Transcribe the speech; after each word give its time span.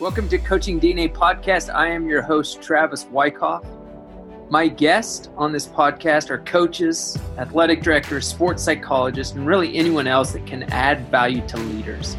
Welcome 0.00 0.28
to 0.28 0.38
Coaching 0.38 0.78
DNA 0.78 1.12
Podcast. 1.12 1.74
I 1.74 1.88
am 1.88 2.06
your 2.06 2.22
host, 2.22 2.62
Travis 2.62 3.06
Wyckoff. 3.06 3.64
My 4.48 4.68
guests 4.68 5.28
on 5.36 5.50
this 5.50 5.66
podcast 5.66 6.30
are 6.30 6.38
coaches, 6.38 7.18
athletic 7.36 7.82
directors, 7.82 8.24
sports 8.24 8.62
psychologists, 8.62 9.34
and 9.34 9.44
really 9.44 9.76
anyone 9.76 10.06
else 10.06 10.30
that 10.34 10.46
can 10.46 10.62
add 10.72 11.08
value 11.08 11.44
to 11.48 11.56
leaders. 11.56 12.16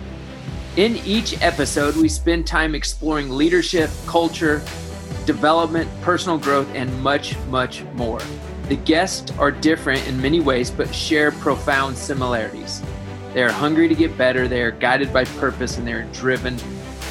In 0.75 0.97
each 1.05 1.41
episode, 1.41 1.95
we 1.95 2.09
spend 2.09 2.45
time 2.45 2.75
exploring 2.75 3.29
leadership, 3.29 3.89
culture, 4.05 4.57
development, 5.25 5.89
personal 6.01 6.37
growth, 6.37 6.67
and 6.75 6.93
much, 7.01 7.37
much 7.47 7.85
more. 7.93 8.19
The 8.67 8.75
guests 8.75 9.31
are 9.37 9.51
different 9.51 10.05
in 10.05 10.21
many 10.21 10.41
ways, 10.41 10.69
but 10.69 10.93
share 10.93 11.31
profound 11.31 11.97
similarities. 11.97 12.81
They 13.33 13.41
are 13.41 13.53
hungry 13.53 13.87
to 13.87 13.95
get 13.95 14.17
better, 14.17 14.49
they 14.49 14.63
are 14.63 14.71
guided 14.71 15.13
by 15.13 15.23
purpose, 15.23 15.77
and 15.77 15.87
they 15.87 15.93
are 15.93 16.03
driven 16.11 16.57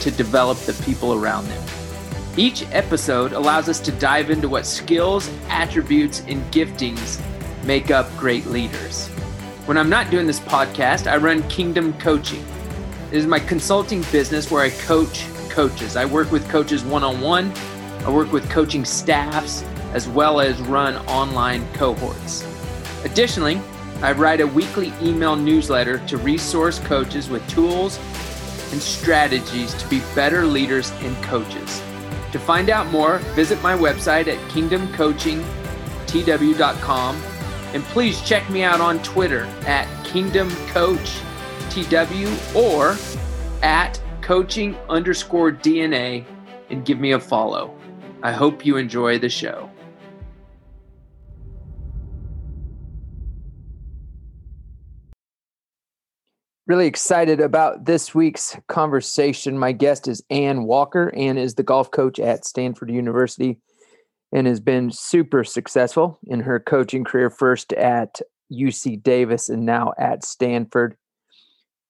to 0.01 0.11
develop 0.11 0.59
the 0.59 0.73
people 0.85 1.15
around 1.15 1.47
them. 1.47 1.63
Each 2.37 2.65
episode 2.71 3.33
allows 3.33 3.69
us 3.69 3.81
to 3.81 3.93
dive 3.93 4.31
into 4.31 4.49
what 4.49 4.65
skills, 4.65 5.29
attributes, 5.49 6.21
and 6.29 6.43
giftings 6.53 7.21
make 7.65 7.91
up 7.91 8.09
great 8.17 8.47
leaders. 8.47 9.09
When 9.67 9.77
I'm 9.77 9.91
not 9.91 10.11
doing 10.11 10.27
this 10.27 10.41
podcast, 10.41 11.11
I 11.11 11.17
run 11.17 11.43
Kingdom 11.49 11.93
Coaching. 11.95 12.45
It 13.11 13.17
is 13.17 13.27
my 13.27 13.41
consulting 13.41 14.03
business 14.13 14.51
where 14.51 14.63
I 14.63 14.71
coach 14.71 15.27
coaches. 15.49 15.97
I 15.97 16.05
work 16.05 16.31
with 16.31 16.49
coaches 16.49 16.85
one 16.85 17.03
on 17.03 17.21
one, 17.21 17.53
I 18.05 18.11
work 18.11 18.33
with 18.33 18.49
coaching 18.49 18.85
staffs, 18.85 19.65
as 19.93 20.09
well 20.09 20.41
as 20.41 20.61
run 20.61 20.97
online 21.09 21.67
cohorts. 21.73 22.47
Additionally, 23.05 23.61
I 24.01 24.13
write 24.13 24.41
a 24.41 24.47
weekly 24.47 24.93
email 25.03 25.35
newsletter 25.35 25.99
to 26.07 26.17
resource 26.19 26.79
coaches 26.79 27.29
with 27.29 27.47
tools 27.49 27.99
and 28.73 28.83
strategies 28.83 29.75
to 29.75 29.89
be 29.89 30.01
better 30.15 30.45
leaders 30.45 30.91
and 31.01 31.17
coaches. 31.25 31.83
To 32.33 32.39
find 32.39 32.71
out 32.71 32.87
more, 32.89 33.19
visit 33.35 33.61
my 33.63 33.77
website 33.77 34.29
at 34.29 34.39
kingdomcoachingtw.com 34.51 37.23
and 37.75 37.85
please 37.85 38.21
check 38.23 38.49
me 38.51 38.63
out 38.63 38.81
on 38.81 39.03
Twitter 39.03 39.45
at 39.67 39.87
kingdomcoachtw 40.05 42.55
or 42.55 42.97
at 43.63 44.01
coaching 44.21 44.77
underscore 44.89 45.53
DNA 45.53 46.25
and 46.71 46.85
give 46.85 46.99
me 46.99 47.13
a 47.13 47.21
follow. 47.21 47.73
I 48.23 48.33
hope 48.33 48.67
you 48.67 48.77
enjoy 48.77 49.19
the 49.19 49.29
show. 49.29 49.68
Really 56.69 56.87
excited 56.87 57.41
about 57.41 57.87
this 57.87 58.15
week's 58.15 58.55
conversation. 58.69 59.59
My 59.59 59.73
guest 59.73 60.07
is 60.07 60.23
Ann 60.29 60.65
Walker. 60.65 61.11
Ann 61.17 61.39
is 61.39 61.55
the 61.55 61.63
golf 61.63 61.91
coach 61.91 62.19
at 62.21 62.45
Stanford 62.45 62.91
University 62.91 63.59
and 64.33 64.47
has 64.47 64.61
been 64.61 64.91
super 64.91 65.45
successful 65.45 66.19
in 66.27 66.41
her 66.41 66.61
coaching 66.61 67.05
career, 67.05 67.31
first 67.31 67.73
at 67.73 68.21
UC 68.53 69.03
Davis 69.03 69.49
and 69.49 69.65
now 69.65 69.95
at 69.99 70.27
Stanford, 70.27 70.95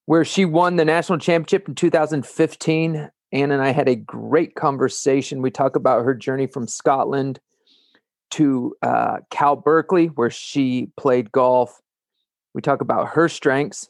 where 0.06 0.24
she 0.24 0.44
won 0.44 0.76
the 0.76 0.84
national 0.84 1.18
championship 1.18 1.68
in 1.68 1.74
2015. 1.74 3.10
Ann 3.32 3.50
and 3.50 3.60
I 3.60 3.72
had 3.72 3.88
a 3.88 3.96
great 3.96 4.54
conversation. 4.54 5.42
We 5.42 5.50
talk 5.50 5.74
about 5.74 6.04
her 6.04 6.14
journey 6.14 6.46
from 6.46 6.68
Scotland 6.68 7.40
to 8.30 8.76
uh, 8.82 9.16
Cal 9.30 9.56
Berkeley, 9.56 10.06
where 10.06 10.30
she 10.30 10.92
played 10.96 11.32
golf. 11.32 11.80
We 12.54 12.62
talk 12.62 12.80
about 12.80 13.08
her 13.08 13.28
strengths 13.28 13.88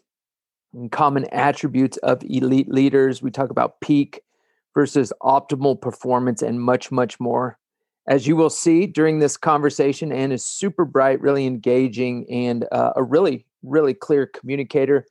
and 0.78 0.92
common 0.92 1.24
attributes 1.32 1.96
of 1.98 2.22
elite 2.24 2.68
leaders. 2.68 3.22
We 3.22 3.30
talk 3.30 3.50
about 3.50 3.80
peak 3.80 4.22
versus 4.74 5.12
optimal 5.22 5.80
performance 5.80 6.42
and 6.42 6.60
much, 6.60 6.90
much 6.90 7.18
more. 7.18 7.58
As 8.06 8.26
you 8.26 8.36
will 8.36 8.50
see 8.50 8.86
during 8.86 9.18
this 9.18 9.36
conversation, 9.36 10.12
Ann 10.12 10.32
is 10.32 10.46
super 10.46 10.84
bright, 10.84 11.20
really 11.20 11.46
engaging, 11.46 12.26
and 12.30 12.64
uh, 12.72 12.92
a 12.96 13.02
really, 13.02 13.44
really 13.62 13.92
clear 13.92 14.26
communicator. 14.26 15.04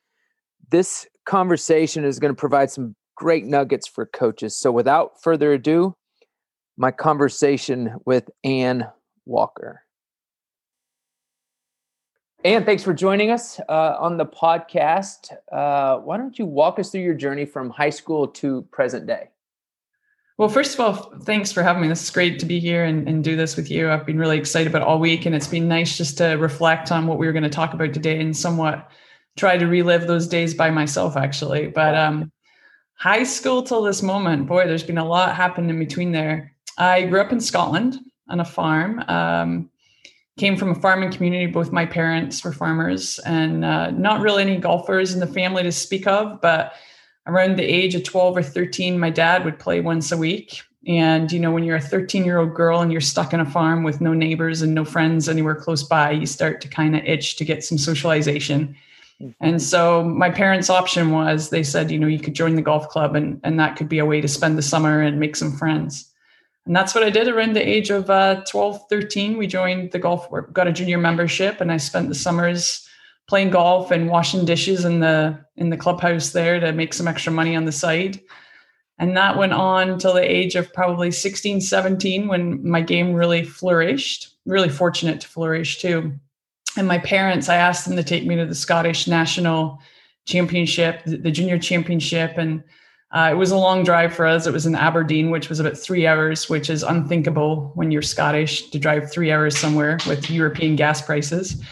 This 0.72 1.05
conversation 1.25 2.05
is 2.05 2.17
going 2.17 2.34
to 2.34 2.39
provide 2.39 2.72
some 2.72 2.95
great 3.16 3.45
nuggets 3.45 3.88
for 3.88 4.05
coaches. 4.05 4.57
So, 4.57 4.72
without 4.72 5.22
further 5.22 5.53
ado, 5.53 5.95
my 6.75 6.91
conversation 6.91 7.95
with 8.05 8.29
Anne 8.44 8.88
Walker. 9.25 9.84
Ann, 12.43 12.65
thanks 12.65 12.83
for 12.83 12.93
joining 12.93 13.31
us 13.31 13.59
uh, 13.67 13.97
on 13.99 14.17
the 14.17 14.25
podcast. 14.25 15.33
Uh, 15.51 15.97
why 15.97 16.17
don't 16.17 16.37
you 16.37 16.45
walk 16.45 16.77
us 16.77 16.91
through 16.91 17.01
your 17.01 17.15
journey 17.15 17.45
from 17.45 17.71
high 17.71 17.89
school 17.89 18.27
to 18.27 18.61
present 18.71 19.07
day? 19.07 19.29
Well, 20.37 20.47
first 20.47 20.75
of 20.75 20.79
all, 20.79 21.19
thanks 21.23 21.51
for 21.51 21.63
having 21.63 21.81
me. 21.81 21.87
This 21.87 22.03
is 22.03 22.11
great 22.11 22.37
to 22.37 22.45
be 22.45 22.59
here 22.59 22.83
and, 22.83 23.09
and 23.09 23.23
do 23.23 23.35
this 23.35 23.55
with 23.55 23.71
you. 23.71 23.89
I've 23.89 24.05
been 24.05 24.19
really 24.19 24.37
excited 24.37 24.67
about 24.67 24.83
all 24.83 24.99
week, 24.99 25.25
and 25.25 25.35
it's 25.35 25.47
been 25.47 25.67
nice 25.67 25.97
just 25.97 26.19
to 26.19 26.35
reflect 26.35 26.91
on 26.91 27.07
what 27.07 27.17
we 27.17 27.25
were 27.25 27.33
going 27.33 27.41
to 27.41 27.49
talk 27.49 27.73
about 27.73 27.91
today 27.91 28.19
and 28.21 28.37
somewhat 28.37 28.87
try 29.35 29.57
to 29.57 29.65
relive 29.65 30.05
those 30.05 30.27
days 30.27 30.53
by 30.53 30.69
myself, 30.69 31.17
actually. 31.17 31.69
But 31.69 31.95
um, 31.95 32.31
high 32.93 33.23
school 33.23 33.63
till 33.63 33.81
this 33.81 34.03
moment, 34.03 34.45
boy, 34.45 34.67
there's 34.67 34.83
been 34.83 34.99
a 34.99 35.05
lot 35.05 35.35
happened 35.35 35.71
in 35.71 35.79
between 35.79 36.11
there. 36.11 36.53
I 36.77 37.07
grew 37.07 37.19
up 37.19 37.31
in 37.31 37.41
Scotland 37.41 37.97
on 38.29 38.41
a 38.41 38.45
farm. 38.45 39.03
Um, 39.07 39.71
came 40.37 40.55
from 40.55 40.71
a 40.71 40.75
farming 40.75 41.11
community. 41.11 41.47
Both 41.47 41.71
my 41.71 41.85
parents 41.85 42.43
were 42.43 42.53
farmers 42.53 43.19
and 43.19 43.65
uh, 43.65 43.91
not 43.91 44.21
really 44.21 44.43
any 44.43 44.57
golfers 44.57 45.13
in 45.13 45.19
the 45.19 45.27
family 45.27 45.63
to 45.63 45.71
speak 45.71 46.07
of. 46.07 46.39
But 46.41 46.73
around 47.25 47.57
the 47.57 47.63
age 47.63 47.95
of 47.95 48.03
12 48.03 48.37
or 48.37 48.43
13, 48.43 48.99
my 48.99 49.09
dad 49.09 49.43
would 49.43 49.59
play 49.59 49.81
once 49.81 50.11
a 50.11 50.17
week. 50.17 50.61
And, 50.85 51.31
you 51.31 51.39
know, 51.39 51.51
when 51.51 51.63
you're 51.63 51.75
a 51.75 51.81
13 51.81 52.23
year 52.23 52.37
old 52.37 52.53
girl 52.53 52.79
and 52.79 52.91
you're 52.91 53.01
stuck 53.01 53.33
in 53.33 53.39
a 53.39 53.45
farm 53.45 53.83
with 53.83 53.99
no 53.99 54.13
neighbors 54.13 54.61
and 54.61 54.73
no 54.73 54.85
friends 54.85 55.27
anywhere 55.27 55.55
close 55.55 55.83
by, 55.83 56.11
you 56.11 56.25
start 56.25 56.61
to 56.61 56.67
kind 56.67 56.95
of 56.95 57.03
itch 57.03 57.35
to 57.37 57.45
get 57.45 57.63
some 57.63 57.77
socialization. 57.77 58.75
Mm-hmm. 59.21 59.31
And 59.41 59.61
so 59.61 60.03
my 60.03 60.29
parents' 60.29 60.69
option 60.69 61.11
was 61.11 61.49
they 61.49 61.63
said, 61.63 61.89
you 61.89 61.99
know, 61.99 62.07
you 62.07 62.19
could 62.19 62.35
join 62.35 62.55
the 62.55 62.61
golf 62.61 62.87
club 62.89 63.15
and, 63.15 63.41
and 63.43 63.59
that 63.59 63.75
could 63.75 63.89
be 63.89 63.99
a 63.99 64.05
way 64.05 64.21
to 64.21 64.27
spend 64.27 64.57
the 64.57 64.61
summer 64.61 65.01
and 65.01 65.19
make 65.19 65.35
some 65.35 65.51
friends 65.51 66.09
and 66.67 66.75
that's 66.75 66.94
what 66.94 67.03
I 67.05 67.09
did 67.09 67.29
around 67.29 67.55
the 67.55 67.66
age 67.66 67.89
of 67.89 68.09
uh, 68.09 68.44
12, 68.45 68.89
13. 68.89 69.38
We 69.38 69.47
joined 69.47 69.94
the 69.94 70.00
golf, 70.00 70.28
got 70.51 70.67
a 70.67 70.73
junior 70.73 70.97
membership, 70.97 71.61
and 71.61 71.72
I 71.72 71.78
spent 71.78 72.09
the 72.09 72.16
summers 72.16 72.85
playing 73.29 73.51
golf 73.51 73.89
and 73.89 74.09
washing 74.09 74.44
dishes 74.44 74.83
in 74.83 75.00
the 75.00 75.39
in 75.55 75.69
the 75.69 75.78
clubhouse 75.78 76.31
there 76.31 76.59
to 76.59 76.73
make 76.73 76.94
some 76.94 77.07
extra 77.07 77.31
money 77.31 77.55
on 77.55 77.63
the 77.63 77.72
side. 77.72 78.19
And 79.00 79.16
that 79.16 79.38
went 79.38 79.53
on 79.53 79.97
till 79.97 80.13
the 80.13 80.29
age 80.29 80.55
of 80.55 80.73
probably 80.73 81.09
16, 81.09 81.61
17 81.61 82.28
when 82.28 82.67
my 82.67 82.81
game 82.81 83.13
really 83.13 83.44
flourished. 83.44 84.35
Really 84.45 84.69
fortunate 84.69 85.22
to 85.22 85.28
flourish 85.28 85.79
too. 85.79 86.19
And 86.75 86.88
my 86.88 86.97
parents, 86.97 87.47
I 87.47 87.55
asked 87.55 87.88
them 87.88 87.95
to 87.95 88.03
take 88.03 88.25
me 88.25 88.35
to 88.35 88.45
the 88.45 88.55
Scottish 88.55 89.07
National 89.07 89.79
Championship, 90.25 91.01
the 91.05 91.31
junior 91.31 91.59
championship, 91.59 92.38
and 92.38 92.61
uh, 93.12 93.29
it 93.31 93.35
was 93.35 93.51
a 93.51 93.57
long 93.57 93.84
drive 93.84 94.13
for 94.13 94.25
us. 94.25 94.47
It 94.47 94.53
was 94.53 94.66
in 94.66 94.75
Aberdeen, 94.75 95.29
which 95.29 95.47
was 95.47 95.59
about 95.59 95.78
three 95.78 96.06
hours, 96.06 96.50
which 96.50 96.69
is 96.69 96.84
unthinkable 96.84 97.72
when 97.75 97.90
you're 97.90 98.01
Scottish 98.01 98.69
to 98.69 98.79
drive 98.79 99.09
three 99.12 99.31
hours 99.31 99.57
somewhere 99.57 99.97
with 100.06 100.29
European 100.29 100.75
gas 100.75 101.01
prices. 101.01 101.63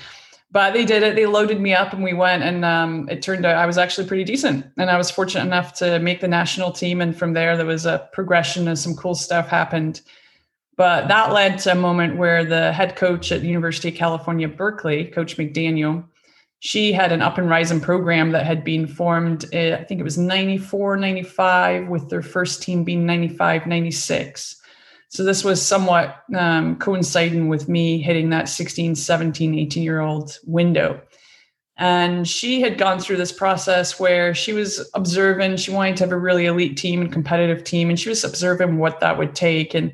But 0.52 0.74
they 0.74 0.86
did 0.86 1.04
it. 1.04 1.16
They 1.16 1.26
loaded 1.26 1.60
me 1.60 1.74
up 1.74 1.92
and 1.92 2.02
we 2.02 2.14
went. 2.14 2.44
And 2.44 2.64
um, 2.64 3.10
it 3.10 3.22
turned 3.22 3.46
out 3.46 3.58
I 3.58 3.66
was 3.66 3.78
actually 3.78 4.08
pretty 4.08 4.24
decent. 4.24 4.66
And 4.78 4.90
I 4.90 4.98
was 4.98 5.12
fortunate 5.12 5.44
enough 5.44 5.74
to 5.80 6.00
make 6.00 6.22
the 6.22 6.30
national 6.30 6.72
team. 6.72 7.02
And 7.02 7.18
from 7.18 7.34
there, 7.34 7.58
there 7.58 7.66
was 7.66 7.86
a 7.86 8.08
progression 8.14 8.70
and 8.70 8.80
some 8.80 8.96
cool 8.96 9.16
stuff 9.16 9.50
happened. 9.50 10.00
But 10.78 11.10
that 11.10 11.34
led 11.34 11.58
to 11.60 11.74
a 11.74 11.76
moment 11.76 12.16
where 12.16 12.46
the 12.46 12.72
head 12.72 12.96
coach 12.96 13.34
at 13.34 13.42
the 13.42 13.48
University 13.48 13.90
of 13.90 13.96
California, 13.96 14.48
Berkeley, 14.48 15.06
Coach 15.06 15.36
McDaniel, 15.36 16.06
she 16.66 16.92
had 16.92 17.12
an 17.12 17.22
up 17.22 17.38
and 17.38 17.50
rising 17.50 17.80
program 17.80 18.32
that 18.32 18.46
had 18.46 18.64
been 18.64 18.88
formed 18.88 19.46
uh, 19.54 19.78
i 19.80 19.84
think 19.84 20.00
it 20.00 20.04
was 20.04 20.18
94 20.18 20.98
95 20.98 21.88
with 21.88 22.10
their 22.10 22.22
first 22.22 22.62
team 22.62 22.84
being 22.84 23.06
95 23.06 23.66
96 23.68 24.62
so 25.16 25.24
this 25.24 25.44
was 25.44 25.66
somewhat 25.66 26.24
um, 26.36 26.78
coinciding 26.78 27.48
with 27.48 27.70
me 27.70 28.02
hitting 28.02 28.32
that 28.32 28.50
16 28.50 28.96
17 28.96 29.58
18 29.58 29.84
year 29.84 30.02
old 30.02 30.38
window. 30.46 31.02
And 31.78 32.28
she 32.28 32.62
had 32.62 32.78
gone 32.78 33.00
through 33.00 33.18
this 33.18 33.32
process 33.32 34.00
where 34.00 34.34
she 34.34 34.54
was 34.54 34.90
observing 34.94 35.58
she 35.58 35.72
wanted 35.72 35.98
to 35.98 36.04
have 36.04 36.12
a 36.12 36.18
really 36.18 36.46
elite 36.46 36.78
team 36.78 37.02
and 37.02 37.12
competitive 37.12 37.64
team 37.64 37.90
and 37.90 38.00
she 38.00 38.10
was 38.10 38.24
observing 38.24 38.78
what 38.78 39.00
that 39.00 39.18
would 39.18 39.36
take. 39.36 39.74
And 39.74 39.94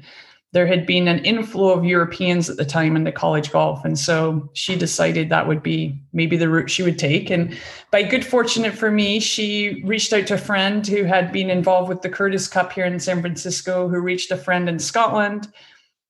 there 0.53 0.67
had 0.67 0.85
been 0.85 1.07
an 1.07 1.23
inflow 1.23 1.69
of 1.71 1.85
Europeans 1.85 2.49
at 2.49 2.57
the 2.57 2.65
time 2.65 2.95
into 2.97 3.11
college 3.11 3.51
golf. 3.51 3.85
And 3.85 3.97
so 3.97 4.49
she 4.53 4.75
decided 4.75 5.29
that 5.29 5.47
would 5.47 5.63
be 5.63 5.97
maybe 6.11 6.35
the 6.35 6.49
route 6.49 6.69
she 6.69 6.83
would 6.83 6.99
take. 6.99 7.29
And 7.29 7.57
by 7.89 8.03
good 8.03 8.25
fortune 8.25 8.69
for 8.73 8.91
me, 8.91 9.21
she 9.21 9.81
reached 9.85 10.11
out 10.11 10.27
to 10.27 10.33
a 10.33 10.37
friend 10.37 10.85
who 10.85 11.03
had 11.03 11.31
been 11.31 11.49
involved 11.49 11.87
with 11.87 12.01
the 12.01 12.09
Curtis 12.09 12.49
Cup 12.49 12.73
here 12.73 12.85
in 12.85 12.99
San 12.99 13.21
Francisco, 13.21 13.87
who 13.87 13.99
reached 13.99 14.31
a 14.31 14.37
friend 14.37 14.67
in 14.67 14.77
Scotland 14.77 15.47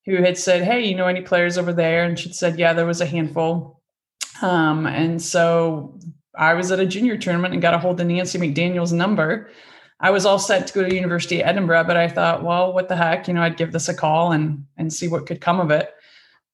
who 0.06 0.16
had 0.18 0.38
said, 0.38 0.64
Hey, 0.64 0.84
you 0.88 0.96
know 0.96 1.08
any 1.08 1.22
players 1.22 1.58
over 1.58 1.72
there? 1.74 2.04
And 2.04 2.18
she'd 2.18 2.36
said, 2.36 2.58
Yeah, 2.58 2.74
there 2.74 2.86
was 2.86 3.02
a 3.02 3.06
handful. 3.06 3.82
Um, 4.42 4.88
and 4.88 5.22
so 5.22 6.00
I 6.36 6.56
was 6.56 6.72
at 6.72 6.80
a 6.80 6.86
junior 6.86 7.18
tournament 7.18 7.54
and 7.54 7.62
got 7.62 7.76
a 7.76 7.78
hold 7.78 8.00
of 8.02 8.08
Nancy 8.08 8.40
McDaniel's 8.40 8.94
number 8.94 9.50
I 10.02 10.10
was 10.10 10.26
all 10.26 10.40
set 10.40 10.68
to 10.68 10.74
go 10.74 10.84
to 10.84 10.94
University 10.94 11.42
of 11.42 11.48
Edinburgh, 11.48 11.86
but 11.86 11.96
I 11.96 12.08
thought, 12.08 12.44
well, 12.44 12.74
what 12.74 12.90
the 12.90 12.96
heck? 12.96 13.28
You 13.28 13.36
know, 13.36 13.44
I'd 13.44 13.58
give 13.58 13.72
this 13.72 13.88
a 13.88 13.94
call 13.94 14.32
and 14.32 14.66
and 14.78 14.92
see 14.92 15.08
what 15.08 15.28
could 15.28 15.42
come 15.42 15.60
of 15.60 15.72
it. 15.72 15.94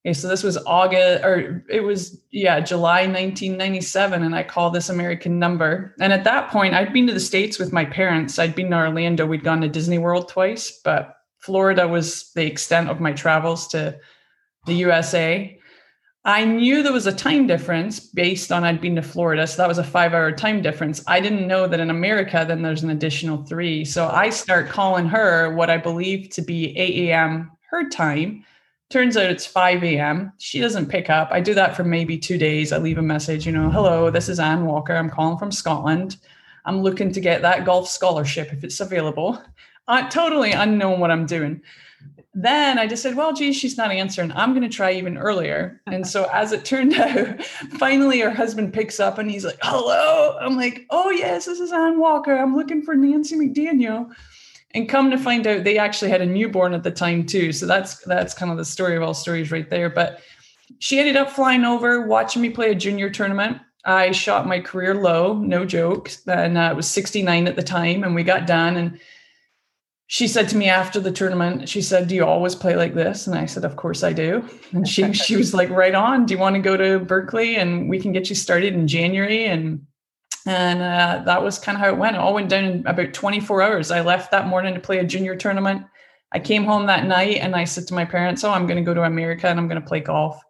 Okay, 0.05 0.13
so 0.13 0.27
this 0.29 0.43
was 0.43 0.57
August, 0.65 1.25
or 1.25 1.65
it 1.69 1.81
was, 1.81 2.21
yeah, 2.31 2.61
July 2.61 3.01
1997. 3.01 4.23
And 4.23 4.35
I 4.35 4.43
called 4.43 4.73
this 4.73 4.87
American 4.87 5.37
number. 5.37 5.95
And 5.99 6.13
at 6.13 6.23
that 6.23 6.49
point, 6.49 6.75
I'd 6.75 6.93
been 6.93 7.07
to 7.07 7.13
the 7.13 7.19
States 7.19 7.59
with 7.59 7.73
my 7.73 7.83
parents. 7.83 8.39
I'd 8.39 8.55
been 8.55 8.69
to 8.69 8.77
Orlando. 8.77 9.25
We'd 9.25 9.43
gone 9.43 9.59
to 9.61 9.67
Disney 9.67 9.97
World 9.97 10.29
twice, 10.29 10.79
but 10.83 11.17
Florida 11.39 11.87
was 11.87 12.31
the 12.35 12.45
extent 12.45 12.89
of 12.89 13.01
my 13.01 13.11
travels 13.11 13.67
to 13.69 13.99
the 14.65 14.75
USA. 14.75 15.56
I 16.27 16.43
knew 16.43 16.83
there 16.83 16.91
was 16.91 17.07
a 17.07 17.13
time 17.13 17.47
difference 17.47 18.01
based 18.01 18.51
on 18.51 18.65
I'd 18.65 18.81
been 18.81 18.97
to 18.97 19.01
Florida. 19.01 19.47
So 19.47 19.61
that 19.61 19.67
was 19.69 19.77
a 19.77 19.83
five 19.83 20.13
hour 20.13 20.29
time 20.33 20.61
difference. 20.61 21.01
I 21.07 21.21
didn't 21.21 21.47
know 21.47 21.67
that 21.67 21.79
in 21.79 21.89
America, 21.89 22.43
then 22.45 22.61
there's 22.61 22.83
an 22.83 22.89
additional 22.89 23.45
three. 23.45 23.85
So 23.85 24.09
I 24.09 24.29
start 24.29 24.67
calling 24.67 25.05
her 25.05 25.55
what 25.55 25.69
I 25.69 25.77
believe 25.77 26.29
to 26.31 26.41
be 26.41 26.77
8 26.77 27.09
a.m. 27.09 27.49
her 27.69 27.87
time. 27.87 28.43
Turns 28.89 29.15
out 29.15 29.31
it's 29.31 29.45
5 29.45 29.81
a.m. 29.85 30.33
She 30.37 30.59
doesn't 30.59 30.89
pick 30.89 31.09
up. 31.09 31.29
I 31.31 31.39
do 31.39 31.53
that 31.53 31.77
for 31.77 31.85
maybe 31.85 32.17
two 32.17 32.37
days. 32.37 32.73
I 32.73 32.77
leave 32.77 32.97
a 32.97 33.01
message, 33.01 33.45
you 33.45 33.53
know, 33.53 33.69
hello, 33.69 34.11
this 34.11 34.27
is 34.27 34.39
Anne 34.39 34.65
Walker. 34.65 34.95
I'm 34.97 35.09
calling 35.09 35.37
from 35.37 35.51
Scotland. 35.51 36.17
I'm 36.65 36.81
looking 36.81 37.13
to 37.13 37.21
get 37.21 37.41
that 37.43 37.63
golf 37.63 37.87
scholarship 37.87 38.51
if 38.51 38.65
it's 38.65 38.81
available. 38.81 39.41
Uh, 39.87 40.09
totally 40.09 40.51
unknown 40.51 40.99
what 40.99 41.09
I'm 41.11 41.25
doing 41.25 41.61
then 42.39 42.77
I 42.77 42.85
just 42.85 43.01
said, 43.01 43.15
well, 43.15 43.33
geez, 43.33 43.55
she's 43.55 43.77
not 43.77 43.91
answering. 43.91 44.31
I'm 44.33 44.51
going 44.51 44.61
to 44.61 44.69
try 44.69 44.91
even 44.91 45.17
earlier. 45.17 45.81
And 45.87 46.05
so 46.05 46.29
as 46.31 46.51
it 46.51 46.65
turned 46.65 46.93
out, 46.99 47.43
finally 47.79 48.19
her 48.19 48.29
husband 48.29 48.73
picks 48.73 48.99
up 48.99 49.17
and 49.17 49.31
he's 49.31 49.43
like, 49.43 49.57
hello. 49.63 50.37
I'm 50.39 50.55
like, 50.55 50.85
oh, 50.91 51.09
yes, 51.09 51.45
this 51.45 51.59
is 51.59 51.73
Ann 51.73 51.99
Walker. 51.99 52.37
I'm 52.37 52.55
looking 52.55 52.83
for 52.83 52.93
Nancy 52.93 53.35
McDaniel. 53.35 54.13
And 54.75 54.87
come 54.87 55.09
to 55.09 55.17
find 55.17 55.47
out, 55.47 55.63
they 55.63 55.79
actually 55.79 56.11
had 56.11 56.21
a 56.21 56.27
newborn 56.27 56.75
at 56.75 56.83
the 56.83 56.91
time 56.91 57.25
too. 57.25 57.51
So 57.51 57.65
that's 57.65 58.03
that's 58.03 58.35
kind 58.35 58.51
of 58.51 58.57
the 58.59 58.65
story 58.65 58.95
of 58.95 59.01
all 59.01 59.15
stories 59.15 59.49
right 59.49 59.67
there. 59.67 59.89
But 59.89 60.21
she 60.77 60.99
ended 60.99 61.15
up 61.15 61.31
flying 61.31 61.65
over, 61.65 62.05
watching 62.05 62.43
me 62.43 62.51
play 62.51 62.69
a 62.69 62.75
junior 62.75 63.09
tournament. 63.09 63.57
I 63.83 64.11
shot 64.11 64.45
my 64.45 64.59
career 64.59 64.93
low, 64.93 65.33
no 65.39 65.65
joke. 65.65 66.11
And 66.27 66.55
uh, 66.55 66.69
it 66.71 66.75
was 66.75 66.87
69 66.87 67.47
at 67.47 67.55
the 67.55 67.63
time. 67.63 68.03
And 68.03 68.13
we 68.13 68.21
got 68.21 68.45
done. 68.45 68.77
And 68.77 68.99
she 70.09 70.25
said 70.27 70.47
to 70.49 70.57
me 70.57 70.69
after 70.69 71.01
the 71.01 71.11
tournament, 71.11 71.67
she 71.67 71.81
said, 71.81 72.07
"Do 72.07 72.15
you 72.15 72.25
always 72.25 72.55
play 72.55 72.77
like 72.77 72.95
this?" 72.95 73.27
And 73.27 73.37
I 73.37 73.45
said, 73.45 73.65
"Of 73.65 73.75
course 73.75 74.03
I 74.03 74.13
do." 74.13 74.43
And 74.71 74.87
she 74.87 75.11
she 75.25 75.35
was 75.35 75.53
like, 75.53 75.69
"Right 75.69 75.93
on. 75.93 76.25
Do 76.25 76.33
you 76.33 76.39
want 76.39 76.55
to 76.55 76.61
go 76.61 76.77
to 76.77 76.99
Berkeley 76.99 77.57
and 77.57 77.89
we 77.89 77.99
can 77.99 78.13
get 78.13 78.29
you 78.29 78.35
started 78.35 78.73
in 78.73 78.87
January?" 78.87 79.45
And 79.45 79.85
and 80.45 80.81
uh, 80.81 81.23
that 81.25 81.43
was 81.43 81.59
kind 81.59 81.77
of 81.77 81.81
how 81.81 81.89
it 81.89 81.97
went. 81.97 82.15
It 82.15 82.19
all 82.19 82.33
went 82.33 82.49
down 82.49 82.63
in 82.63 82.87
about 82.87 83.13
24 83.13 83.61
hours. 83.61 83.91
I 83.91 83.99
left 83.99 84.31
that 84.31 84.47
morning 84.47 84.73
to 84.73 84.79
play 84.79 84.99
a 84.99 85.03
junior 85.03 85.35
tournament. 85.35 85.83
I 86.31 86.39
came 86.39 86.63
home 86.63 86.85
that 86.85 87.05
night 87.05 87.39
and 87.41 87.53
I 87.53 87.65
said 87.65 87.85
to 87.87 87.93
my 87.93 88.05
parents, 88.05 88.45
"Oh, 88.45 88.51
I'm 88.51 88.65
going 88.65 88.77
to 88.77 88.89
go 88.89 88.93
to 88.93 89.03
America 89.03 89.49
and 89.49 89.59
I'm 89.59 89.67
going 89.67 89.81
to 89.81 89.87
play 89.87 89.99
golf." 89.99 90.41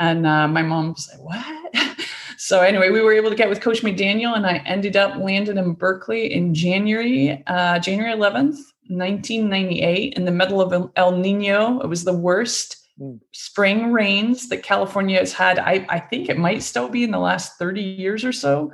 And 0.00 0.26
uh, 0.26 0.48
my 0.48 0.62
mom 0.62 0.94
was 0.94 1.08
like, 1.12 1.22
"What?" 1.22 1.96
so 2.38 2.60
anyway, 2.60 2.90
we 2.90 3.02
were 3.02 3.12
able 3.12 3.30
to 3.30 3.36
get 3.36 3.48
with 3.48 3.60
Coach 3.60 3.82
McDaniel, 3.82 4.34
and 4.34 4.44
I 4.44 4.56
ended 4.66 4.96
up 4.96 5.16
landing 5.16 5.58
in 5.58 5.74
Berkeley 5.74 6.32
in 6.32 6.54
January, 6.54 7.40
uh, 7.46 7.78
January 7.78 8.12
11th 8.12 8.58
1998 8.90 10.14
in 10.14 10.24
the 10.24 10.30
middle 10.30 10.60
of 10.60 10.90
El 10.96 11.16
Nino. 11.16 11.80
It 11.80 11.86
was 11.86 12.04
the 12.04 12.12
worst 12.12 12.88
mm. 13.00 13.18
spring 13.32 13.92
rains 13.92 14.48
that 14.48 14.62
California 14.62 15.18
has 15.18 15.32
had. 15.32 15.58
I, 15.58 15.86
I 15.88 16.00
think 16.00 16.28
it 16.28 16.38
might 16.38 16.62
still 16.62 16.88
be 16.88 17.04
in 17.04 17.10
the 17.10 17.18
last 17.18 17.58
30 17.58 17.80
years 17.80 18.24
or 18.24 18.32
so. 18.32 18.72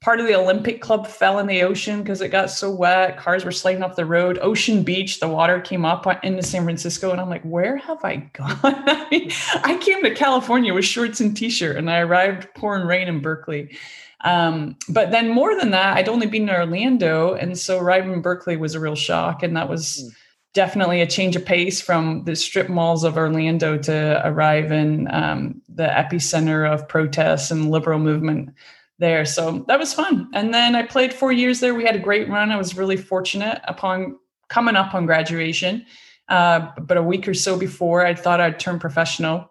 Part 0.00 0.20
of 0.20 0.26
the 0.26 0.34
Olympic 0.34 0.82
Club 0.82 1.06
fell 1.06 1.38
in 1.38 1.46
the 1.46 1.62
ocean 1.62 2.02
because 2.02 2.20
it 2.20 2.28
got 2.28 2.50
so 2.50 2.70
wet. 2.70 3.16
Cars 3.16 3.42
were 3.42 3.50
sliding 3.50 3.82
off 3.82 3.96
the 3.96 4.04
road. 4.04 4.38
Ocean 4.42 4.82
Beach, 4.82 5.18
the 5.18 5.28
water 5.28 5.60
came 5.60 5.86
up 5.86 6.06
into 6.22 6.42
San 6.42 6.64
Francisco. 6.64 7.10
And 7.10 7.18
I'm 7.18 7.30
like, 7.30 7.42
where 7.42 7.78
have 7.78 8.04
I 8.04 8.16
gone? 8.34 8.58
I, 8.62 9.08
mean, 9.10 9.30
I 9.64 9.78
came 9.78 10.02
to 10.02 10.14
California 10.14 10.74
with 10.74 10.84
shorts 10.84 11.20
and 11.20 11.34
t 11.34 11.48
shirt 11.48 11.76
and 11.76 11.90
I 11.90 12.00
arrived 12.00 12.52
pouring 12.54 12.86
rain 12.86 13.08
in 13.08 13.20
Berkeley. 13.20 13.78
Um, 14.24 14.76
but 14.88 15.10
then 15.10 15.28
more 15.28 15.54
than 15.56 15.70
that, 15.70 15.96
I'd 15.96 16.08
only 16.08 16.26
been 16.26 16.48
in 16.48 16.54
Orlando. 16.54 17.34
And 17.34 17.58
so 17.58 17.78
arriving 17.78 18.12
in 18.12 18.22
Berkeley 18.22 18.56
was 18.56 18.74
a 18.74 18.80
real 18.80 18.94
shock. 18.94 19.42
And 19.42 19.56
that 19.56 19.68
was 19.68 20.02
mm. 20.02 20.16
definitely 20.54 21.02
a 21.02 21.06
change 21.06 21.36
of 21.36 21.44
pace 21.44 21.80
from 21.80 22.24
the 22.24 22.34
strip 22.34 22.70
malls 22.70 23.04
of 23.04 23.18
Orlando 23.18 23.76
to 23.76 24.22
arrive 24.26 24.72
in 24.72 25.12
um, 25.12 25.60
the 25.68 25.86
epicenter 25.86 26.68
of 26.68 26.88
protests 26.88 27.50
and 27.50 27.70
liberal 27.70 27.98
movement 27.98 28.54
there. 28.98 29.26
So 29.26 29.64
that 29.68 29.78
was 29.78 29.92
fun. 29.92 30.30
And 30.32 30.54
then 30.54 30.74
I 30.74 30.84
played 30.84 31.12
four 31.12 31.32
years 31.32 31.60
there. 31.60 31.74
We 31.74 31.84
had 31.84 31.96
a 31.96 32.00
great 32.00 32.28
run. 32.28 32.50
I 32.50 32.56
was 32.56 32.76
really 32.76 32.96
fortunate 32.96 33.60
upon 33.64 34.18
coming 34.48 34.76
up 34.76 34.94
on 34.94 35.04
graduation. 35.04 35.84
Uh, 36.28 36.70
but 36.80 36.96
a 36.96 37.02
week 37.02 37.28
or 37.28 37.34
so 37.34 37.58
before, 37.58 38.06
I 38.06 38.14
thought 38.14 38.40
I'd 38.40 38.58
turn 38.58 38.78
professional. 38.78 39.50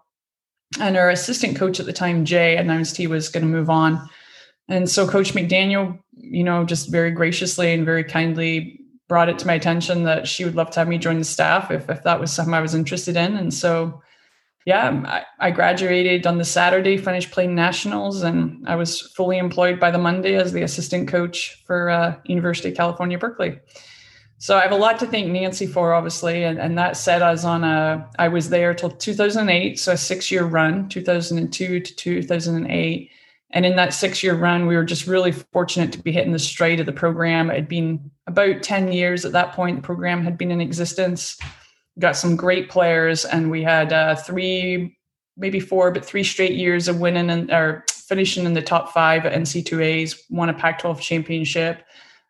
And 0.80 0.98
our 0.98 1.12
assistant 1.12 1.56
coach 1.56 1.80
at 1.80 1.86
the 1.86 1.94
time, 1.94 2.26
Jay, 2.26 2.58
announced 2.58 2.98
he 2.98 3.06
was 3.06 3.30
going 3.30 3.44
to 3.44 3.50
move 3.50 3.70
on 3.70 4.10
and 4.70 4.90
so 4.90 5.08
Coach 5.08 5.34
McDaniel, 5.34 6.00
you 6.14 6.44
know, 6.44 6.64
just 6.64 6.90
very 6.90 7.12
graciously 7.12 7.74
and 7.74 7.86
very 7.86 8.04
kindly 8.04 8.80
brought 9.10 9.30
it 9.30 9.38
to 9.40 9.48
my 9.48 9.54
attention 9.54 10.04
that 10.04 10.28
she 10.28 10.46
would 10.46 10.56
love 10.56 10.70
to 10.72 10.80
have 10.80 10.88
me 10.88 10.98
join 10.98 11.20
the 11.20 11.26
staff 11.26 11.70
if, 11.70 11.90
if 11.90 12.04
that 12.04 12.20
was 12.20 12.32
something 12.32 12.54
I 12.54 12.62
was 12.62 12.74
interested 12.74 13.18
in. 13.18 13.36
And 13.36 13.54
so, 13.54 14.02
yeah, 14.66 15.04
I, 15.06 15.48
I 15.48 15.52
graduated 15.52 16.26
on 16.26 16.38
the 16.38 16.46
Saturday, 16.46 16.98
finished 16.98 17.32
playing 17.32 17.54
nationals, 17.54 18.24
and 18.24 18.66
I 18.68 18.76
was 18.76 19.02
fully 19.02 19.38
employed 19.38 19.80
by 19.80 19.92
the 19.92 19.98
Monday 19.98 20.36
as 20.36 20.54
the 20.54 20.64
assistant 20.64 21.10
coach 21.10 21.62
for 21.68 21.90
uh, 21.90 22.16
University 22.26 22.70
of 22.70 22.78
California, 22.78 23.18
Berkeley. 23.18 23.60
So 24.38 24.58
I 24.58 24.62
have 24.62 24.72
a 24.72 24.78
lot 24.78 25.00
to 25.00 25.06
thank 25.06 25.28
Nancy 25.28 25.68
for, 25.68 25.94
obviously, 25.94 26.46
and, 26.46 26.58
and 26.58 26.78
that 26.78 26.96
said, 26.96 27.22
I 27.22 27.32
was 27.32 27.46
on 27.46 27.66
a 27.66 28.10
I 28.18 28.30
was 28.30 28.50
there 28.50 28.74
till 28.74 28.90
2008, 28.90 29.78
so 29.80 29.92
a 29.92 29.98
six 29.98 30.32
year 30.32 30.46
run, 30.46 30.88
2002 30.88 31.80
to 31.82 31.96
2008 31.96 33.12
and 33.54 33.68
in 33.68 33.76
that 33.76 33.94
six 33.94 34.24
year 34.24 34.36
run, 34.36 34.66
we 34.66 34.76
were 34.76 34.84
just 34.84 35.08
really 35.08 35.32
fortunate 35.32 35.92
to 35.94 36.00
be 36.00 36.12
hitting 36.12 36.34
the 36.34 36.40
stride 36.40 36.80
of 36.80 36.88
the 36.88 36.92
program. 36.92 37.52
It 37.52 37.56
had 37.56 37.68
been 37.70 38.12
about 38.26 38.64
10 38.64 38.92
years 38.92 39.26
at 39.26 39.32
that 39.34 39.54
point, 39.54 39.78
the 39.78 39.86
program 39.86 40.24
had 40.24 40.38
been 40.38 40.52
in 40.52 40.60
existence. 40.60 41.38
Got 42.00 42.18
some 42.18 42.36
great 42.36 42.70
players, 42.70 43.24
and 43.24 43.52
we 43.52 43.62
had 43.62 43.94
uh, 43.94 44.16
three, 44.16 44.98
maybe 45.38 45.60
four, 45.60 45.92
but 45.92 46.04
three 46.04 46.24
straight 46.24 46.54
years 46.54 46.88
of 46.88 47.00
winning 47.00 47.30
and 47.30 47.52
or 47.52 47.86
finishing 47.92 48.46
in 48.46 48.54
the 48.54 48.62
top 48.64 48.92
five 48.92 49.26
at 49.28 49.34
NCAAs, 49.34 50.20
won 50.32 50.50
a 50.50 50.54
Pac 50.54 50.80
12 50.80 51.00
championship. 51.00 51.84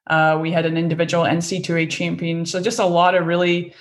Uh, 0.07 0.37
we 0.41 0.51
had 0.51 0.65
an 0.65 0.75
individual 0.75 1.23
NCAA 1.23 1.89
champion. 1.89 2.45
So 2.45 2.61
just 2.61 2.79
a 2.79 2.85
lot 2.85 3.15
of 3.15 3.25
really 3.25 3.73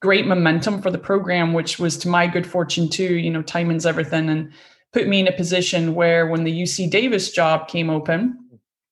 great 0.00 0.26
momentum 0.26 0.82
for 0.82 0.90
the 0.90 0.98
program, 0.98 1.52
which 1.52 1.78
was 1.78 1.96
to 1.98 2.08
my 2.08 2.26
good 2.26 2.46
fortune 2.46 2.88
too. 2.88 3.14
You 3.14 3.30
know, 3.30 3.42
timing's 3.42 3.86
everything. 3.86 4.28
And 4.28 4.52
put 4.92 5.06
me 5.06 5.20
in 5.20 5.28
a 5.28 5.32
position 5.32 5.94
where 5.94 6.26
when 6.26 6.44
the 6.44 6.62
UC 6.62 6.90
Davis 6.90 7.30
job 7.30 7.68
came 7.68 7.90
open, 7.90 8.38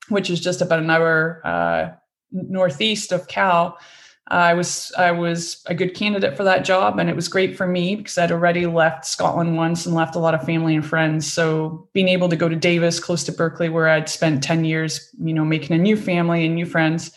which 0.09 0.31
is 0.31 0.41
just 0.41 0.61
about 0.61 0.81
an 0.81 0.91
hour 0.91 1.41
uh, 1.45 1.91
northeast 2.31 3.13
of 3.13 3.29
Cal, 3.29 3.79
I 4.29 4.55
was 4.55 4.93
I 4.99 5.13
was 5.13 5.63
a 5.67 5.75
good 5.75 5.95
candidate 5.95 6.37
for 6.37 6.43
that 6.43 6.65
job, 6.65 6.99
and 6.99 7.09
it 7.09 7.15
was 7.15 7.29
great 7.29 7.57
for 7.57 7.67
me 7.67 7.95
because 7.95 8.19
I'd 8.19 8.33
already 8.33 8.67
left 8.67 9.07
Scotland 9.07 9.57
once 9.57 9.87
and 9.87 9.95
left 9.95 10.17
a 10.17 10.19
lot 10.19 10.35
of 10.35 10.43
family 10.45 10.75
and 10.75 10.85
friends. 10.85 11.33
So 11.33 11.89
being 11.93 12.09
able 12.09 12.29
to 12.31 12.37
go 12.37 12.49
to 12.49 12.57
Davis, 12.57 12.99
close 12.99 13.23
to 13.25 13.33
Berkeley, 13.33 13.69
where 13.69 13.89
I'd 13.89 14.09
spent 14.09 14.43
ten 14.43 14.65
years, 14.65 15.15
you 15.21 15.33
know, 15.33 15.45
making 15.45 15.77
a 15.77 15.83
new 15.83 15.97
family 15.97 16.45
and 16.45 16.57
new 16.57 16.67
friends, 16.67 17.13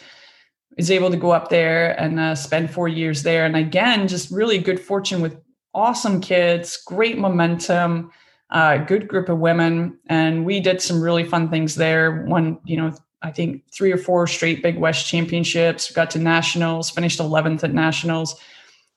is 0.77 0.91
able 0.91 1.09
to 1.09 1.17
go 1.17 1.31
up 1.31 1.49
there 1.49 1.99
and 1.99 2.19
uh, 2.19 2.35
spend 2.35 2.69
four 2.69 2.87
years 2.87 3.23
there. 3.23 3.43
And 3.43 3.55
again, 3.55 4.07
just 4.07 4.29
really 4.29 4.59
good 4.59 4.79
fortune 4.79 5.19
with 5.19 5.35
awesome 5.73 6.21
kids, 6.21 6.77
great 6.85 7.17
momentum 7.17 8.11
a 8.49 8.79
good 8.79 9.07
group 9.07 9.29
of 9.29 9.39
women, 9.39 9.97
and 10.07 10.45
we 10.45 10.59
did 10.59 10.81
some 10.81 11.01
really 11.01 11.23
fun 11.23 11.49
things 11.49 11.75
there. 11.75 12.23
One, 12.25 12.59
you 12.65 12.77
know, 12.77 12.93
I 13.21 13.31
think 13.31 13.63
three 13.71 13.91
or 13.91 13.97
four 13.97 14.27
straight 14.27 14.63
Big 14.63 14.77
West 14.77 15.07
championships. 15.07 15.91
Got 15.91 16.11
to 16.11 16.19
nationals, 16.19 16.89
finished 16.89 17.19
11th 17.19 17.63
at 17.63 17.73
nationals. 17.73 18.39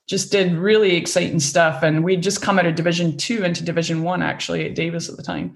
Just 0.09 0.33
did 0.33 0.55
really 0.55 0.97
exciting 0.97 1.41
stuff, 1.41 1.83
and 1.83 2.05
we'd 2.05 2.23
just 2.23 2.43
come 2.43 2.59
out 2.59 2.67
of 2.67 2.75
Division 2.75 3.17
Two 3.17 3.45
into 3.45 3.65
Division 3.65 4.03
One 4.03 4.23
actually 4.23 4.67
at 4.67 4.75
Davis 4.75 5.09
at 5.09 5.17
the 5.17 5.23
time. 5.23 5.55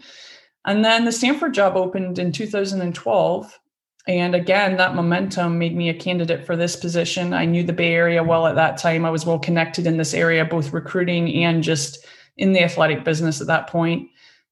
And 0.66 0.84
then 0.84 1.04
the 1.04 1.12
Stanford 1.12 1.54
job 1.54 1.76
opened 1.76 2.18
in 2.18 2.32
2012. 2.32 3.58
And 4.08 4.34
again, 4.34 4.76
that 4.76 4.94
momentum 4.94 5.58
made 5.58 5.76
me 5.76 5.88
a 5.88 5.94
candidate 5.94 6.44
for 6.44 6.56
this 6.56 6.76
position. 6.76 7.32
I 7.32 7.44
knew 7.44 7.64
the 7.64 7.72
Bay 7.72 7.92
Area 7.92 8.22
well 8.22 8.46
at 8.46 8.54
that 8.54 8.78
time. 8.78 9.04
I 9.04 9.10
was 9.10 9.26
well 9.26 9.38
connected 9.38 9.86
in 9.86 9.96
this 9.96 10.14
area, 10.14 10.44
both 10.44 10.72
recruiting 10.72 11.42
and 11.42 11.62
just 11.62 12.04
in 12.36 12.52
the 12.52 12.62
athletic 12.62 13.04
business 13.04 13.40
at 13.40 13.46
that 13.46 13.68
point. 13.68 14.10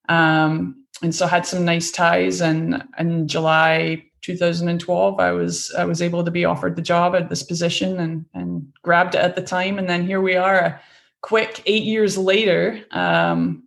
Um, 0.09 0.85
and 1.03 1.15
so 1.15 1.27
had 1.27 1.47
some 1.47 1.65
nice 1.65 1.91
ties 1.91 2.41
and 2.41 2.85
in 2.99 3.27
July 3.27 4.05
2012 4.23 5.21
I 5.21 5.33
was 5.33 5.73
I 5.77 5.85
was 5.85 6.01
able 6.01 6.25
to 6.25 6.31
be 6.31 6.45
offered 6.45 6.77
the 6.77 6.83
job 6.83 7.15
at 7.15 7.29
this 7.29 7.43
position 7.43 7.99
and 7.99 8.25
and 8.33 8.73
grabbed 8.83 9.15
it 9.15 9.19
at 9.19 9.35
the 9.35 9.43
time 9.43 9.79
and 9.79 9.89
then 9.89 10.07
here 10.07 10.21
we 10.21 10.37
are 10.37 10.59
a 10.59 10.81
quick 11.21 11.63
8 11.67 11.83
years 11.83 12.17
later 12.17 12.85
um, 12.91 13.64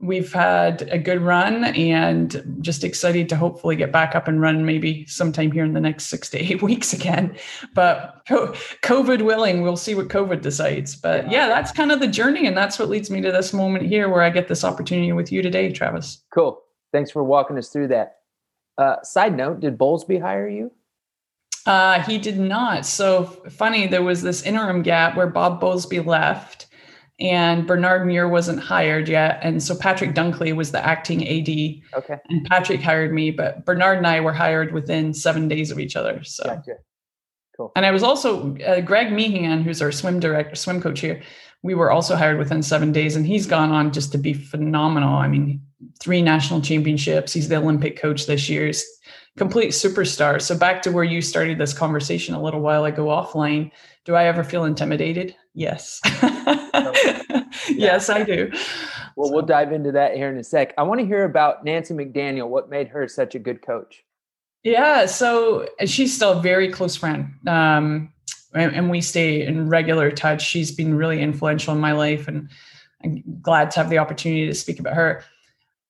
we've 0.00 0.32
had 0.32 0.82
a 0.92 0.98
good 0.98 1.20
run 1.20 1.64
and 1.64 2.58
just 2.60 2.84
excited 2.84 3.28
to 3.28 3.36
hopefully 3.36 3.74
get 3.74 3.90
back 3.90 4.14
up 4.14 4.28
and 4.28 4.40
run 4.40 4.64
maybe 4.64 5.04
sometime 5.06 5.50
here 5.50 5.64
in 5.64 5.72
the 5.72 5.80
next 5.80 6.06
six 6.06 6.30
to 6.30 6.38
eight 6.38 6.62
weeks 6.70 6.92
again. 6.92 7.36
But 7.74 8.24
COVID 8.26 9.22
willing, 9.22 9.62
we'll 9.62 9.76
see 9.76 9.94
what 9.94 10.08
COVID 10.08 10.40
decides. 10.40 10.94
But 10.94 11.30
yeah, 11.30 11.48
that's 11.48 11.72
kind 11.72 11.90
of 11.90 11.98
the 11.98 12.06
journey. 12.06 12.46
And 12.46 12.56
that's 12.56 12.78
what 12.78 12.88
leads 12.88 13.10
me 13.10 13.20
to 13.22 13.32
this 13.32 13.52
moment 13.52 13.86
here 13.86 14.08
where 14.08 14.22
I 14.22 14.30
get 14.30 14.46
this 14.46 14.64
opportunity 14.64 15.12
with 15.12 15.32
you 15.32 15.42
today, 15.42 15.72
Travis. 15.72 16.22
Cool. 16.32 16.62
Thanks 16.92 17.10
for 17.10 17.24
walking 17.24 17.58
us 17.58 17.68
through 17.68 17.88
that. 17.88 18.18
Uh, 18.76 19.02
side 19.02 19.36
note, 19.36 19.58
did 19.60 19.76
Bowlesby 19.76 20.20
hire 20.20 20.48
you? 20.48 20.70
Uh, 21.66 22.00
he 22.02 22.18
did 22.18 22.38
not. 22.38 22.86
So 22.86 23.24
funny, 23.50 23.88
there 23.88 24.04
was 24.04 24.22
this 24.22 24.42
interim 24.42 24.82
gap 24.82 25.16
where 25.16 25.26
Bob 25.26 25.60
Bowlesby 25.60 26.06
left 26.06 26.67
and 27.20 27.66
Bernard 27.66 28.06
Muir 28.06 28.28
wasn't 28.28 28.60
hired 28.60 29.08
yet. 29.08 29.40
And 29.42 29.62
so 29.62 29.76
Patrick 29.76 30.14
Dunkley 30.14 30.54
was 30.54 30.70
the 30.70 30.84
acting 30.84 31.22
AD. 31.26 31.98
Okay. 31.98 32.16
And 32.28 32.46
Patrick 32.46 32.80
hired 32.80 33.12
me, 33.12 33.30
but 33.30 33.64
Bernard 33.64 33.98
and 33.98 34.06
I 34.06 34.20
were 34.20 34.32
hired 34.32 34.72
within 34.72 35.12
seven 35.12 35.48
days 35.48 35.70
of 35.70 35.80
each 35.80 35.96
other. 35.96 36.22
So. 36.22 36.44
Gotcha. 36.44 36.74
Cool. 37.56 37.72
And 37.74 37.84
I 37.84 37.90
was 37.90 38.04
also 38.04 38.56
uh, 38.58 38.80
Greg 38.80 39.12
Meehan, 39.12 39.62
who's 39.62 39.82
our 39.82 39.90
swim 39.90 40.20
director, 40.20 40.54
swim 40.54 40.80
coach 40.80 41.00
here. 41.00 41.20
We 41.64 41.74
were 41.74 41.90
also 41.90 42.14
hired 42.14 42.38
within 42.38 42.62
seven 42.62 42.92
days, 42.92 43.16
and 43.16 43.26
he's 43.26 43.46
gone 43.46 43.72
on 43.72 43.92
just 43.92 44.12
to 44.12 44.18
be 44.18 44.32
phenomenal. 44.32 45.16
I 45.16 45.26
mean, 45.26 45.60
three 46.00 46.22
national 46.22 46.60
championships. 46.60 47.32
He's 47.32 47.48
the 47.48 47.56
Olympic 47.56 48.00
coach 48.00 48.26
this 48.26 48.48
year. 48.48 48.66
He's 48.66 48.86
complete 49.36 49.70
superstar. 49.70 50.40
So 50.40 50.56
back 50.56 50.82
to 50.82 50.92
where 50.92 51.02
you 51.02 51.20
started 51.20 51.58
this 51.58 51.72
conversation 51.72 52.36
a 52.36 52.42
little 52.42 52.60
while 52.60 52.84
ago 52.84 53.06
offline. 53.06 53.72
Do 54.04 54.14
I 54.14 54.26
ever 54.26 54.44
feel 54.44 54.64
intimidated? 54.64 55.34
Yes. 55.58 56.00
yes, 57.68 58.08
I 58.08 58.22
do. 58.22 58.48
Well, 59.16 59.28
so. 59.28 59.34
we'll 59.34 59.44
dive 59.44 59.72
into 59.72 59.90
that 59.90 60.14
here 60.14 60.30
in 60.30 60.38
a 60.38 60.44
sec. 60.44 60.72
I 60.78 60.84
want 60.84 61.00
to 61.00 61.06
hear 61.06 61.24
about 61.24 61.64
Nancy 61.64 61.94
McDaniel. 61.94 62.46
What 62.46 62.70
made 62.70 62.86
her 62.86 63.08
such 63.08 63.34
a 63.34 63.40
good 63.40 63.60
coach? 63.60 64.04
Yeah, 64.62 65.06
so 65.06 65.66
she's 65.84 66.14
still 66.14 66.38
a 66.38 66.42
very 66.42 66.70
close 66.70 66.94
friend. 66.94 67.34
Um, 67.48 68.12
and, 68.54 68.72
and 68.72 68.88
we 68.88 69.00
stay 69.00 69.44
in 69.44 69.68
regular 69.68 70.12
touch. 70.12 70.42
She's 70.42 70.70
been 70.70 70.94
really 70.94 71.20
influential 71.20 71.74
in 71.74 71.80
my 71.80 71.90
life, 71.90 72.28
and 72.28 72.48
I'm 73.02 73.24
glad 73.42 73.72
to 73.72 73.80
have 73.80 73.90
the 73.90 73.98
opportunity 73.98 74.46
to 74.46 74.54
speak 74.54 74.78
about 74.78 74.94
her. 74.94 75.24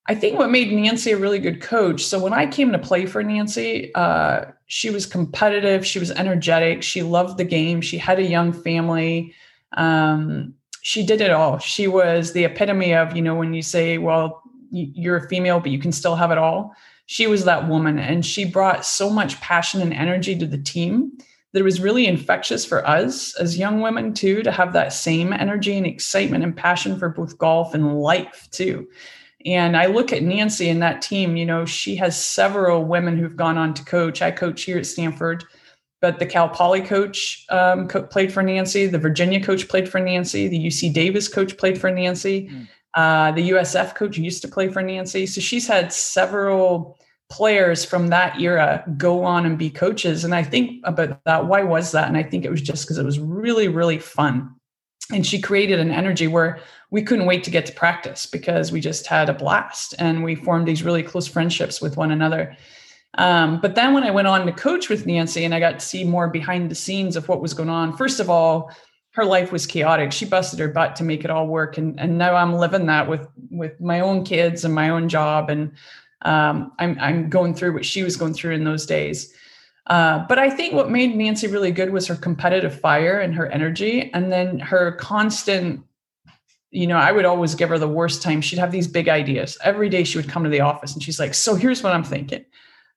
I 0.06 0.14
think 0.14 0.38
what 0.38 0.50
made 0.50 0.72
Nancy 0.72 1.12
a 1.12 1.18
really 1.18 1.40
good 1.40 1.60
coach. 1.60 2.06
So 2.06 2.18
when 2.18 2.32
I 2.32 2.46
came 2.46 2.72
to 2.72 2.78
play 2.78 3.04
for 3.04 3.22
Nancy, 3.22 3.94
uh, 3.94 4.46
she 4.66 4.88
was 4.88 5.04
competitive. 5.04 5.86
She 5.86 5.98
was 5.98 6.10
energetic. 6.12 6.82
She 6.82 7.02
loved 7.02 7.36
the 7.36 7.44
game. 7.44 7.82
She 7.82 7.98
had 7.98 8.18
a 8.18 8.24
young 8.24 8.54
family. 8.54 9.34
Um, 9.72 10.54
she 10.82 11.04
did 11.04 11.20
it 11.20 11.30
all. 11.30 11.58
She 11.58 11.88
was 11.88 12.32
the 12.32 12.44
epitome 12.44 12.94
of, 12.94 13.14
you 13.14 13.22
know, 13.22 13.34
when 13.34 13.52
you 13.52 13.62
say, 13.62 13.98
well, 13.98 14.42
you're 14.70 15.16
a 15.16 15.28
female, 15.28 15.60
but 15.60 15.70
you 15.70 15.78
can 15.78 15.92
still 15.92 16.16
have 16.16 16.30
it 16.30 16.38
all. 16.38 16.74
She 17.06 17.26
was 17.26 17.44
that 17.44 17.68
woman. 17.68 17.98
And 17.98 18.24
she 18.24 18.44
brought 18.44 18.84
so 18.84 19.10
much 19.10 19.40
passion 19.40 19.80
and 19.80 19.92
energy 19.92 20.36
to 20.38 20.46
the 20.46 20.58
team 20.58 21.12
that 21.52 21.60
it 21.60 21.64
was 21.64 21.80
really 21.80 22.06
infectious 22.06 22.64
for 22.64 22.86
us 22.86 23.34
as 23.36 23.58
young 23.58 23.80
women, 23.80 24.12
too, 24.12 24.42
to 24.42 24.52
have 24.52 24.74
that 24.74 24.92
same 24.92 25.32
energy 25.32 25.76
and 25.76 25.86
excitement 25.86 26.44
and 26.44 26.56
passion 26.56 26.98
for 26.98 27.08
both 27.08 27.38
golf 27.38 27.74
and 27.74 27.98
life, 28.00 28.48
too. 28.50 28.86
And 29.46 29.76
I 29.76 29.86
look 29.86 30.12
at 30.12 30.22
Nancy 30.22 30.68
and 30.68 30.82
that 30.82 31.00
team, 31.00 31.36
you 31.36 31.46
know, 31.46 31.64
she 31.64 31.96
has 31.96 32.22
several 32.22 32.84
women 32.84 33.16
who've 33.16 33.36
gone 33.36 33.56
on 33.56 33.72
to 33.74 33.84
coach. 33.84 34.20
I 34.20 34.30
coach 34.30 34.62
here 34.62 34.78
at 34.78 34.86
Stanford, 34.86 35.44
but 36.00 36.18
the 36.18 36.26
Cal 36.26 36.48
Poly 36.48 36.80
coach 36.80 37.44
um, 37.50 37.88
co- 37.88 38.02
played 38.02 38.32
for 38.32 38.42
Nancy. 38.42 38.86
The 38.86 38.98
Virginia 38.98 39.42
coach 39.42 39.68
played 39.68 39.88
for 39.88 40.00
Nancy. 40.00 40.48
The 40.48 40.66
UC 40.66 40.92
Davis 40.92 41.28
coach 41.28 41.56
played 41.56 41.78
for 41.78 41.90
Nancy. 41.90 42.48
Mm. 42.48 42.68
Uh, 42.94 43.32
the 43.32 43.50
USF 43.50 43.94
coach 43.94 44.16
used 44.16 44.42
to 44.42 44.48
play 44.48 44.68
for 44.68 44.82
Nancy. 44.82 45.26
So 45.26 45.40
she's 45.40 45.66
had 45.66 45.92
several 45.92 46.98
players 47.30 47.84
from 47.84 48.08
that 48.08 48.40
era 48.40 48.82
go 48.96 49.22
on 49.24 49.44
and 49.44 49.58
be 49.58 49.70
coaches. 49.70 50.24
And 50.24 50.34
I 50.34 50.42
think 50.42 50.80
about 50.84 51.22
that. 51.24 51.46
Why 51.46 51.62
was 51.62 51.92
that? 51.92 52.08
And 52.08 52.16
I 52.16 52.22
think 52.22 52.44
it 52.44 52.50
was 52.50 52.62
just 52.62 52.84
because 52.84 52.98
it 52.98 53.04
was 53.04 53.18
really, 53.18 53.68
really 53.68 53.98
fun 53.98 54.54
and 55.12 55.26
she 55.26 55.40
created 55.40 55.80
an 55.80 55.90
energy 55.90 56.26
where 56.26 56.60
we 56.90 57.02
couldn't 57.02 57.26
wait 57.26 57.44
to 57.44 57.50
get 57.50 57.66
to 57.66 57.72
practice 57.72 58.26
because 58.26 58.70
we 58.72 58.80
just 58.80 59.06
had 59.06 59.28
a 59.28 59.34
blast 59.34 59.94
and 59.98 60.22
we 60.22 60.34
formed 60.34 60.68
these 60.68 60.82
really 60.82 61.02
close 61.02 61.26
friendships 61.26 61.80
with 61.80 61.96
one 61.96 62.10
another 62.10 62.56
um, 63.16 63.60
but 63.60 63.74
then 63.74 63.94
when 63.94 64.04
i 64.04 64.10
went 64.10 64.28
on 64.28 64.44
to 64.44 64.52
coach 64.52 64.88
with 64.88 65.06
nancy 65.06 65.44
and 65.44 65.54
i 65.54 65.60
got 65.60 65.78
to 65.78 65.86
see 65.86 66.04
more 66.04 66.28
behind 66.28 66.70
the 66.70 66.74
scenes 66.74 67.16
of 67.16 67.28
what 67.28 67.40
was 67.40 67.54
going 67.54 67.70
on 67.70 67.96
first 67.96 68.20
of 68.20 68.28
all 68.28 68.70
her 69.12 69.24
life 69.24 69.50
was 69.50 69.66
chaotic 69.66 70.12
she 70.12 70.26
busted 70.26 70.58
her 70.58 70.68
butt 70.68 70.94
to 70.96 71.04
make 71.04 71.24
it 71.24 71.30
all 71.30 71.46
work 71.46 71.78
and, 71.78 71.98
and 71.98 72.18
now 72.18 72.34
i'm 72.34 72.54
living 72.54 72.86
that 72.86 73.08
with 73.08 73.26
with 73.50 73.80
my 73.80 74.00
own 74.00 74.24
kids 74.24 74.64
and 74.64 74.74
my 74.74 74.90
own 74.90 75.08
job 75.08 75.50
and 75.50 75.72
um, 76.22 76.72
I'm, 76.80 76.98
I'm 77.00 77.30
going 77.30 77.54
through 77.54 77.74
what 77.74 77.84
she 77.84 78.02
was 78.02 78.16
going 78.16 78.34
through 78.34 78.54
in 78.54 78.64
those 78.64 78.86
days 78.86 79.32
uh, 79.88 80.26
but 80.28 80.38
I 80.38 80.50
think 80.50 80.74
what 80.74 80.90
made 80.90 81.16
Nancy 81.16 81.46
really 81.46 81.72
good 81.72 81.90
was 81.90 82.06
her 82.06 82.14
competitive 82.14 82.78
fire 82.78 83.18
and 83.20 83.34
her 83.34 83.46
energy, 83.46 84.12
and 84.12 84.30
then 84.30 84.58
her 84.58 84.92
constant. 84.92 85.82
You 86.70 86.86
know, 86.86 86.98
I 86.98 87.12
would 87.12 87.24
always 87.24 87.54
give 87.54 87.70
her 87.70 87.78
the 87.78 87.88
worst 87.88 88.20
time. 88.20 88.42
She'd 88.42 88.58
have 88.58 88.70
these 88.70 88.86
big 88.86 89.08
ideas. 89.08 89.56
Every 89.64 89.88
day 89.88 90.04
she 90.04 90.18
would 90.18 90.28
come 90.28 90.44
to 90.44 90.50
the 90.50 90.60
office 90.60 90.92
and 90.92 91.02
she's 91.02 91.18
like, 91.18 91.32
So 91.32 91.54
here's 91.54 91.82
what 91.82 91.94
I'm 91.94 92.04
thinking. 92.04 92.44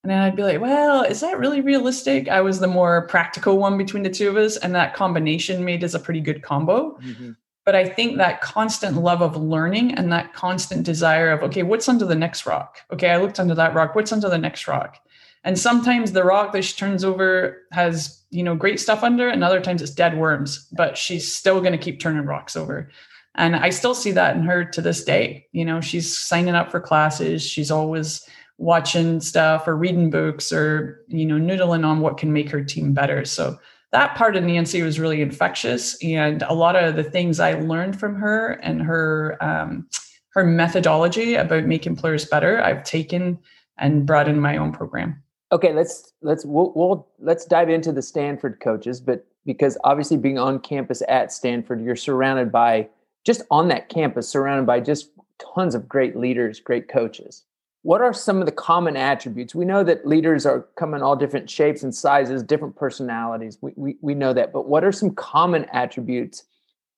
And 0.03 0.09
then 0.09 0.19
I'd 0.19 0.35
be 0.35 0.43
like, 0.43 0.59
Well, 0.59 1.03
is 1.03 1.19
that 1.21 1.37
really 1.37 1.61
realistic? 1.61 2.27
I 2.27 2.41
was 2.41 2.59
the 2.59 2.67
more 2.67 3.07
practical 3.07 3.57
one 3.57 3.77
between 3.77 4.03
the 4.03 4.09
two 4.09 4.29
of 4.29 4.37
us. 4.37 4.57
And 4.57 4.73
that 4.75 4.95
combination 4.95 5.63
made 5.63 5.83
us 5.83 5.93
a 5.93 5.99
pretty 5.99 6.21
good 6.21 6.41
combo. 6.41 6.97
Mm-hmm. 6.97 7.31
But 7.63 7.75
I 7.75 7.87
think 7.87 8.17
that 8.17 8.41
constant 8.41 8.97
love 8.97 9.21
of 9.21 9.37
learning 9.37 9.93
and 9.93 10.11
that 10.11 10.33
constant 10.33 10.83
desire 10.83 11.31
of, 11.31 11.43
okay, 11.43 11.61
what's 11.61 11.87
under 11.87 12.05
the 12.05 12.15
next 12.15 12.47
rock? 12.47 12.79
Okay, 12.91 13.09
I 13.09 13.17
looked 13.17 13.39
under 13.39 13.53
that 13.53 13.75
rock. 13.75 13.93
What's 13.93 14.11
under 14.11 14.29
the 14.29 14.37
next 14.37 14.67
rock? 14.67 14.97
And 15.43 15.57
sometimes 15.57 16.11
the 16.11 16.23
rock 16.23 16.53
that 16.53 16.63
she 16.63 16.75
turns 16.75 17.03
over 17.03 17.61
has, 17.71 18.23
you 18.31 18.43
know, 18.43 18.55
great 18.55 18.79
stuff 18.79 19.03
under, 19.03 19.27
and 19.27 19.43
other 19.43 19.61
times 19.61 19.81
it's 19.81 19.91
dead 19.91 20.17
worms, 20.17 20.67
but 20.71 20.97
she's 20.97 21.33
still 21.33 21.59
going 21.61 21.71
to 21.71 21.77
keep 21.77 21.99
turning 21.99 22.25
rocks 22.25 22.55
over. 22.55 22.89
And 23.35 23.55
I 23.55 23.69
still 23.69 23.95
see 23.95 24.11
that 24.11 24.35
in 24.35 24.43
her 24.43 24.65
to 24.65 24.81
this 24.81 25.03
day. 25.03 25.47
You 25.51 25.65
know, 25.65 25.81
she's 25.81 26.17
signing 26.17 26.53
up 26.53 26.69
for 26.69 26.79
classes, 26.79 27.43
she's 27.43 27.71
always 27.71 28.27
watching 28.61 29.19
stuff 29.19 29.67
or 29.67 29.75
reading 29.75 30.09
books 30.09 30.51
or, 30.51 31.03
you 31.07 31.25
know, 31.25 31.35
noodling 31.35 31.85
on 31.85 31.99
what 31.99 32.17
can 32.17 32.31
make 32.31 32.49
her 32.49 32.63
team 32.63 32.93
better. 32.93 33.25
So 33.25 33.59
that 33.91 34.15
part 34.15 34.35
of 34.35 34.43
Nancy 34.43 34.81
was 34.81 34.99
really 34.99 35.21
infectious. 35.21 36.01
And 36.03 36.43
a 36.43 36.53
lot 36.53 36.75
of 36.75 36.95
the 36.95 37.03
things 37.03 37.39
I 37.39 37.53
learned 37.53 37.99
from 37.99 38.15
her 38.15 38.59
and 38.63 38.81
her, 38.81 39.37
um, 39.41 39.87
her 40.29 40.45
methodology 40.45 41.35
about 41.35 41.65
making 41.65 41.97
players 41.97 42.25
better, 42.25 42.61
I've 42.61 42.83
taken 42.83 43.39
and 43.77 44.05
brought 44.05 44.29
in 44.29 44.39
my 44.39 44.57
own 44.57 44.71
program 44.71 45.21
okay 45.51 45.73
let's 45.73 46.13
let's 46.21 46.45
we'll, 46.45 46.71
we'll 46.75 47.07
let's 47.19 47.45
dive 47.45 47.69
into 47.69 47.91
the 47.91 48.01
stanford 48.01 48.59
coaches 48.61 49.01
but 49.01 49.25
because 49.45 49.77
obviously 49.83 50.17
being 50.17 50.37
on 50.37 50.59
campus 50.59 51.01
at 51.07 51.31
stanford 51.31 51.81
you're 51.81 51.95
surrounded 51.95 52.51
by 52.51 52.87
just 53.25 53.41
on 53.51 53.67
that 53.67 53.89
campus 53.89 54.27
surrounded 54.27 54.65
by 54.65 54.79
just 54.79 55.11
tons 55.55 55.75
of 55.75 55.87
great 55.87 56.15
leaders 56.15 56.59
great 56.59 56.87
coaches 56.87 57.43
what 57.83 58.01
are 58.01 58.13
some 58.13 58.39
of 58.39 58.45
the 58.45 58.51
common 58.51 58.95
attributes? 58.95 59.55
We 59.55 59.65
know 59.65 59.83
that 59.83 60.07
leaders 60.07 60.45
are 60.45 60.67
come 60.75 60.93
in 60.93 61.01
all 61.01 61.15
different 61.15 61.49
shapes 61.49 61.81
and 61.83 61.93
sizes 61.93 62.43
different 62.43 62.75
personalities. 62.75 63.57
We, 63.61 63.73
we, 63.75 63.97
we 64.01 64.13
know 64.13 64.33
that 64.33 64.53
but 64.53 64.67
what 64.67 64.83
are 64.83 64.91
some 64.91 65.11
common 65.11 65.65
attributes 65.73 66.43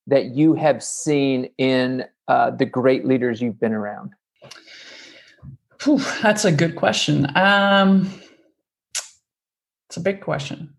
that 0.08 0.36
you 0.36 0.54
have 0.56 0.84
seen 0.84 1.50
in 1.58 2.04
uh, 2.28 2.52
the 2.52 2.66
great 2.66 3.06
leaders 3.06 3.42
you've 3.42 3.60
been 3.60 3.74
around? 3.74 4.12
Whew, 5.84 6.02
that's 6.22 6.44
a 6.44 6.52
good 6.52 6.76
question. 6.76 7.28
Um, 7.38 8.10
it's 9.88 9.98
a 9.98 10.02
big 10.02 10.22
question. 10.22 10.74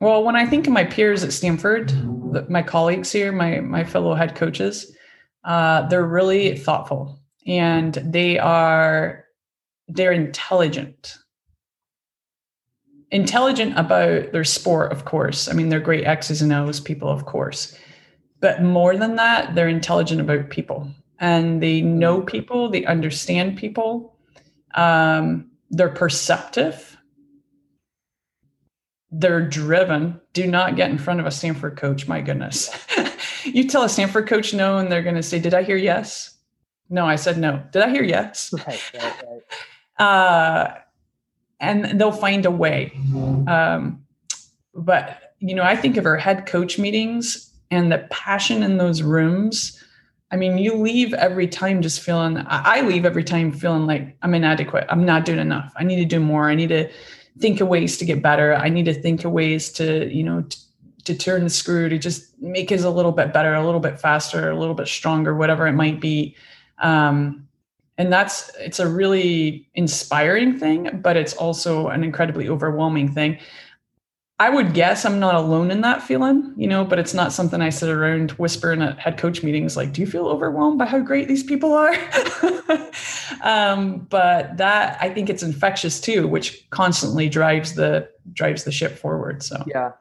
Well, 0.00 0.24
when 0.24 0.36
I 0.36 0.46
think 0.46 0.66
of 0.66 0.72
my 0.72 0.84
peers 0.84 1.24
at 1.24 1.32
Stanford, 1.32 1.92
my 2.50 2.62
colleagues 2.62 3.10
here, 3.10 3.32
my 3.32 3.60
my 3.60 3.82
fellow 3.82 4.14
head 4.14 4.34
coaches, 4.34 4.94
uh, 5.44 5.88
they're 5.88 6.06
really 6.06 6.56
thoughtful 6.56 7.18
and 7.46 7.94
they 7.94 8.38
are 8.38 9.24
they're 9.88 10.12
intelligent. 10.12 11.16
Intelligent 13.12 13.78
about 13.78 14.32
their 14.32 14.44
sport, 14.44 14.90
of 14.90 15.04
course. 15.04 15.48
I 15.48 15.52
mean, 15.52 15.68
they're 15.68 15.78
great 15.78 16.04
X's 16.04 16.42
and 16.42 16.52
O's 16.52 16.80
people, 16.80 17.08
of 17.08 17.24
course. 17.24 17.76
But 18.40 18.62
more 18.62 18.96
than 18.96 19.14
that, 19.16 19.54
they're 19.54 19.68
intelligent 19.68 20.20
about 20.20 20.50
people 20.50 20.90
and 21.20 21.62
they 21.62 21.80
know 21.80 22.20
people, 22.20 22.68
they 22.68 22.84
understand 22.84 23.56
people. 23.56 24.18
Um, 24.74 25.50
they're 25.70 25.88
perceptive 25.88 26.96
they're 29.10 29.46
driven 29.46 30.20
do 30.32 30.46
not 30.46 30.76
get 30.76 30.90
in 30.90 30.98
front 30.98 31.20
of 31.20 31.26
a 31.26 31.30
stanford 31.30 31.76
coach 31.76 32.08
my 32.08 32.20
goodness 32.20 32.70
you 33.44 33.66
tell 33.66 33.84
a 33.84 33.88
stanford 33.88 34.28
coach 34.28 34.52
no 34.52 34.78
and 34.78 34.90
they're 34.90 35.02
going 35.02 35.14
to 35.14 35.22
say 35.22 35.38
did 35.38 35.54
i 35.54 35.62
hear 35.62 35.76
yes 35.76 36.35
no 36.90 37.06
i 37.06 37.16
said 37.16 37.38
no 37.38 37.62
did 37.72 37.82
i 37.82 37.90
hear 37.90 38.02
yes 38.02 38.52
right, 38.66 38.92
right, 38.94 39.24
right. 39.98 40.04
Uh, 40.04 40.74
and 41.60 41.98
they'll 41.98 42.12
find 42.12 42.44
a 42.44 42.50
way 42.50 42.92
um, 43.48 44.04
but 44.74 45.34
you 45.40 45.54
know 45.54 45.62
i 45.62 45.76
think 45.76 45.96
of 45.96 46.06
our 46.06 46.16
head 46.16 46.46
coach 46.46 46.78
meetings 46.78 47.52
and 47.70 47.90
the 47.90 48.06
passion 48.10 48.62
in 48.62 48.76
those 48.76 49.02
rooms 49.02 49.82
I 50.30 50.36
mean, 50.36 50.58
you 50.58 50.74
leave 50.74 51.14
every 51.14 51.46
time 51.46 51.82
just 51.82 52.00
feeling, 52.00 52.44
I 52.48 52.80
leave 52.80 53.04
every 53.04 53.22
time 53.22 53.52
feeling 53.52 53.86
like 53.86 54.16
I'm 54.22 54.34
inadequate. 54.34 54.84
I'm 54.88 55.04
not 55.04 55.24
doing 55.24 55.38
enough. 55.38 55.72
I 55.76 55.84
need 55.84 55.96
to 55.96 56.04
do 56.04 56.18
more. 56.18 56.50
I 56.50 56.56
need 56.56 56.70
to 56.70 56.90
think 57.38 57.60
of 57.60 57.68
ways 57.68 57.96
to 57.98 58.04
get 58.04 58.22
better. 58.22 58.54
I 58.54 58.68
need 58.68 58.86
to 58.86 58.94
think 58.94 59.24
of 59.24 59.30
ways 59.30 59.70
to, 59.72 60.12
you 60.12 60.24
know, 60.24 60.42
to, 60.42 60.58
to 61.04 61.16
turn 61.16 61.44
the 61.44 61.50
screw 61.50 61.88
to 61.88 61.98
just 61.98 62.40
make 62.42 62.72
it 62.72 62.80
a 62.80 62.90
little 62.90 63.12
bit 63.12 63.32
better, 63.32 63.54
a 63.54 63.64
little 63.64 63.78
bit 63.78 64.00
faster, 64.00 64.50
a 64.50 64.58
little 64.58 64.74
bit 64.74 64.88
stronger, 64.88 65.36
whatever 65.36 65.66
it 65.68 65.74
might 65.74 66.00
be. 66.00 66.34
Um, 66.78 67.48
and 67.98 68.12
that's, 68.12 68.50
it's 68.58 68.78
a 68.78 68.88
really 68.88 69.68
inspiring 69.74 70.58
thing, 70.58 71.00
but 71.02 71.16
it's 71.16 71.34
also 71.34 71.88
an 71.88 72.04
incredibly 72.04 72.48
overwhelming 72.48 73.12
thing. 73.12 73.38
I 74.38 74.50
would 74.50 74.74
guess 74.74 75.06
I'm 75.06 75.18
not 75.18 75.34
alone 75.34 75.70
in 75.70 75.80
that 75.80 76.02
feeling, 76.02 76.52
you 76.58 76.66
know, 76.66 76.84
but 76.84 76.98
it's 76.98 77.14
not 77.14 77.32
something 77.32 77.62
I 77.62 77.70
sit 77.70 77.88
around 77.88 78.32
whispering 78.32 78.82
at 78.82 78.98
head 78.98 79.16
coach 79.16 79.42
meetings 79.42 79.78
like, 79.78 79.94
do 79.94 80.02
you 80.02 80.06
feel 80.06 80.26
overwhelmed 80.26 80.78
by 80.78 80.84
how 80.84 80.98
great 80.98 81.26
these 81.26 81.42
people 81.42 81.72
are? 81.72 81.94
um, 83.42 84.00
but 84.10 84.54
that 84.58 84.98
I 85.00 85.08
think 85.08 85.30
it's 85.30 85.42
infectious 85.42 86.02
too, 86.02 86.28
which 86.28 86.68
constantly 86.68 87.30
drives 87.30 87.76
the 87.76 88.10
drives 88.34 88.64
the 88.64 88.72
ship 88.72 88.98
forward. 88.98 89.42
So 89.42 89.64
yeah. 89.66 89.92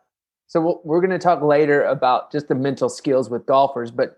So 0.47 0.81
we're 0.83 1.01
going 1.01 1.11
to 1.11 1.19
talk 1.19 1.41
later 1.41 1.83
about 1.83 2.31
just 2.31 2.49
the 2.49 2.55
mental 2.55 2.89
skills 2.89 3.29
with 3.29 3.45
golfers, 3.45 3.89
but 3.89 4.17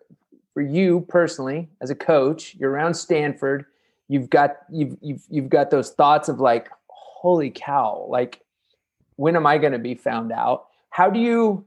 for 0.58 0.64
you 0.64 1.06
personally, 1.08 1.70
as 1.82 1.92
a 1.92 1.96
coach, 1.96 2.56
you're 2.56 2.72
around 2.72 2.96
Stanford, 2.96 3.68
you've 4.08 4.28
got 4.28 4.58
you've 4.72 4.98
you've 5.02 5.24
you've 5.30 5.50
got 5.50 5.70
those 5.70 5.92
thoughts 5.92 6.30
of 6.30 6.40
like, 6.40 6.68
holy 6.88 7.52
cow, 7.52 8.08
like 8.10 8.42
when 9.18 9.36
am 9.36 9.46
I 9.46 9.60
going 9.60 9.74
to 9.74 9.78
be 9.78 9.94
found 9.94 10.32
out? 10.32 10.66
How 10.90 11.12
do 11.12 11.20
you, 11.20 11.64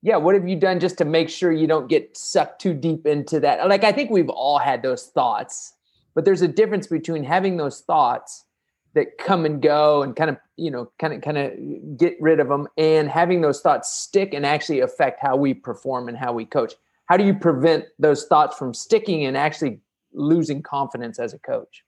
yeah, 0.00 0.16
what 0.16 0.34
have 0.34 0.48
you 0.48 0.56
done 0.56 0.80
just 0.80 0.96
to 0.98 1.04
make 1.04 1.28
sure 1.28 1.52
you 1.52 1.66
don't 1.66 1.86
get 1.86 2.16
sucked 2.16 2.62
too 2.62 2.72
deep 2.72 3.06
into 3.06 3.40
that? 3.40 3.68
Like, 3.68 3.84
I 3.84 3.92
think 3.92 4.10
we've 4.10 4.30
all 4.30 4.56
had 4.56 4.80
those 4.80 5.08
thoughts, 5.08 5.74
but 6.14 6.24
there's 6.24 6.40
a 6.40 6.48
difference 6.48 6.86
between 6.86 7.24
having 7.24 7.58
those 7.58 7.80
thoughts 7.80 8.46
that 8.94 9.18
come 9.18 9.44
and 9.44 9.60
go 9.60 10.02
and 10.02 10.16
kind 10.16 10.30
of, 10.30 10.38
you 10.56 10.70
know, 10.70 10.90
kind 10.98 11.12
of, 11.12 11.20
kind 11.20 11.36
of 11.36 11.98
get 11.98 12.16
rid 12.22 12.40
of 12.40 12.48
them 12.48 12.68
and 12.78 13.10
having 13.10 13.42
those 13.42 13.60
thoughts 13.60 13.92
stick 13.92 14.32
and 14.32 14.46
actually 14.46 14.80
affect 14.80 15.20
how 15.20 15.36
we 15.36 15.52
perform 15.52 16.08
and 16.08 16.16
how 16.16 16.32
we 16.32 16.46
coach. 16.46 16.72
How 17.06 17.16
do 17.16 17.24
you 17.24 17.34
prevent 17.34 17.84
those 17.98 18.26
thoughts 18.26 18.56
from 18.56 18.72
sticking 18.72 19.24
and 19.24 19.36
actually 19.36 19.80
losing 20.12 20.62
confidence 20.62 21.18
as 21.18 21.34
a 21.34 21.38
coach? 21.38 21.82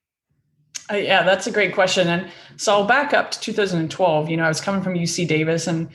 Uh, 0.91 0.97
yeah, 0.97 1.23
that's 1.23 1.47
a 1.47 1.51
great 1.51 1.75
question. 1.75 2.09
And 2.09 2.31
so 2.57 2.73
I'll 2.73 2.87
back 2.87 3.13
up 3.13 3.31
to 3.33 3.41
2012. 3.41 4.31
You 4.31 4.37
know, 4.37 4.45
I 4.45 4.49
was 4.49 4.61
coming 4.61 4.83
from 4.83 4.95
UC 4.95 5.27
Davis, 5.27 5.67
and 5.67 5.89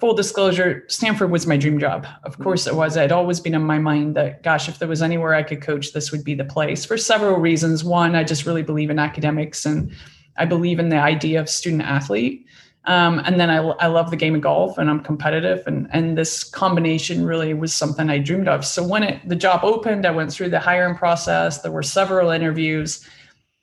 full 0.00 0.14
disclosure, 0.14 0.84
Stanford 0.88 1.30
was 1.30 1.46
my 1.46 1.56
dream 1.56 1.78
job. 1.78 2.06
Of 2.24 2.32
mm-hmm. 2.32 2.42
course, 2.42 2.66
it 2.66 2.74
was. 2.74 2.96
I'd 2.96 3.12
always 3.12 3.38
been 3.38 3.54
in 3.54 3.62
my 3.62 3.78
mind 3.78 4.16
that, 4.16 4.42
gosh, 4.42 4.68
if 4.68 4.80
there 4.80 4.88
was 4.88 5.00
anywhere 5.00 5.34
I 5.34 5.44
could 5.44 5.62
coach, 5.62 5.92
this 5.92 6.10
would 6.10 6.24
be 6.24 6.34
the 6.34 6.44
place 6.44 6.84
for 6.84 6.96
several 6.96 7.38
reasons. 7.38 7.84
One, 7.84 8.16
I 8.16 8.24
just 8.24 8.44
really 8.44 8.64
believe 8.64 8.90
in 8.90 8.98
academics, 8.98 9.64
and 9.64 9.92
I 10.36 10.44
believe 10.44 10.80
in 10.80 10.88
the 10.88 10.96
idea 10.96 11.40
of 11.40 11.48
student 11.48 11.82
athlete. 11.82 12.46
Um, 12.84 13.20
and 13.24 13.38
then 13.38 13.48
I, 13.48 13.58
I 13.58 13.86
love 13.86 14.10
the 14.10 14.16
game 14.16 14.34
of 14.34 14.40
golf 14.40 14.76
and 14.76 14.90
I'm 14.90 15.00
competitive 15.00 15.64
and, 15.68 15.88
and 15.92 16.18
this 16.18 16.42
combination 16.42 17.24
really 17.24 17.54
was 17.54 17.72
something 17.72 18.10
I 18.10 18.18
dreamed 18.18 18.48
of. 18.48 18.64
So 18.64 18.84
when 18.84 19.04
it, 19.04 19.28
the 19.28 19.36
job 19.36 19.60
opened, 19.62 20.04
I 20.04 20.10
went 20.10 20.32
through 20.32 20.48
the 20.50 20.58
hiring 20.58 20.96
process. 20.96 21.62
There 21.62 21.70
were 21.70 21.84
several 21.84 22.30
interviews 22.30 23.08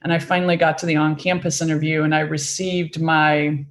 and 0.03 0.13
I 0.13 0.19
finally 0.19 0.55
got 0.55 0.77
to 0.79 0.85
the 0.85 0.95
on 0.95 1.17
campus 1.17 1.61
interview 1.61 2.03
and 2.03 2.15
I 2.15 2.21
received 2.21 3.01
my 3.01 3.65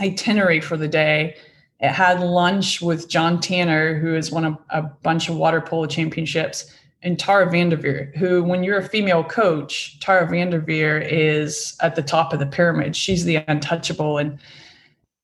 itinerary 0.00 0.60
for 0.60 0.76
the 0.76 0.88
day. 0.88 1.36
It 1.80 1.90
had 1.90 2.20
lunch 2.20 2.82
with 2.82 3.08
John 3.08 3.40
Tanner, 3.40 3.98
who 3.98 4.12
has 4.12 4.30
won 4.30 4.44
a, 4.44 4.58
a 4.70 4.82
bunch 4.82 5.28
of 5.28 5.36
water 5.36 5.60
polo 5.60 5.86
championships, 5.86 6.72
and 7.02 7.18
Tara 7.18 7.46
VanDerveer, 7.52 8.16
who, 8.16 8.42
when 8.42 8.64
you're 8.64 8.78
a 8.78 8.88
female 8.88 9.22
coach, 9.22 10.00
Tara 10.00 10.26
VanDerveer 10.26 11.06
is 11.06 11.76
at 11.82 11.94
the 11.96 12.02
top 12.02 12.32
of 12.32 12.38
the 12.38 12.46
pyramid. 12.46 12.96
She's 12.96 13.26
the 13.26 13.44
untouchable. 13.46 14.16
And 14.16 14.38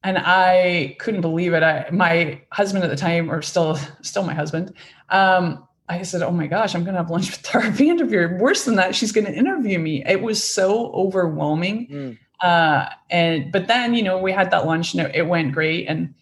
and 0.03 0.19
I 0.19 0.97
couldn't 0.99 1.21
believe 1.21 1.53
it. 1.53 1.63
I, 1.63 1.89
my 1.93 2.41
husband 2.53 2.85
at 2.85 2.91
the 2.91 2.97
time, 2.97 3.31
or 3.31 3.43
still 3.43 3.79
still 4.03 4.25
my 4.25 4.35
husband, 4.35 4.73
um, 5.11 5.67
I 5.89 6.03
said, 6.03 6.23
"Oh 6.23 6.31
my 6.31 6.47
gosh, 6.47 6.75
I'm 6.75 6.85
going 6.85 6.95
to 6.95 7.01
have 7.01 7.11
lunch 7.11 7.31
with 7.31 7.43
Tara 7.43 7.65
VanDerveer. 7.71 8.39
Worse 8.39 8.65
than 8.65 8.77
that, 8.77 8.95
she's 8.95 9.13
going 9.13 9.27
to 9.27 9.35
interview 9.35 9.79
me." 9.79 10.05
It 10.07 10.23
was 10.23 10.43
so 10.43 10.91
overwhelming. 10.93 11.89
Mm. 11.89 12.19
Uh, 12.41 12.89
and 13.11 13.53
but 13.53 13.67
then 13.67 13.95
you 13.95 14.03
know 14.03 14.19
we 14.19 14.33
had 14.33 14.51
that 14.51 14.67
lunch 14.67 14.95
and 14.95 15.07
it, 15.07 15.15
it 15.15 15.27
went 15.27 15.53
great, 15.53 15.87
and 15.87 16.15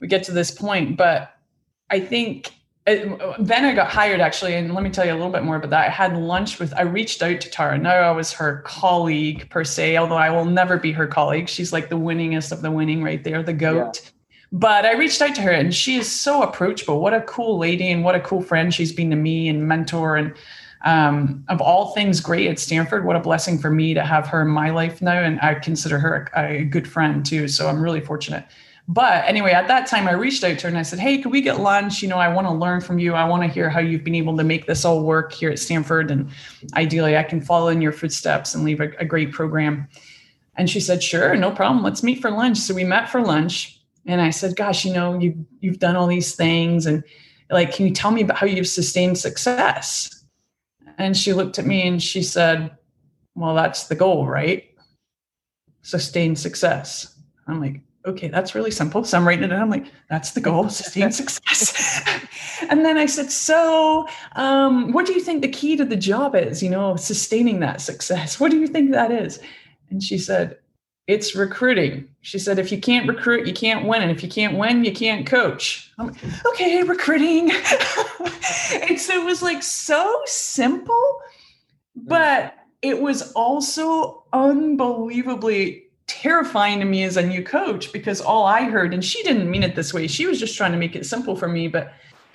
we 0.00 0.08
get 0.08 0.24
to 0.24 0.32
this 0.32 0.50
point. 0.50 0.96
But 0.96 1.34
I 1.90 2.00
think 2.00 2.52
then 2.86 3.64
I 3.64 3.74
got 3.74 3.88
hired 3.88 4.20
actually, 4.20 4.54
and 4.54 4.72
let 4.72 4.84
me 4.84 4.90
tell 4.90 5.04
you 5.04 5.12
a 5.12 5.16
little 5.16 5.32
bit 5.32 5.42
more 5.42 5.56
about 5.56 5.70
that. 5.70 5.86
I 5.86 5.90
had 5.90 6.16
lunch 6.16 6.58
with. 6.60 6.72
I 6.74 6.82
reached 6.82 7.22
out 7.22 7.40
to 7.40 7.50
Tara. 7.50 7.76
Now 7.78 7.96
I 7.96 8.12
was 8.12 8.32
her 8.32 8.62
colleague 8.62 9.50
per 9.50 9.64
se, 9.64 9.96
although 9.96 10.16
I 10.16 10.30
will 10.30 10.44
never 10.44 10.78
be 10.78 10.92
her 10.92 11.06
colleague. 11.06 11.48
She's 11.48 11.72
like 11.72 11.88
the 11.88 11.98
winningest 11.98 12.52
of 12.52 12.62
the 12.62 12.70
winning 12.70 13.02
right 13.02 13.22
there, 13.24 13.42
the 13.42 13.52
goat. 13.52 14.00
Yeah 14.04 14.10
but 14.52 14.84
I 14.84 14.94
reached 14.94 15.20
out 15.20 15.34
to 15.34 15.42
her 15.42 15.50
and 15.50 15.74
she 15.74 15.96
is 15.96 16.10
so 16.10 16.42
approachable. 16.42 17.00
What 17.00 17.14
a 17.14 17.22
cool 17.22 17.58
lady 17.58 17.90
and 17.90 18.04
what 18.04 18.14
a 18.14 18.20
cool 18.20 18.42
friend 18.42 18.72
she's 18.72 18.92
been 18.92 19.10
to 19.10 19.16
me 19.16 19.48
and 19.48 19.66
mentor. 19.66 20.16
And 20.16 20.34
um, 20.84 21.44
of 21.48 21.60
all 21.60 21.92
things 21.92 22.20
great 22.20 22.48
at 22.48 22.58
Stanford, 22.58 23.04
what 23.04 23.16
a 23.16 23.20
blessing 23.20 23.58
for 23.58 23.70
me 23.70 23.92
to 23.94 24.02
have 24.02 24.26
her 24.28 24.42
in 24.42 24.48
my 24.48 24.70
life 24.70 25.02
now. 25.02 25.20
And 25.20 25.40
I 25.40 25.54
consider 25.54 25.98
her 25.98 26.28
a, 26.34 26.60
a 26.60 26.64
good 26.64 26.86
friend 26.88 27.26
too. 27.26 27.48
So 27.48 27.68
I'm 27.68 27.82
really 27.82 28.00
fortunate. 28.00 28.46
But 28.88 29.24
anyway, 29.26 29.50
at 29.50 29.66
that 29.66 29.88
time, 29.88 30.06
I 30.06 30.12
reached 30.12 30.44
out 30.44 30.58
to 30.58 30.62
her 30.62 30.68
and 30.68 30.78
I 30.78 30.82
said, 30.82 31.00
Hey, 31.00 31.18
could 31.18 31.32
we 31.32 31.40
get 31.40 31.60
lunch? 31.60 32.02
You 32.02 32.08
know, 32.08 32.18
I 32.18 32.28
want 32.28 32.46
to 32.46 32.52
learn 32.52 32.80
from 32.80 32.98
you. 33.00 33.14
I 33.14 33.24
want 33.24 33.42
to 33.42 33.48
hear 33.48 33.68
how 33.68 33.80
you've 33.80 34.04
been 34.04 34.14
able 34.14 34.36
to 34.36 34.44
make 34.44 34.66
this 34.66 34.84
all 34.84 35.02
work 35.02 35.32
here 35.32 35.50
at 35.50 35.58
Stanford. 35.58 36.10
And 36.10 36.30
ideally, 36.74 37.16
I 37.16 37.24
can 37.24 37.40
follow 37.40 37.68
in 37.68 37.82
your 37.82 37.92
footsteps 37.92 38.54
and 38.54 38.64
leave 38.64 38.80
a, 38.80 38.90
a 38.98 39.04
great 39.04 39.32
program. 39.32 39.88
And 40.56 40.70
she 40.70 40.78
said, 40.78 41.02
Sure, 41.02 41.34
no 41.36 41.50
problem. 41.50 41.82
Let's 41.82 42.04
meet 42.04 42.20
for 42.20 42.30
lunch. 42.30 42.58
So 42.58 42.74
we 42.74 42.84
met 42.84 43.08
for 43.08 43.20
lunch 43.20 43.76
and 44.06 44.20
I 44.20 44.30
said, 44.30 44.56
gosh, 44.56 44.84
you 44.84 44.92
know, 44.92 45.18
you've, 45.18 45.36
you've 45.60 45.78
done 45.78 45.96
all 45.96 46.06
these 46.06 46.34
things. 46.34 46.86
And 46.86 47.02
like, 47.50 47.74
can 47.74 47.86
you 47.86 47.92
tell 47.92 48.12
me 48.12 48.22
about 48.22 48.36
how 48.36 48.46
you've 48.46 48.68
sustained 48.68 49.18
success? 49.18 50.24
And 50.98 51.16
she 51.16 51.32
looked 51.32 51.58
at 51.58 51.66
me 51.66 51.86
and 51.86 52.02
she 52.02 52.22
said, 52.22 52.76
well, 53.34 53.54
that's 53.54 53.88
the 53.88 53.96
goal, 53.96 54.26
right? 54.26 54.64
Sustained 55.82 56.38
success. 56.38 57.14
I'm 57.46 57.60
like, 57.60 57.80
okay, 58.06 58.28
that's 58.28 58.54
really 58.54 58.70
simple. 58.70 59.04
So 59.04 59.18
I'm 59.18 59.26
writing 59.26 59.44
it 59.44 59.48
down. 59.48 59.62
I'm 59.62 59.70
like, 59.70 59.86
that's 60.08 60.32
the 60.32 60.40
goal, 60.40 60.68
sustain 60.68 61.10
success. 61.12 61.90
and 62.70 62.84
then 62.84 62.96
I 62.96 63.06
said, 63.06 63.30
so 63.30 64.08
um, 64.36 64.92
what 64.92 65.06
do 65.06 65.12
you 65.12 65.20
think 65.20 65.42
the 65.42 65.48
key 65.48 65.76
to 65.76 65.84
the 65.84 65.96
job 65.96 66.34
is, 66.34 66.62
you 66.62 66.70
know, 66.70 66.96
sustaining 66.96 67.60
that 67.60 67.80
success? 67.80 68.38
What 68.40 68.50
do 68.50 68.58
you 68.58 68.66
think 68.66 68.92
that 68.92 69.10
is? 69.10 69.40
And 69.90 70.02
she 70.02 70.18
said, 70.18 70.58
it's 71.06 71.36
recruiting. 71.36 72.08
She 72.22 72.38
said, 72.38 72.58
if 72.58 72.72
you 72.72 72.80
can't 72.80 73.08
recruit, 73.08 73.46
you 73.46 73.54
can't 73.54 73.86
win. 73.86 74.02
And 74.02 74.10
if 74.10 74.22
you 74.22 74.28
can't 74.28 74.58
win, 74.58 74.84
you 74.84 74.92
can't 74.92 75.26
coach. 75.26 75.92
I'm 75.98 76.08
like, 76.08 76.16
okay, 76.46 76.82
recruiting. 76.82 77.50
and 78.88 79.00
so 79.00 79.20
it 79.20 79.24
was 79.24 79.40
like 79.40 79.62
so 79.62 80.22
simple, 80.24 81.20
but 81.94 82.54
it 82.82 83.00
was 83.00 83.32
also 83.32 84.24
unbelievably 84.32 85.85
terrifying 86.26 86.80
to 86.80 86.84
me 86.84 87.04
as 87.04 87.16
a 87.16 87.24
new 87.24 87.40
coach 87.40 87.92
because 87.92 88.20
all 88.20 88.46
I 88.46 88.64
heard, 88.64 88.92
and 88.92 89.04
she 89.04 89.22
didn't 89.22 89.48
mean 89.48 89.62
it 89.62 89.76
this 89.76 89.94
way, 89.94 90.08
she 90.08 90.26
was 90.26 90.40
just 90.40 90.56
trying 90.56 90.72
to 90.72 90.76
make 90.76 90.96
it 90.96 91.06
simple 91.06 91.36
for 91.36 91.46
me, 91.46 91.68
but 91.68 91.92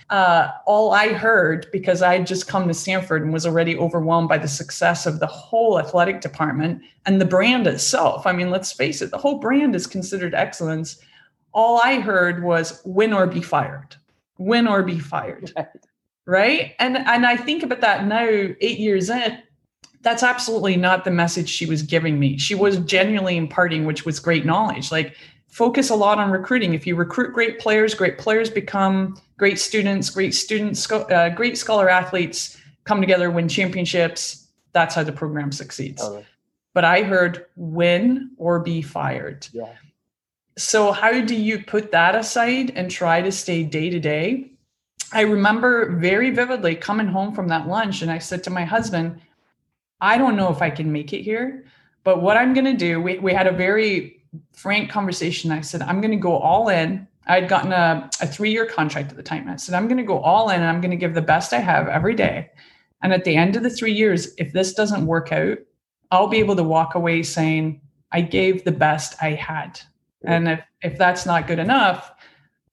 uh, 0.09 0.47
all 0.65 0.93
I 0.93 1.09
heard, 1.09 1.67
because 1.73 2.01
I 2.01 2.13
had 2.13 2.25
just 2.25 2.47
come 2.47 2.69
to 2.69 2.73
Stanford 2.73 3.21
and 3.21 3.33
was 3.33 3.45
already 3.45 3.77
overwhelmed 3.77 4.29
by 4.29 4.37
the 4.37 4.47
success 4.47 5.05
of 5.05 5.19
the 5.19 5.27
whole 5.27 5.77
athletic 5.77 6.21
department 6.21 6.81
and 7.05 7.19
the 7.19 7.25
brand 7.25 7.67
itself. 7.67 8.25
I 8.25 8.31
mean, 8.31 8.49
let's 8.49 8.71
face 8.71 9.01
it, 9.01 9.11
the 9.11 9.17
whole 9.17 9.39
brand 9.39 9.75
is 9.75 9.87
considered 9.87 10.33
excellence. 10.33 10.97
All 11.53 11.81
I 11.83 11.99
heard 11.99 12.43
was 12.43 12.81
win 12.85 13.11
or 13.11 13.27
be 13.27 13.41
fired, 13.41 13.97
win 14.37 14.69
or 14.69 14.83
be 14.83 14.99
fired. 14.99 15.51
Right. 15.57 15.67
right? 16.25 16.75
And 16.79 16.95
and 16.97 17.25
I 17.25 17.35
think 17.35 17.63
about 17.63 17.81
that 17.81 18.05
now, 18.05 18.25
eight 18.25 18.79
years 18.79 19.09
in, 19.09 19.37
that's 20.01 20.23
absolutely 20.23 20.77
not 20.77 21.05
the 21.05 21.11
message 21.11 21.49
she 21.49 21.65
was 21.65 21.83
giving 21.83 22.19
me. 22.19 22.37
She 22.37 22.55
was 22.55 22.77
genuinely 22.79 23.37
imparting, 23.37 23.85
which 23.85 24.05
was 24.05 24.19
great 24.19 24.45
knowledge. 24.45 24.91
Like 24.91 25.15
focus 25.47 25.89
a 25.89 25.95
lot 25.95 26.17
on 26.17 26.31
recruiting. 26.31 26.73
If 26.73 26.87
you 26.87 26.95
recruit 26.95 27.33
great 27.33 27.59
players, 27.59 27.93
great 27.93 28.17
players 28.17 28.49
become 28.49 29.19
great 29.37 29.59
students, 29.59 30.09
great 30.09 30.33
students, 30.33 30.89
uh, 30.91 31.29
great 31.35 31.57
scholar 31.57 31.89
athletes 31.89 32.57
come 32.83 33.01
together, 33.01 33.29
win 33.29 33.47
championships. 33.47 34.47
That's 34.73 34.95
how 34.95 35.03
the 35.03 35.11
program 35.11 35.51
succeeds. 35.51 36.01
But 36.73 36.85
I 36.85 37.03
heard 37.03 37.45
win 37.55 38.31
or 38.37 38.59
be 38.59 38.81
fired. 38.81 39.47
Yeah. 39.51 39.73
So, 40.57 40.91
how 40.91 41.19
do 41.21 41.35
you 41.35 41.63
put 41.63 41.91
that 41.91 42.15
aside 42.15 42.71
and 42.75 42.89
try 42.89 43.21
to 43.21 43.31
stay 43.31 43.63
day 43.63 43.89
to 43.89 43.99
day? 43.99 44.51
I 45.13 45.21
remember 45.21 45.97
very 45.97 46.29
vividly 46.29 46.75
coming 46.75 47.07
home 47.07 47.33
from 47.33 47.49
that 47.49 47.67
lunch, 47.67 48.01
and 48.01 48.11
I 48.11 48.19
said 48.19 48.43
to 48.45 48.49
my 48.49 48.63
husband, 48.63 49.19
I 50.01 50.17
don't 50.17 50.35
know 50.35 50.51
if 50.51 50.61
I 50.61 50.69
can 50.69 50.91
make 50.91 51.13
it 51.13 51.21
here, 51.21 51.63
but 52.03 52.21
what 52.21 52.35
I'm 52.35 52.53
going 52.53 52.65
to 52.65 52.73
do, 52.73 52.99
we, 52.99 53.19
we 53.19 53.33
had 53.33 53.47
a 53.47 53.51
very 53.51 54.23
frank 54.51 54.89
conversation. 54.89 55.51
I 55.51 55.61
said, 55.61 55.81
I'm 55.83 56.01
going 56.01 56.11
to 56.11 56.17
go 56.17 56.37
all 56.37 56.69
in. 56.69 57.07
I'd 57.27 57.47
gotten 57.47 57.71
a, 57.71 58.09
a 58.19 58.27
three 58.27 58.51
year 58.51 58.65
contract 58.65 59.11
at 59.11 59.17
the 59.17 59.23
time. 59.23 59.47
I 59.47 59.55
said, 59.57 59.75
I'm 59.75 59.87
going 59.87 59.97
to 59.97 60.03
go 60.03 60.19
all 60.19 60.49
in 60.49 60.55
and 60.55 60.65
I'm 60.65 60.81
going 60.81 60.91
to 60.91 60.97
give 60.97 61.13
the 61.13 61.21
best 61.21 61.53
I 61.53 61.59
have 61.59 61.87
every 61.87 62.15
day. 62.15 62.49
And 63.03 63.13
at 63.13 63.23
the 63.23 63.35
end 63.35 63.55
of 63.55 63.63
the 63.63 63.69
three 63.69 63.93
years, 63.93 64.33
if 64.37 64.51
this 64.51 64.73
doesn't 64.73 65.05
work 65.05 65.31
out, 65.31 65.59
I'll 66.09 66.27
be 66.27 66.39
able 66.39 66.55
to 66.55 66.63
walk 66.63 66.95
away 66.95 67.23
saying, 67.23 67.81
I 68.11 68.21
gave 68.21 68.63
the 68.63 68.71
best 68.71 69.15
I 69.21 69.31
had. 69.31 69.79
And 70.25 70.49
if, 70.49 70.61
if 70.81 70.97
that's 70.97 71.25
not 71.25 71.47
good 71.47 71.59
enough, 71.59 72.11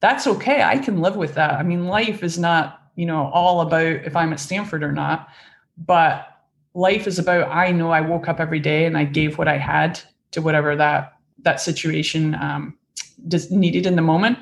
that's 0.01 0.27
okay. 0.27 0.63
I 0.63 0.79
can 0.79 1.01
live 1.01 1.17
with 1.17 1.35
that. 1.35 1.55
I 1.55 1.63
mean, 1.63 1.87
life 1.87 2.23
is 2.23 2.39
not, 2.39 2.91
you 2.95 3.07
know, 3.07 3.31
all 3.33 3.61
about 3.61 3.83
if 3.83 4.17
I'm 4.17 4.33
at 4.33 4.41
Stanford 4.41 4.83
or 4.83 4.93
not, 4.93 5.29
but 5.77 6.38
life 6.79 7.09
is 7.09 7.19
about 7.19 7.51
I 7.51 7.73
know 7.73 7.91
I 7.91 8.01
woke 8.01 8.29
up 8.29 8.39
every 8.39 8.61
day 8.61 8.87
and 8.87 8.97
I 8.97 9.05
gave 9.05 9.37
what 9.37 9.49
I 9.49 9.59
had 9.59 10.01
to 10.31 10.41
whatever 10.41 10.77
that 10.77 11.15
that 11.43 11.61
situation 11.61 12.35
um, 12.37 12.79
just 13.27 13.51
needed 13.51 13.87
in 13.87 13.97
the 13.97 14.03
moment. 14.03 14.39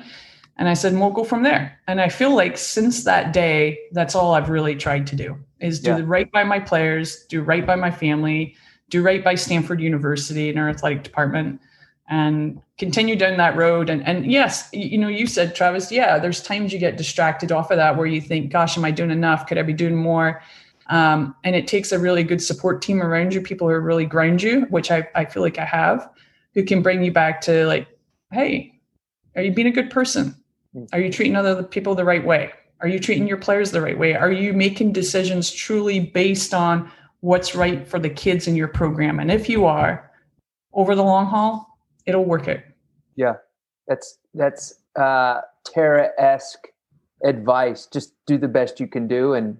And 0.59 0.67
I 0.67 0.73
said, 0.73 0.93
we'll 0.93 1.11
go 1.11 1.23
from 1.23 1.43
there. 1.43 1.79
And 1.87 2.01
I 2.01 2.09
feel 2.09 2.35
like 2.35 2.57
since 2.57 3.03
that 3.03 3.31
day, 3.31 3.77
that's 3.91 4.15
all 4.15 4.33
I've 4.33 4.49
really 4.49 4.75
tried 4.75 5.05
to 5.07 5.15
do 5.15 5.37
is 5.59 5.79
do 5.79 5.91
yeah. 5.91 6.01
right 6.03 6.31
by 6.31 6.43
my 6.43 6.59
players, 6.59 7.25
do 7.25 7.43
right 7.43 7.65
by 7.65 7.75
my 7.75 7.91
family, 7.91 8.55
do 8.89 9.03
right 9.03 9.23
by 9.23 9.35
Stanford 9.35 9.79
University 9.79 10.49
and 10.49 10.57
our 10.57 10.69
athletic 10.69 11.03
department 11.03 11.61
and 12.09 12.59
continue 12.77 13.15
down 13.15 13.37
that 13.37 13.55
road. 13.55 13.89
And, 13.89 14.03
and 14.07 14.31
yes, 14.31 14.69
you 14.73 14.97
know, 14.97 15.09
you 15.09 15.27
said, 15.27 15.53
Travis, 15.53 15.91
yeah, 15.91 16.17
there's 16.17 16.41
times 16.41 16.73
you 16.73 16.79
get 16.79 16.97
distracted 16.97 17.51
off 17.51 17.69
of 17.69 17.77
that 17.77 17.97
where 17.97 18.07
you 18.07 18.21
think, 18.21 18.51
gosh, 18.51 18.77
am 18.77 18.85
I 18.85 18.91
doing 18.91 19.11
enough? 19.11 19.45
Could 19.45 19.57
I 19.57 19.63
be 19.63 19.73
doing 19.73 19.95
more? 19.95 20.41
Um, 20.89 21.35
and 21.43 21.55
it 21.55 21.67
takes 21.67 21.91
a 21.91 21.99
really 21.99 22.23
good 22.23 22.41
support 22.41 22.81
team 22.81 23.01
around 23.01 23.33
you, 23.33 23.41
people 23.41 23.67
who 23.67 23.77
really 23.77 24.05
ground 24.05 24.41
you, 24.41 24.61
which 24.69 24.91
I, 24.91 25.07
I 25.15 25.25
feel 25.25 25.43
like 25.43 25.57
I 25.57 25.65
have, 25.65 26.09
who 26.53 26.63
can 26.63 26.81
bring 26.81 27.03
you 27.03 27.11
back 27.11 27.41
to 27.41 27.65
like, 27.67 27.87
hey, 28.31 28.79
are 29.35 29.41
you 29.41 29.51
being 29.51 29.67
a 29.67 29.71
good 29.71 29.89
person? 29.89 30.35
Are 30.93 30.99
you 30.99 31.11
treating 31.11 31.35
other 31.35 31.63
people 31.63 31.95
the 31.95 32.05
right 32.05 32.25
way? 32.25 32.51
Are 32.81 32.87
you 32.87 32.99
treating 32.99 33.27
your 33.27 33.37
players 33.37 33.71
the 33.71 33.81
right 33.81 33.97
way? 33.97 34.15
Are 34.15 34.31
you 34.31 34.53
making 34.53 34.93
decisions 34.93 35.51
truly 35.51 35.99
based 35.99 36.53
on 36.53 36.91
what's 37.21 37.55
right 37.55 37.87
for 37.87 37.99
the 37.99 38.09
kids 38.09 38.47
in 38.47 38.55
your 38.55 38.67
program? 38.67 39.19
And 39.19 39.31
if 39.31 39.49
you 39.49 39.65
are, 39.65 40.11
over 40.73 40.95
the 40.95 41.03
long 41.03 41.25
haul, 41.25 41.79
it'll 42.05 42.25
work 42.25 42.47
out. 42.47 42.59
Yeah, 43.15 43.33
that's 43.87 44.19
that's 44.35 44.75
uh, 44.95 45.41
Tara 45.65 46.11
esque 46.19 46.67
advice. 47.23 47.87
Just 47.91 48.13
do 48.27 48.37
the 48.37 48.47
best 48.47 48.79
you 48.79 48.87
can 48.87 49.07
do, 49.07 49.33
and 49.33 49.57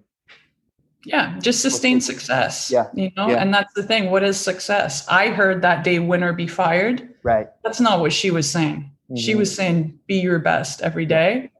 yeah, 1.07 1.39
just 1.39 1.61
sustain 1.61 2.01
success. 2.01 2.69
Yeah, 2.71 2.87
you 2.93 3.11
know, 3.15 3.29
yeah. 3.29 3.41
and 3.41 3.53
that's 3.53 3.73
the 3.73 3.83
thing. 3.83 4.11
What 4.11 4.23
is 4.23 4.39
success? 4.39 5.07
I 5.07 5.29
heard 5.29 5.61
that 5.61 5.83
day, 5.83 5.99
"Winner 5.99 6.33
be 6.33 6.47
fired." 6.47 7.07
Right. 7.23 7.47
That's 7.63 7.79
not 7.79 7.99
what 7.99 8.13
she 8.13 8.31
was 8.31 8.49
saying. 8.49 8.91
Mm-hmm. 9.09 9.15
She 9.15 9.35
was 9.35 9.53
saying, 9.53 9.97
"Be 10.07 10.15
your 10.19 10.39
best 10.39 10.81
every 10.81 11.05
day." 11.05 11.51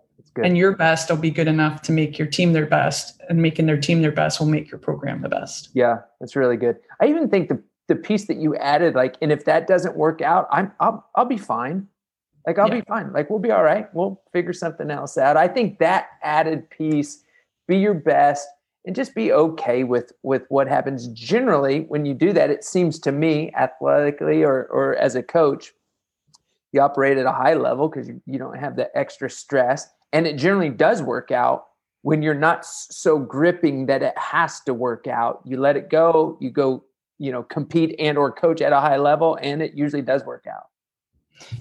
and 0.43 0.55
your 0.55 0.75
best 0.75 1.09
will 1.09 1.17
be 1.17 1.31
good 1.31 1.47
enough 1.47 1.81
to 1.81 1.91
make 1.91 2.19
your 2.19 2.27
team 2.27 2.53
their 2.53 2.67
best 2.67 3.19
and 3.27 3.41
making 3.41 3.65
their 3.65 3.79
team 3.79 4.03
their 4.03 4.11
best 4.11 4.39
will 4.39 4.45
make 4.45 4.69
your 4.69 4.77
program 4.77 5.23
the 5.23 5.29
best 5.29 5.69
yeah 5.73 5.97
that's 6.19 6.35
really 6.35 6.55
good 6.55 6.77
i 7.01 7.07
even 7.07 7.27
think 7.27 7.49
the 7.49 7.59
the 7.87 7.95
piece 7.95 8.27
that 8.27 8.37
you 8.37 8.55
added 8.57 8.93
like 8.93 9.15
and 9.19 9.31
if 9.31 9.45
that 9.45 9.65
doesn't 9.65 9.97
work 9.97 10.21
out 10.21 10.47
i'm 10.51 10.71
i'll, 10.79 11.09
I'll 11.15 11.25
be 11.25 11.39
fine 11.39 11.87
like 12.47 12.57
I'll 12.57 12.69
yeah. 12.69 12.75
be 12.75 12.81
fine. 12.87 13.11
Like 13.11 13.29
we'll 13.29 13.39
be 13.39 13.51
all 13.51 13.63
right. 13.63 13.93
We'll 13.93 14.21
figure 14.31 14.53
something 14.53 14.89
else 14.89 15.17
out. 15.17 15.35
I 15.35 15.49
think 15.49 15.79
that 15.79 16.07
added 16.23 16.69
piece, 16.69 17.21
be 17.67 17.77
your 17.77 17.93
best 17.93 18.47
and 18.87 18.95
just 18.95 19.13
be 19.13 19.33
okay 19.33 19.83
with 19.83 20.13
with 20.23 20.43
what 20.47 20.67
happens. 20.67 21.09
Generally, 21.09 21.81
when 21.89 22.05
you 22.05 22.13
do 22.13 22.31
that, 22.31 22.49
it 22.49 22.63
seems 22.63 22.97
to 22.99 23.11
me 23.11 23.51
athletically 23.53 24.43
or 24.43 24.65
or 24.71 24.95
as 24.95 25.13
a 25.13 25.21
coach, 25.21 25.73
you 26.71 26.79
operate 26.81 27.17
at 27.17 27.25
a 27.25 27.31
high 27.33 27.53
level 27.53 27.89
because 27.89 28.07
you, 28.07 28.21
you 28.25 28.39
don't 28.39 28.57
have 28.57 28.77
the 28.77 28.89
extra 28.97 29.29
stress. 29.29 29.89
And 30.13 30.25
it 30.25 30.37
generally 30.37 30.69
does 30.69 31.03
work 31.03 31.31
out 31.31 31.65
when 32.01 32.21
you're 32.21 32.33
not 32.33 32.65
so 32.65 33.19
gripping 33.19 33.87
that 33.87 34.01
it 34.01 34.17
has 34.17 34.61
to 34.61 34.73
work 34.73 35.05
out. 35.05 35.41
You 35.43 35.59
let 35.59 35.75
it 35.75 35.89
go, 35.89 36.37
you 36.39 36.49
go, 36.49 36.85
you 37.19 37.33
know, 37.33 37.43
compete 37.43 37.93
and 37.99 38.17
or 38.17 38.31
coach 38.31 38.61
at 38.61 38.71
a 38.71 38.79
high 38.79 38.97
level, 38.97 39.37
and 39.41 39.61
it 39.61 39.73
usually 39.73 40.01
does 40.01 40.23
work 40.23 40.45
out. 40.49 40.67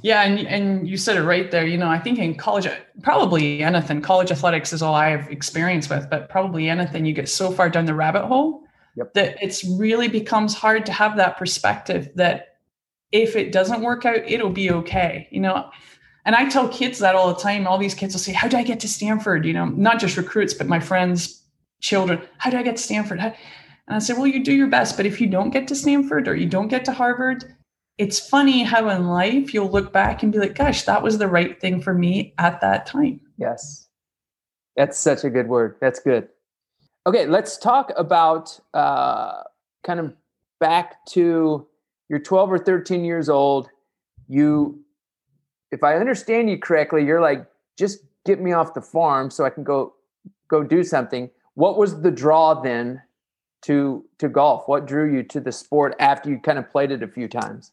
Yeah, 0.03 0.23
and 0.23 0.47
and 0.47 0.89
you 0.89 0.97
said 0.97 1.17
it 1.17 1.23
right 1.23 1.51
there. 1.51 1.67
You 1.67 1.79
know, 1.79 1.89
I 1.89 1.99
think 1.99 2.19
in 2.19 2.37
college, 2.37 2.67
probably 3.03 3.63
anything, 3.63 4.01
college 4.01 4.31
athletics 4.31 4.73
is 4.73 4.83
all 4.83 4.95
I 4.95 5.09
have 5.09 5.31
experience 5.31 5.89
with, 5.89 6.09
but 6.11 6.29
probably 6.29 6.69
anything, 6.69 7.05
you 7.05 7.13
get 7.13 7.29
so 7.29 7.51
far 7.51 7.69
down 7.69 7.87
the 7.87 7.95
rabbit 7.95 8.27
hole 8.27 8.65
yep. 8.97 9.13
that 9.15 9.37
it's 9.43 9.65
really 9.65 10.09
becomes 10.09 10.55
hard 10.55 10.87
to 10.87 10.93
have 10.93 11.17
that 11.17 11.37
perspective 11.37 12.11
that 12.15 12.59
if 13.13 13.37
it 13.37 13.53
doesn't 13.53 13.83
work 13.83 14.05
out, 14.05 14.19
it'll 14.27 14.51
be 14.51 14.71
okay. 14.71 15.29
You 15.31 15.41
know, 15.41 15.71
and 16.25 16.35
I 16.35 16.49
tell 16.49 16.69
kids 16.69 16.99
that 17.01 17.15
all 17.15 17.29
the 17.29 17.41
time. 17.41 17.67
All 17.67 17.79
these 17.79 17.95
kids 17.95 18.15
will 18.15 18.21
say, 18.21 18.33
"How 18.33 18.49
do 18.49 18.57
I 18.57 18.63
get 18.63 18.81
to 18.81 18.89
Stanford?" 18.89 19.45
You 19.45 19.53
know, 19.53 19.67
not 19.67 20.01
just 20.01 20.17
recruits, 20.17 20.55
but 20.55 20.67
my 20.67 20.81
friends, 20.81 21.43
children. 21.81 22.21
How 22.39 22.51
do 22.51 22.59
I 22.59 22.63
get 22.63 22.77
to 22.77 22.83
Stanford? 22.83 23.21
How? 23.21 23.35
And 23.89 23.97
I 23.97 23.99
say, 24.01 24.15
well, 24.15 24.27
you 24.27 24.43
do 24.43 24.55
your 24.55 24.67
best, 24.67 24.97
but 24.97 25.07
if 25.07 25.21
you 25.21 25.29
don't 25.29 25.51
get 25.51 25.69
to 25.69 25.75
Stanford 25.75 26.27
or 26.27 26.35
you 26.35 26.47
don't 26.47 26.69
get 26.69 26.85
to 26.87 26.93
Harvard, 26.93 27.56
it's 27.99 28.19
funny 28.19 28.63
how 28.63 28.89
in 28.91 29.07
life 29.07 29.55
you'll 29.55 29.71
look 29.71 29.93
back 29.93 30.23
and 30.23 30.33
be 30.33 30.39
like, 30.39 30.55
gosh, 30.55 30.83
that 30.83 31.03
was 31.03 31.19
the 31.19 31.29
right 31.29 31.61
thing 31.61 31.81
for 31.81 31.95
me 31.95 32.35
at 32.39 32.61
that 32.61 32.87
time. 32.87 33.21
Yes. 33.39 33.89
That's 34.77 34.99
such 34.99 35.25
a 35.25 35.31
good 35.31 35.49
word. 35.49 35.77
That's 35.81 36.01
good. 36.01 36.29
Okay, 37.07 37.27
let's 37.27 37.57
talk 37.57 37.93
about 37.97 38.59
uh, 38.75 39.43
kind 39.85 40.01
of 40.01 40.13
back 40.61 41.05
to 41.07 41.67
you're 42.09 42.19
12 42.19 42.53
or 42.53 42.59
13 42.59 43.05
years 43.05 43.29
old. 43.29 43.69
You, 44.29 44.81
if 45.71 45.83
I 45.83 45.97
understand 45.97 46.51
you 46.51 46.59
correctly, 46.59 47.05
you're 47.05 47.21
like, 47.21 47.47
just 47.79 48.01
get 48.27 48.41
me 48.41 48.53
off 48.53 48.75
the 48.75 48.83
farm 48.83 49.31
so 49.31 49.45
I 49.45 49.51
can 49.51 49.65
go 49.65 49.95
go 50.49 50.63
do 50.63 50.85
something. 50.85 51.31
What 51.55 51.79
was 51.79 52.03
the 52.03 52.11
draw 52.11 52.61
then 52.61 53.03
to 53.63 54.05
to 54.19 54.29
golf? 54.29 54.69
What 54.69 54.87
drew 54.87 55.13
you 55.13 55.23
to 55.25 55.41
the 55.41 55.53
sport 55.53 55.95
after 55.99 56.31
you 56.31 56.39
kind 56.39 56.59
of 56.59 56.71
played 56.71 56.91
it 56.91 57.03
a 57.03 57.09
few 57.09 57.29
times? 57.29 57.73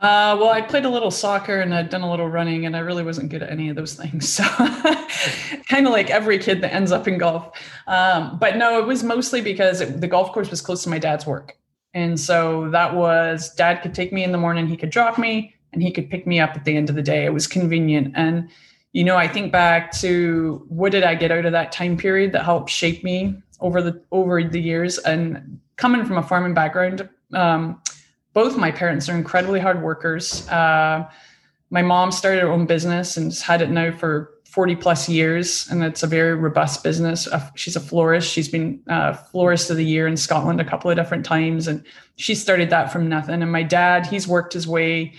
Uh, 0.00 0.36
well, 0.38 0.50
I 0.50 0.60
played 0.60 0.84
a 0.84 0.90
little 0.90 1.10
soccer 1.10 1.60
and 1.60 1.74
I'd 1.74 1.88
done 1.88 2.02
a 2.02 2.10
little 2.10 2.28
running, 2.28 2.66
and 2.66 2.76
I 2.76 2.80
really 2.80 3.04
wasn't 3.04 3.30
good 3.30 3.42
at 3.42 3.50
any 3.50 3.68
of 3.68 3.76
those 3.76 3.94
things. 3.94 4.40
So, 4.44 5.62
kind 5.68 5.86
of 5.86 5.92
like 5.92 6.10
every 6.10 6.38
kid 6.38 6.60
that 6.62 6.74
ends 6.74 6.92
up 6.92 7.08
in 7.08 7.16
golf. 7.16 7.58
Um, 7.86 8.38
but 8.38 8.56
no, 8.56 8.78
it 8.78 8.86
was 8.86 9.02
mostly 9.02 9.40
because 9.40 9.80
it, 9.80 10.00
the 10.00 10.08
golf 10.08 10.32
course 10.32 10.50
was 10.50 10.60
close 10.60 10.82
to 10.82 10.90
my 10.90 10.98
dad's 10.98 11.24
work. 11.24 11.56
And 11.94 12.18
so 12.18 12.68
that 12.70 12.94
was 12.94 13.54
dad 13.54 13.80
could 13.80 13.94
take 13.94 14.12
me 14.12 14.24
in 14.24 14.32
the 14.32 14.38
morning, 14.38 14.66
he 14.66 14.76
could 14.76 14.90
drop 14.90 15.16
me, 15.16 15.54
and 15.72 15.82
he 15.82 15.90
could 15.90 16.10
pick 16.10 16.26
me 16.26 16.40
up 16.40 16.50
at 16.56 16.64
the 16.64 16.76
end 16.76 16.90
of 16.90 16.96
the 16.96 17.02
day. 17.02 17.24
It 17.24 17.32
was 17.32 17.46
convenient. 17.46 18.12
And, 18.16 18.50
you 18.92 19.04
know, 19.04 19.16
I 19.16 19.28
think 19.28 19.52
back 19.52 19.92
to 20.00 20.64
what 20.68 20.92
did 20.92 21.04
I 21.04 21.14
get 21.14 21.30
out 21.30 21.46
of 21.46 21.52
that 21.52 21.72
time 21.72 21.96
period 21.96 22.32
that 22.32 22.44
helped 22.44 22.70
shape 22.70 23.04
me 23.04 23.34
over 23.60 23.80
the 23.80 24.02
over 24.10 24.42
the 24.42 24.60
years 24.60 24.98
and 24.98 25.60
coming 25.76 26.04
from 26.04 26.18
a 26.18 26.22
farming 26.22 26.54
background 26.54 27.08
um, 27.32 27.80
both 28.34 28.56
my 28.56 28.70
parents 28.70 29.08
are 29.08 29.16
incredibly 29.16 29.60
hard 29.60 29.82
workers. 29.82 30.46
Uh, 30.48 31.08
my 31.70 31.82
mom 31.82 32.12
started 32.12 32.42
her 32.42 32.50
own 32.50 32.66
business 32.66 33.16
and 33.16 33.26
has 33.26 33.40
had 33.40 33.62
it 33.62 33.70
now 33.70 33.90
for 33.90 34.30
40 34.54 34.76
plus 34.76 35.08
years, 35.08 35.68
and 35.68 35.82
it's 35.82 36.04
a 36.04 36.06
very 36.06 36.34
robust 36.34 36.84
business. 36.84 37.26
Uh, 37.26 37.50
she's 37.56 37.74
a 37.74 37.80
florist. 37.80 38.30
She's 38.30 38.48
been 38.48 38.80
uh, 38.88 39.14
florist 39.14 39.70
of 39.70 39.76
the 39.76 39.84
year 39.84 40.06
in 40.06 40.16
Scotland 40.16 40.60
a 40.60 40.64
couple 40.64 40.90
of 40.90 40.96
different 40.96 41.24
times, 41.24 41.66
and 41.66 41.84
she 42.14 42.36
started 42.36 42.70
that 42.70 42.92
from 42.92 43.08
nothing. 43.08 43.42
And 43.42 43.50
my 43.50 43.64
dad, 43.64 44.06
he's 44.06 44.28
worked 44.28 44.52
his 44.52 44.68
way 44.68 45.14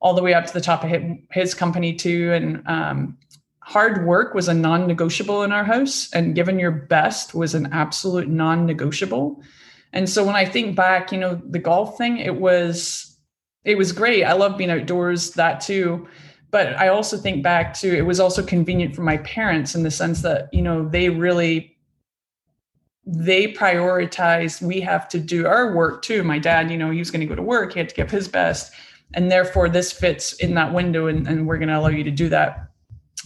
all 0.00 0.14
the 0.14 0.22
way 0.22 0.34
up 0.34 0.46
to 0.46 0.52
the 0.52 0.60
top 0.60 0.82
of 0.82 0.90
his 1.30 1.54
company 1.54 1.94
too. 1.94 2.32
And 2.32 2.66
um, 2.66 3.16
hard 3.60 4.04
work 4.04 4.34
was 4.34 4.48
a 4.48 4.54
non-negotiable 4.54 5.44
in 5.44 5.52
our 5.52 5.64
house, 5.64 6.10
and 6.12 6.34
giving 6.34 6.58
your 6.58 6.72
best 6.72 7.32
was 7.32 7.54
an 7.54 7.68
absolute 7.72 8.28
non-negotiable. 8.28 9.40
And 9.92 10.08
so 10.08 10.24
when 10.24 10.36
I 10.36 10.44
think 10.44 10.76
back, 10.76 11.12
you 11.12 11.18
know, 11.18 11.40
the 11.48 11.58
golf 11.58 11.98
thing, 11.98 12.18
it 12.18 12.36
was 12.36 13.16
it 13.64 13.76
was 13.76 13.92
great. 13.92 14.24
I 14.24 14.32
love 14.32 14.56
being 14.56 14.70
outdoors, 14.70 15.32
that 15.32 15.60
too. 15.60 16.08
But 16.50 16.74
I 16.78 16.88
also 16.88 17.16
think 17.16 17.42
back 17.42 17.74
to 17.74 17.96
it 17.96 18.06
was 18.06 18.18
also 18.18 18.42
convenient 18.42 18.96
for 18.96 19.02
my 19.02 19.18
parents 19.18 19.74
in 19.74 19.82
the 19.82 19.90
sense 19.90 20.22
that, 20.22 20.48
you 20.52 20.62
know, 20.62 20.88
they 20.88 21.08
really 21.08 21.76
they 23.06 23.52
prioritize 23.52 24.62
we 24.62 24.80
have 24.80 25.08
to 25.08 25.18
do 25.18 25.46
our 25.46 25.74
work 25.74 26.02
too. 26.02 26.22
My 26.22 26.38
dad, 26.38 26.70
you 26.70 26.76
know, 26.76 26.90
he 26.90 26.98
was 26.98 27.10
going 27.10 27.20
to 27.20 27.26
go 27.26 27.34
to 27.34 27.42
work, 27.42 27.72
he 27.72 27.80
had 27.80 27.88
to 27.88 27.94
give 27.94 28.10
his 28.10 28.28
best. 28.28 28.72
And 29.14 29.30
therefore 29.30 29.68
this 29.68 29.90
fits 29.92 30.34
in 30.34 30.54
that 30.54 30.72
window 30.72 31.08
and, 31.08 31.26
and 31.26 31.46
we're 31.46 31.58
going 31.58 31.68
to 31.68 31.78
allow 31.78 31.88
you 31.88 32.04
to 32.04 32.10
do 32.10 32.28
that. 32.28 32.68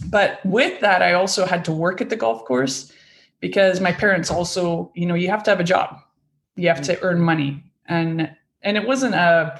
But 0.07 0.43
with 0.45 0.81
that, 0.81 1.01
I 1.01 1.13
also 1.13 1.45
had 1.45 1.63
to 1.65 1.71
work 1.71 2.01
at 2.01 2.09
the 2.09 2.15
golf 2.15 2.45
course 2.45 2.91
because 3.39 3.79
my 3.79 3.91
parents 3.91 4.31
also, 4.31 4.91
you 4.95 5.05
know, 5.05 5.13
you 5.13 5.29
have 5.29 5.43
to 5.43 5.51
have 5.51 5.59
a 5.59 5.63
job 5.63 5.99
you 6.55 6.67
have 6.67 6.81
to 6.83 6.95
mm-hmm. 6.95 7.05
earn 7.05 7.19
money. 7.19 7.63
And 7.87 8.31
and 8.61 8.77
it 8.77 8.87
wasn't 8.87 9.15
a 9.15 9.59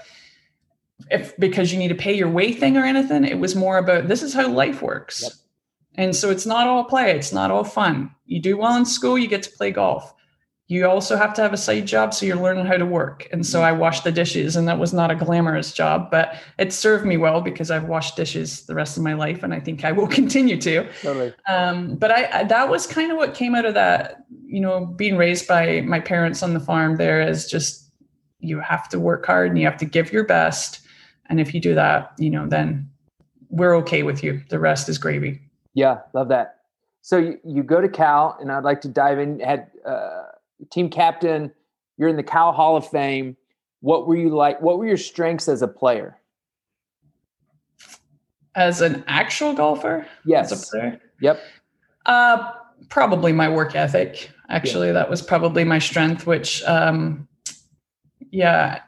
if 1.11 1.35
because 1.37 1.71
you 1.71 1.79
need 1.79 1.89
to 1.89 1.95
pay 1.95 2.13
your 2.13 2.29
way 2.29 2.53
thing 2.53 2.77
or 2.77 2.83
anything 2.83 3.25
it 3.25 3.37
was 3.37 3.55
more 3.55 3.77
about 3.77 4.07
this 4.07 4.23
is 4.23 4.33
how 4.33 4.47
life 4.47 4.81
works. 4.81 5.23
Yep. 5.23 5.31
and 5.95 6.15
so 6.15 6.29
it's 6.31 6.45
not 6.45 6.67
all 6.67 6.85
play 6.85 7.11
it's 7.11 7.33
not 7.33 7.51
all 7.51 7.63
fun. 7.63 8.11
You 8.25 8.41
do 8.41 8.57
well 8.57 8.75
in 8.77 8.85
school 8.85 9.17
you 9.17 9.27
get 9.27 9.43
to 9.43 9.51
play 9.51 9.71
golf 9.71 10.13
you 10.67 10.87
also 10.87 11.15
have 11.15 11.31
to 11.31 11.41
have 11.43 11.53
a 11.53 11.57
side 11.57 11.85
job 11.85 12.13
so 12.13 12.25
you're 12.25 12.35
learning 12.35 12.65
how 12.65 12.75
to 12.77 12.85
work 12.85 13.27
and 13.31 13.45
so 13.45 13.61
i 13.61 13.71
washed 13.71 14.03
the 14.03 14.11
dishes 14.11 14.55
and 14.55 14.67
that 14.67 14.79
was 14.79 14.93
not 14.93 15.11
a 15.11 15.15
glamorous 15.15 15.71
job 15.71 16.09
but 16.09 16.35
it 16.57 16.73
served 16.73 17.05
me 17.05 17.17
well 17.17 17.39
because 17.39 17.69
i've 17.69 17.85
washed 17.85 18.15
dishes 18.15 18.65
the 18.65 18.73
rest 18.73 18.97
of 18.97 19.03
my 19.03 19.13
life 19.13 19.43
and 19.43 19.53
i 19.53 19.59
think 19.59 19.85
i 19.85 19.91
will 19.91 20.07
continue 20.19 20.59
to 20.59 20.89
totally. 21.01 21.33
um, 21.47 21.95
but 21.95 22.11
I, 22.11 22.39
I, 22.39 22.43
that 22.45 22.69
was 22.69 22.87
kind 22.87 23.11
of 23.11 23.17
what 23.17 23.35
came 23.35 23.53
out 23.53 23.65
of 23.65 23.75
that 23.75 24.25
you 24.55 24.61
know, 24.61 24.85
being 24.85 25.17
raised 25.17 25.47
by 25.47 25.81
my 25.81 25.99
parents 25.99 26.41
on 26.41 26.53
the 26.53 26.59
farm 26.59 26.95
there 26.95 27.21
is 27.21 27.45
just 27.49 27.91
you 28.39 28.59
have 28.59 28.87
to 28.89 28.99
work 28.99 29.25
hard 29.25 29.49
and 29.49 29.59
you 29.59 29.65
have 29.65 29.77
to 29.77 29.85
give 29.85 30.13
your 30.13 30.23
best. 30.23 30.81
And 31.27 31.39
if 31.39 31.53
you 31.53 31.59
do 31.59 31.73
that, 31.75 32.13
you 32.17 32.29
know, 32.29 32.47
then 32.47 32.89
we're 33.49 33.75
okay 33.77 34.03
with 34.03 34.23
you. 34.23 34.41
The 34.49 34.59
rest 34.59 34.87
is 34.87 34.97
gravy. 34.97 35.41
Yeah, 35.73 35.99
love 36.13 36.29
that. 36.29 36.61
So 37.01 37.17
you, 37.17 37.39
you 37.43 37.63
go 37.63 37.81
to 37.81 37.89
Cal, 37.89 38.37
and 38.39 38.51
I'd 38.51 38.63
like 38.63 38.81
to 38.81 38.87
dive 38.87 39.19
in. 39.19 39.39
Had 39.39 39.67
uh, 39.85 40.24
team 40.71 40.89
captain, 40.89 41.51
you're 41.97 42.09
in 42.09 42.15
the 42.15 42.23
Cal 42.23 42.51
Hall 42.51 42.75
of 42.75 42.87
Fame. 42.87 43.37
What 43.81 44.07
were 44.07 44.15
you 44.15 44.29
like? 44.29 44.61
What 44.61 44.77
were 44.77 44.87
your 44.87 44.97
strengths 44.97 45.47
as 45.47 45.61
a 45.61 45.67
player? 45.67 46.17
As 48.55 48.81
an 48.81 49.03
actual 49.07 49.53
golfer? 49.53 50.07
Yes. 50.25 50.51
As 50.51 50.63
a 50.63 50.71
player? 50.71 51.01
Yep. 51.21 51.41
Uh, 52.05 52.51
probably 52.89 53.31
my 53.31 53.49
work 53.49 53.75
ethic. 53.75 54.31
Actually, 54.49 54.87
yeah. 54.87 54.93
that 54.93 55.09
was 55.09 55.21
probably 55.21 55.63
my 55.63 55.79
strength, 55.79 56.27
which, 56.27 56.63
um, 56.63 57.27
yeah. 58.31 58.81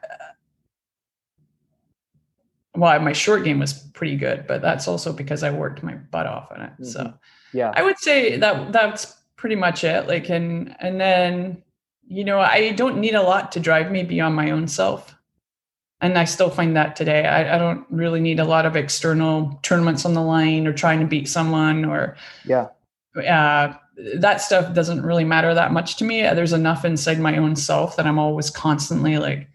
Well, 2.76 3.00
my 3.00 3.14
short 3.14 3.44
game 3.44 3.60
was 3.60 3.74
pretty 3.74 4.18
good, 4.18 4.46
but 4.48 4.62
that's 4.62 4.88
also 4.88 5.12
because 5.12 5.42
I 5.42 5.50
worked 5.50 5.82
my 5.82 5.96
butt 5.96 6.28
off 6.28 6.52
on 6.52 6.62
it. 6.62 6.72
Mm-hmm. 6.74 6.84
So, 6.84 7.14
yeah, 7.54 7.74
I 7.76 7.82
would 7.82 7.98
say 7.98 8.38
that 8.38 8.72
that's 8.72 9.17
pretty 9.38 9.56
much 9.56 9.84
it. 9.84 10.08
Like, 10.08 10.30
and 10.30 10.76
and 10.80 11.00
then 11.00 11.64
you 12.08 12.24
know, 12.24 12.40
I 12.40 12.72
don't 12.72 13.00
need 13.00 13.16
a 13.16 13.22
lot 13.22 13.52
to 13.54 13.60
drive 13.60 13.92
me 13.92 14.04
beyond 14.04 14.36
my 14.36 14.52
own 14.52 14.68
self. 14.68 15.14
And 16.00 16.18
I 16.18 16.26
still 16.26 16.50
find 16.50 16.76
that 16.76 16.96
today. 16.96 17.26
I, 17.26 17.56
I 17.56 17.58
don't 17.58 17.86
really 17.90 18.20
need 18.20 18.40
a 18.40 18.46
lot 18.46 18.66
of 18.66 18.76
external 18.76 19.60
tournaments 19.64 20.06
on 20.06 20.14
the 20.14 20.22
line 20.22 20.68
or 20.68 20.74
trying 20.74 21.00
to 21.00 21.06
beat 21.06 21.28
someone 21.28 21.86
or 21.86 22.16
yeah. 22.46 22.68
Uh, 23.18 23.74
that 24.16 24.42
stuff 24.42 24.76
doesn't 24.76 25.02
really 25.02 25.24
matter 25.24 25.56
that 25.56 25.74
much 25.74 25.96
to 25.98 26.04
me. 26.04 26.22
There's 26.22 26.54
enough 26.54 26.86
inside 26.86 27.20
my 27.20 27.38
own 27.38 27.56
self 27.56 27.96
that 27.96 28.06
I'm 28.06 28.20
always 28.20 28.52
constantly 28.52 29.18
like, 29.18 29.50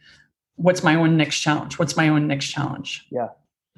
what's 0.56 0.82
my 0.82 0.96
own 0.96 1.16
next 1.16 1.38
challenge? 1.38 1.78
What's 1.78 1.96
my 1.96 2.08
own 2.08 2.26
next 2.26 2.48
challenge? 2.48 3.06
Yeah. 3.10 3.28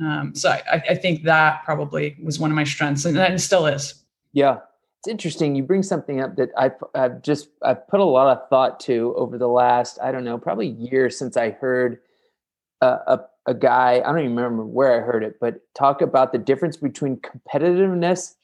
Um, 0.01 0.35
so 0.35 0.49
I, 0.51 0.83
I 0.89 0.95
think 0.95 1.25
that 1.25 1.65
probably 1.65 2.17
was 2.25 2.39
one 2.39 2.51
of 2.51 2.57
my 2.57 2.65
strengths 2.65 3.05
and, 3.05 3.17
and 3.19 3.41
still 3.41 3.67
is. 3.67 3.95
Yeah 4.33 4.61
it's 5.05 5.11
interesting. 5.11 5.55
You 5.55 5.63
bring 5.63 5.83
something 5.83 6.23
up 6.23 6.37
that 6.37 6.49
I've, 6.57 6.83
I've 6.95 7.21
just 7.21 7.51
I've 7.63 7.87
put 7.89 8.01
a 8.01 8.05
lot 8.05 8.35
of 8.35 8.49
thought 8.49 8.81
to 8.81 9.13
over 9.19 9.37
the 9.37 9.49
last 9.49 9.99
I 10.03 10.11
don't 10.11 10.25
know 10.25 10.39
probably 10.39 10.69
year 10.69 11.11
since 11.11 11.37
I 11.37 11.51
heard 11.51 11.99
a, 12.81 12.87
a, 12.87 13.21
a 13.49 13.53
guy 13.53 14.01
I 14.03 14.11
don't 14.11 14.21
even 14.21 14.35
remember 14.35 14.65
where 14.65 14.97
I 14.97 15.05
heard 15.05 15.23
it, 15.23 15.37
but 15.39 15.61
talk 15.75 16.01
about 16.01 16.33
the 16.33 16.39
difference 16.39 16.79
between 16.79 17.19
competitiveness 17.19 18.37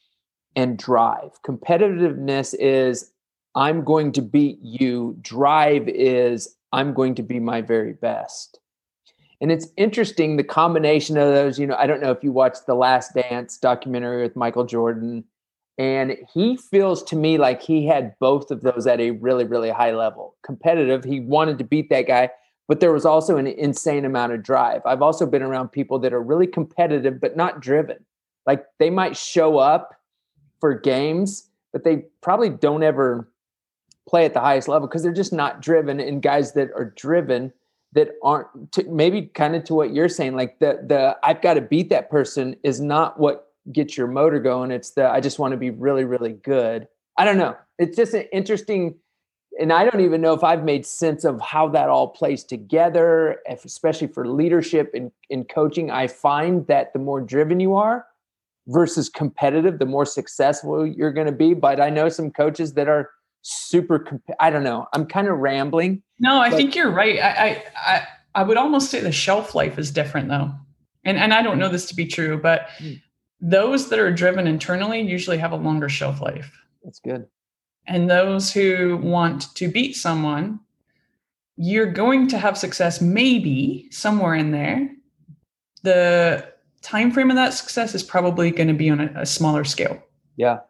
and 0.55 0.77
drive. 0.77 1.43
Competitiveness 1.47 2.55
is 2.59 3.11
I'm 3.55 3.83
going 3.83 4.13
to 4.13 4.21
beat 4.21 4.59
you. 4.61 5.17
Drive 5.23 5.89
is 5.89 6.57
I'm 6.75 6.93
going 6.93 7.15
to 7.15 7.23
be 7.23 7.41
my 7.41 7.63
very 7.63 7.95
best. 7.95 8.61
And 9.41 9.51
it's 9.51 9.69
interesting 9.79 10.37
the 10.37 10.45
combination 10.45 11.17
of 11.17 11.33
those. 11.33 11.59
You 11.59 11.69
know, 11.69 11.77
I 11.77 11.87
don't 11.87 12.03
know 12.03 12.11
if 12.11 12.23
you 12.23 12.33
watched 12.33 12.67
the 12.67 12.75
Last 12.75 13.15
Dance 13.15 13.57
documentary 13.57 14.21
with 14.23 14.37
Michael 14.37 14.67
Jordan 14.67 15.25
and 15.79 16.17
he 16.33 16.57
feels 16.57 17.03
to 17.05 17.17
me 17.17 17.39
like 17.39 17.63
he 17.63 17.87
had 17.87 18.15
both 18.19 18.51
of 18.51 18.63
those 18.63 18.87
at 18.87 19.01
a 19.01 19.13
really, 19.13 19.45
really 19.45 19.71
high 19.71 19.93
level. 19.93 20.37
Competitive, 20.43 21.05
he 21.05 21.21
wanted 21.21 21.59
to 21.59 21.65
beat 21.65 21.89
that 21.91 22.07
guy, 22.07 22.31
but 22.69 22.81
there 22.81 22.93
was 22.93 23.07
also 23.07 23.37
an 23.37 23.47
insane 23.47 24.05
amount 24.05 24.33
of 24.33 24.43
drive. 24.43 24.83
I've 24.85 25.03
also 25.03 25.27
been 25.27 25.43
around 25.43 25.69
people 25.69 25.99
that 26.01 26.13
are 26.13 26.23
really 26.23 26.47
competitive, 26.47 27.21
but 27.21 27.37
not 27.37 27.61
driven. 27.61 28.05
Like 28.47 28.65
they 28.79 28.91
might 28.91 29.17
show 29.17 29.59
up 29.59 29.95
for 30.61 30.75
games, 30.75 31.49
but 31.73 31.85
they 31.85 32.05
probably 32.21 32.51
don't 32.51 32.83
ever 32.83 33.31
play 34.09 34.25
at 34.25 34.35
the 34.35 34.41
highest 34.41 34.69
level 34.69 34.89
because 34.89 35.03
they're 35.03 35.13
just 35.13 35.33
not 35.33 35.63
driven. 35.63 36.01
And 36.01 36.21
guys 36.21 36.53
that 36.55 36.71
are 36.75 36.93
driven 36.97 37.53
that 37.93 38.11
aren't 38.23 38.73
to, 38.73 38.85
maybe 38.85 39.23
kind 39.23 39.57
of 39.57 39.65
to 39.65 39.75
what 39.75 39.93
you're 39.93 40.09
saying, 40.09 40.37
like 40.37 40.59
the 40.59 40.85
the 40.87 41.17
I've 41.23 41.43
got 41.43 41.55
to 41.55 41.61
beat 41.61 41.91
that 41.91 42.11
person 42.11 42.57
is 42.63 42.81
not 42.81 43.19
what 43.19 43.50
get 43.73 43.97
your 43.97 44.07
motor 44.07 44.39
going. 44.41 44.71
It's 44.71 44.91
the 44.91 45.09
I 45.09 45.21
just 45.21 45.39
want 45.39 45.53
to 45.53 45.57
be 45.57 45.71
really, 45.71 46.05
really 46.05 46.33
good. 46.33 46.89
I 47.19 47.25
don't 47.25 47.39
know. 47.39 47.57
It's 47.79 47.97
just 47.97 48.15
an 48.15 48.25
interesting, 48.33 48.95
and 49.61 49.73
I 49.73 49.85
don't 49.85 50.01
even 50.01 50.21
know 50.21 50.33
if 50.33 50.45
I've 50.45 50.65
made 50.65 50.87
sense 50.87 51.25
of 51.25 51.41
how 51.41 51.69
that 51.71 51.89
all 51.89 52.09
plays 52.09 52.45
together, 52.45 53.39
especially 53.49 54.07
for 54.07 54.27
leadership 54.27 54.91
and 54.95 55.11
in 55.29 55.45
coaching. 55.45 55.91
I 55.91 56.07
find 56.07 56.67
that 56.69 56.93
the 56.93 56.99
more 56.99 57.21
driven 57.21 57.61
you 57.61 57.75
are 57.75 58.07
versus 58.69 59.09
competitive, 59.09 59.79
the 59.79 59.87
more 59.87 60.07
successful 60.07 60.87
you're 60.87 61.13
going 61.13 61.27
to 61.27 61.33
be. 61.33 61.55
But 61.55 61.81
I 61.81 61.91
know 61.91 62.09
some 62.09 62.31
coaches 62.31 62.75
that 62.75 62.89
are 62.89 63.11
super. 63.43 63.99
Comp- 63.99 64.23
I 64.39 64.51
don't 64.51 64.65
know. 64.65 64.87
I'm 64.93 65.07
kind 65.07 65.29
of 65.29 65.39
rambling. 65.39 66.03
No, 66.19 66.39
I 66.39 66.51
but- 66.51 66.57
think 66.57 66.75
you're 66.75 66.91
right. 66.91 67.19
I, 67.19 67.31
I 67.31 67.65
I 67.77 68.07
I 68.37 68.43
would 68.45 68.57
almost 68.57 68.91
say 68.91 69.01
the 69.01 69.13
shelf 69.13 69.55
life 69.55 69.79
is 69.79 69.91
different 69.91 70.29
though. 70.29 70.53
And, 71.03 71.17
and 71.17 71.33
I 71.33 71.43
don't 71.43 71.59
know 71.59 71.71
this 71.71 71.87
to 71.87 71.95
be 71.95 72.07
true, 72.07 72.39
but 72.39 72.69
mm 72.79 73.01
those 73.41 73.89
that 73.89 73.99
are 73.99 74.13
driven 74.13 74.47
internally 74.47 75.01
usually 75.01 75.39
have 75.39 75.53
a 75.53 75.57
longer 75.57 75.89
shelf 75.89 76.21
life. 76.21 76.63
That's 76.85 77.01
good. 77.01 77.27
And 77.87 78.11
those 78.11 78.53
who 78.53 78.99
want 78.99 79.55
to 79.55 79.69
beat 79.69 79.97
someone, 79.97 80.61
you're 81.57 81.91
going 81.91 82.29
to 82.29 82.39
have 82.39 82.57
success 82.59 83.01
maybe 83.01 83.89
somewhere 83.91 84.35
in 84.35 84.51
there. 84.51 84.91
The 85.83 86.53
time 86.83 87.11
frame 87.11 87.31
of 87.31 87.37
that 87.37 87.55
success 87.55 87.95
is 87.95 88.03
probably 88.03 88.51
going 88.51 88.69
to 88.69 88.75
be 88.75 88.91
on 88.91 89.01
a, 89.01 89.21
a 89.21 89.27
smaller 89.27 89.65
scale. 89.65 90.03
Yeah. 90.37 90.61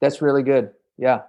That's 0.00 0.22
really 0.22 0.42
good. 0.42 0.70
Yeah. 0.96 1.22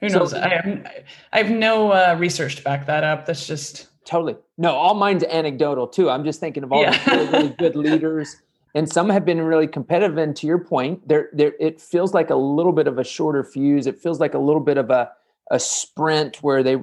Who 0.00 0.08
knows? 0.08 0.32
So, 0.32 0.40
I 0.40 0.48
have 0.48 0.86
I 1.32 1.38
have 1.38 1.50
no 1.50 1.92
uh, 1.92 2.16
research 2.18 2.56
to 2.56 2.62
back 2.62 2.86
that 2.86 3.04
up. 3.04 3.24
That's 3.24 3.46
just 3.46 3.88
totally 4.04 4.36
no. 4.58 4.74
All 4.74 4.94
mine's 4.94 5.24
anecdotal 5.24 5.86
too. 5.86 6.10
I'm 6.10 6.24
just 6.24 6.40
thinking 6.40 6.62
of 6.62 6.72
all 6.72 6.82
yeah. 6.82 7.02
the 7.04 7.10
really, 7.10 7.26
really 7.26 7.48
good 7.58 7.76
leaders 7.76 8.36
and 8.74 8.90
some 8.90 9.08
have 9.08 9.24
been 9.24 9.40
really 9.40 9.66
competitive. 9.66 10.18
And 10.18 10.34
to 10.36 10.46
your 10.46 10.58
point, 10.58 11.06
there, 11.06 11.30
there, 11.32 11.52
it 11.60 11.80
feels 11.80 12.12
like 12.12 12.30
a 12.30 12.36
little 12.36 12.72
bit 12.72 12.86
of 12.86 12.98
a 12.98 13.04
shorter 13.04 13.44
fuse. 13.44 13.86
It 13.86 14.00
feels 14.00 14.20
like 14.20 14.34
a 14.34 14.38
little 14.38 14.60
bit 14.60 14.78
of 14.78 14.90
a, 14.90 15.10
a 15.50 15.60
sprint 15.60 16.42
where 16.42 16.62
they, 16.62 16.76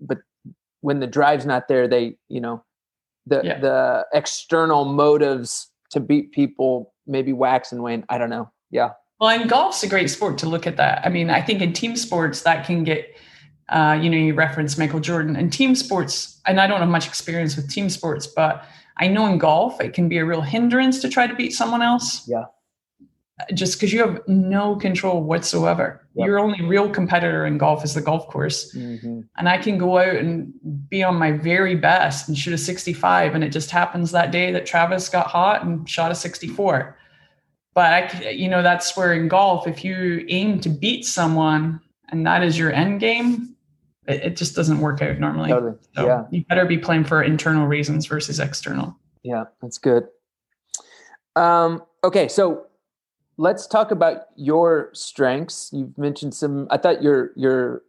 but 0.00 0.18
when 0.82 1.00
the 1.00 1.06
drive's 1.06 1.46
not 1.46 1.68
there, 1.68 1.88
they, 1.88 2.16
you 2.28 2.40
know, 2.40 2.62
the 3.26 3.40
yeah. 3.44 3.60
the 3.60 4.06
external 4.12 4.84
motives 4.84 5.70
to 5.90 6.00
beat 6.00 6.32
people 6.32 6.92
maybe 7.06 7.32
wax 7.32 7.72
and 7.72 7.82
wane. 7.82 8.04
I 8.08 8.18
don't 8.18 8.30
know. 8.30 8.50
Yeah. 8.70 8.90
Well, 9.20 9.30
and 9.30 9.48
golf's 9.48 9.82
a 9.82 9.88
great 9.88 10.10
sport 10.10 10.38
to 10.38 10.48
look 10.48 10.66
at 10.66 10.76
that. 10.76 11.04
I 11.04 11.08
mean, 11.08 11.30
I 11.30 11.40
think 11.40 11.60
in 11.60 11.72
team 11.72 11.94
sports 11.96 12.42
that 12.42 12.66
can 12.66 12.82
get, 12.82 13.16
uh, 13.68 13.96
you 14.00 14.10
know, 14.10 14.16
you 14.16 14.34
reference 14.34 14.76
Michael 14.76 14.98
Jordan 14.98 15.36
and 15.36 15.52
team 15.52 15.76
sports, 15.76 16.40
and 16.46 16.60
I 16.60 16.66
don't 16.66 16.80
have 16.80 16.88
much 16.88 17.06
experience 17.06 17.54
with 17.54 17.70
team 17.70 17.88
sports, 17.88 18.26
but 18.26 18.64
I 18.98 19.08
know 19.08 19.26
in 19.26 19.38
golf 19.38 19.80
it 19.80 19.94
can 19.94 20.08
be 20.08 20.18
a 20.18 20.24
real 20.24 20.42
hindrance 20.42 21.00
to 21.00 21.08
try 21.08 21.26
to 21.26 21.34
beat 21.34 21.52
someone 21.52 21.82
else. 21.82 22.28
Yeah. 22.28 22.44
Just 23.54 23.74
because 23.74 23.92
you 23.92 24.00
have 24.00 24.20
no 24.28 24.76
control 24.76 25.22
whatsoever. 25.22 26.06
Yep. 26.14 26.26
Your 26.26 26.38
only 26.38 26.62
real 26.62 26.88
competitor 26.88 27.46
in 27.46 27.58
golf 27.58 27.84
is 27.84 27.94
the 27.94 28.02
golf 28.02 28.28
course. 28.28 28.74
Mm-hmm. 28.74 29.22
And 29.36 29.48
I 29.48 29.58
can 29.58 29.78
go 29.78 29.98
out 29.98 30.14
and 30.14 30.52
be 30.88 31.02
on 31.02 31.16
my 31.16 31.32
very 31.32 31.74
best 31.74 32.28
and 32.28 32.36
shoot 32.36 32.54
a 32.54 32.58
65. 32.58 33.34
And 33.34 33.42
it 33.42 33.48
just 33.48 33.70
happens 33.70 34.12
that 34.12 34.30
day 34.30 34.52
that 34.52 34.66
Travis 34.66 35.08
got 35.08 35.26
hot 35.26 35.64
and 35.64 35.88
shot 35.88 36.12
a 36.12 36.14
64. 36.14 36.96
But 37.74 38.14
I, 38.24 38.30
you 38.30 38.48
know, 38.48 38.62
that's 38.62 38.96
where 38.96 39.14
in 39.14 39.28
golf, 39.28 39.66
if 39.66 39.82
you 39.82 40.24
aim 40.28 40.60
to 40.60 40.68
beat 40.68 41.06
someone 41.06 41.80
and 42.10 42.26
that 42.26 42.42
is 42.42 42.58
your 42.58 42.70
end 42.72 43.00
game, 43.00 43.51
it, 44.06 44.22
it 44.22 44.36
just 44.36 44.54
doesn't 44.54 44.80
work 44.80 45.02
out 45.02 45.18
normally. 45.18 45.50
Totally. 45.50 45.74
So 45.94 46.06
yeah. 46.06 46.24
You 46.30 46.44
better 46.44 46.64
be 46.64 46.78
playing 46.78 47.04
for 47.04 47.22
internal 47.22 47.66
reasons 47.66 48.06
versus 48.06 48.40
external. 48.40 48.96
Yeah, 49.22 49.44
that's 49.60 49.78
good. 49.78 50.08
Um, 51.36 51.82
okay, 52.04 52.28
so 52.28 52.66
let's 53.36 53.66
talk 53.66 53.90
about 53.90 54.22
your 54.36 54.90
strengths. 54.92 55.70
You've 55.72 55.96
mentioned 55.96 56.34
some. 56.34 56.66
I 56.70 56.76
thought 56.76 57.02
your 57.02 57.32
your 57.36 57.82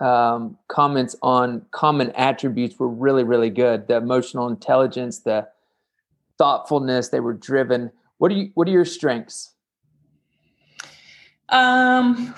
um, 0.00 0.56
comments 0.68 1.16
on 1.22 1.66
common 1.72 2.12
attributes 2.12 2.78
were 2.78 2.88
really 2.88 3.24
really 3.24 3.50
good. 3.50 3.88
The 3.88 3.96
emotional 3.96 4.48
intelligence, 4.48 5.20
the 5.20 5.48
thoughtfulness. 6.38 7.08
They 7.08 7.20
were 7.20 7.34
driven. 7.34 7.90
What 8.18 8.30
are 8.30 8.36
you? 8.36 8.50
What 8.54 8.68
are 8.68 8.72
your 8.72 8.84
strengths? 8.84 9.52
Um. 11.48 12.34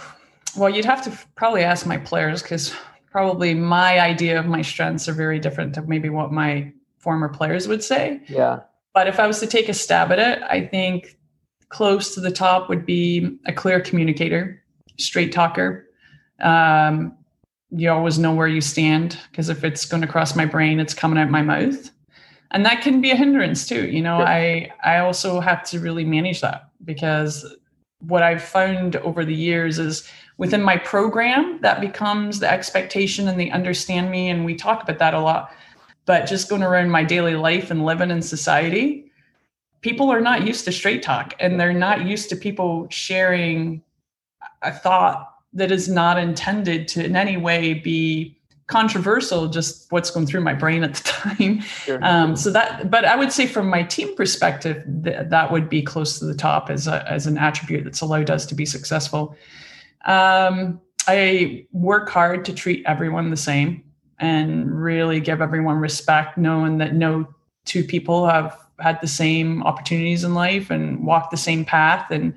Well, 0.57 0.71
you'd 0.71 0.87
have 0.87 1.03
to 1.05 1.17
probably 1.37 1.63
ask 1.63 1.87
my 1.87 1.99
players 1.99 2.43
because 2.43 2.75
probably 3.19 3.53
my 3.53 3.99
idea 3.99 4.39
of 4.39 4.47
my 4.47 4.63
strengths 4.63 5.09
are 5.09 5.13
very 5.13 5.41
different 5.41 5.75
to 5.75 5.83
maybe 5.83 6.09
what 6.09 6.31
my 6.31 6.73
former 6.99 7.29
players 7.29 7.67
would 7.67 7.83
say. 7.83 8.21
Yeah. 8.29 8.61
But 8.95 9.09
if 9.09 9.19
I 9.19 9.27
was 9.27 9.41
to 9.41 9.47
take 9.49 9.69
a 9.69 9.75
stab 9.75 10.13
at 10.13 10.21
it, 10.21 10.41
I 10.45 10.65
think 10.65 11.19
close 11.69 12.15
to 12.15 12.21
the 12.21 12.31
top 12.31 12.69
would 12.69 12.87
be 12.87 13.37
a 13.45 13.53
clear 13.53 13.81
communicator, 13.81 14.63
straight 15.01 15.33
talker. 15.33 15.89
Um, 16.39 17.17
you 17.71 17.91
always 17.91 18.21
know 18.21 18.33
where 18.33 18.47
you 18.47 18.61
stand 18.61 19.19
because 19.33 19.49
if 19.49 19.65
it's 19.65 19.85
going 19.85 20.03
to 20.03 20.07
cross 20.07 20.37
my 20.37 20.47
brain, 20.47 20.79
it's 20.79 20.95
coming 20.95 21.19
out 21.19 21.29
my 21.29 21.43
mouth. 21.43 21.91
And 22.53 22.65
that 22.65 22.83
can 22.83 23.01
be 23.01 23.11
a 23.11 23.17
hindrance 23.17 23.67
too. 23.67 23.89
You 23.89 24.01
know, 24.01 24.19
yeah. 24.21 24.27
I 24.27 24.71
I 24.85 24.99
also 24.99 25.41
have 25.41 25.65
to 25.71 25.81
really 25.81 26.05
manage 26.05 26.41
that 26.43 26.71
because 26.85 27.45
what 27.99 28.23
I've 28.23 28.45
found 28.45 28.95
over 28.95 29.25
the 29.25 29.35
years 29.35 29.81
is 29.81 30.09
within 30.39 30.63
my 30.63 30.77
program 30.77 31.59
that 31.61 31.81
becomes 31.81 32.41
the 32.41 32.51
expectation 32.51 33.29
and 33.29 33.39
they 33.39 33.51
understand 33.51 34.11
me 34.11 34.29
and 34.29 34.45
we 34.45 34.55
talk 34.55 34.83
about 34.83 34.99
that 34.99 35.15
a 35.15 35.21
lot. 35.21 35.53
But 36.07 36.27
just 36.27 36.49
going 36.49 36.63
around 36.63 36.91
my 36.91 37.05
daily 37.05 37.35
life 37.37 37.71
and 37.71 37.85
living 37.85 38.11
in 38.11 38.23
society 38.23 39.09
people 39.81 40.11
are 40.11 40.21
not 40.21 40.47
used 40.47 40.65
to 40.65 40.73
straight 40.73 41.03
talk 41.03 41.35
and 41.41 41.61
they're 41.61 41.73
not 41.73 42.05
used 42.05 42.29
to 42.31 42.37
people 42.37 42.87
sharing 42.91 43.83
a 44.63 44.73
thought 44.73 45.35
that 45.53 45.71
is 45.71 45.89
not 45.89 46.19
intended 46.19 46.89
to 46.89 47.05
in 47.05 47.17
any 47.17 47.37
way 47.37 47.75
be 47.75 48.37
controversial 48.67 49.49
just 49.49 49.91
what's 49.91 50.11
going 50.11 50.27
through 50.27 50.43
my 50.43 50.53
brain 50.53 50.85
at 50.85 50.95
the 50.95 51.03
time. 51.05 51.61
Sure. 51.61 52.05
um, 52.05 52.37
so 52.37 52.51
that 52.51 52.91
but 52.91 53.05
i 53.05 53.17
would 53.17 53.33
say 53.33 53.47
from 53.47 53.69
my 53.69 53.83
team 53.83 54.15
perspective 54.15 54.85
th- 55.05 55.29
that 55.29 55.51
would 55.51 55.69
be 55.69 55.81
close 55.81 56.19
to 56.19 56.27
the 56.27 56.35
top 56.35 56.69
as, 56.69 56.87
a, 56.87 57.11
as 57.11 57.27
an 57.27 57.39
attribute 57.39 57.85
that's 57.85 58.03
allowed 58.03 58.31
us 58.31 58.45
to 58.45 58.55
be 58.55 58.67
successful 58.67 59.35
um, 60.05 60.81
I 61.07 61.67
work 61.73 62.09
hard 62.09 62.45
to 62.47 62.53
treat 62.53 62.85
everyone 62.87 63.31
the 63.31 63.37
same 63.37 63.83
and 64.19 64.83
really 64.83 65.21
give 65.21 65.41
everyone 65.41 65.77
respect, 65.77 66.37
knowing 66.37 66.79
that 66.79 66.95
no 66.95 67.27
two 67.65 67.85
people 67.85 68.27
have 68.27 68.59
had 68.79 69.01
the 69.01 69.07
same 69.07 69.63
opportunities 69.63 70.25
in 70.25 70.35
life 70.35 70.71
and 70.71 71.05
walked 71.05 71.31
the 71.31 71.37
same 71.37 71.65
path. 71.65 72.11
And 72.11 72.35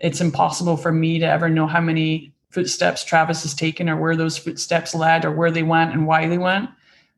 it's 0.00 0.20
impossible 0.20 0.76
for 0.76 0.92
me 0.92 1.18
to 1.18 1.26
ever 1.26 1.48
know 1.48 1.66
how 1.66 1.80
many 1.80 2.32
footsteps 2.50 3.04
Travis 3.04 3.42
has 3.42 3.54
taken 3.54 3.88
or 3.88 3.96
where 3.96 4.16
those 4.16 4.38
footsteps 4.38 4.94
led 4.94 5.24
or 5.24 5.32
where 5.32 5.50
they 5.50 5.62
went 5.62 5.92
and 5.92 6.06
why 6.06 6.28
they 6.28 6.38
went. 6.38 6.70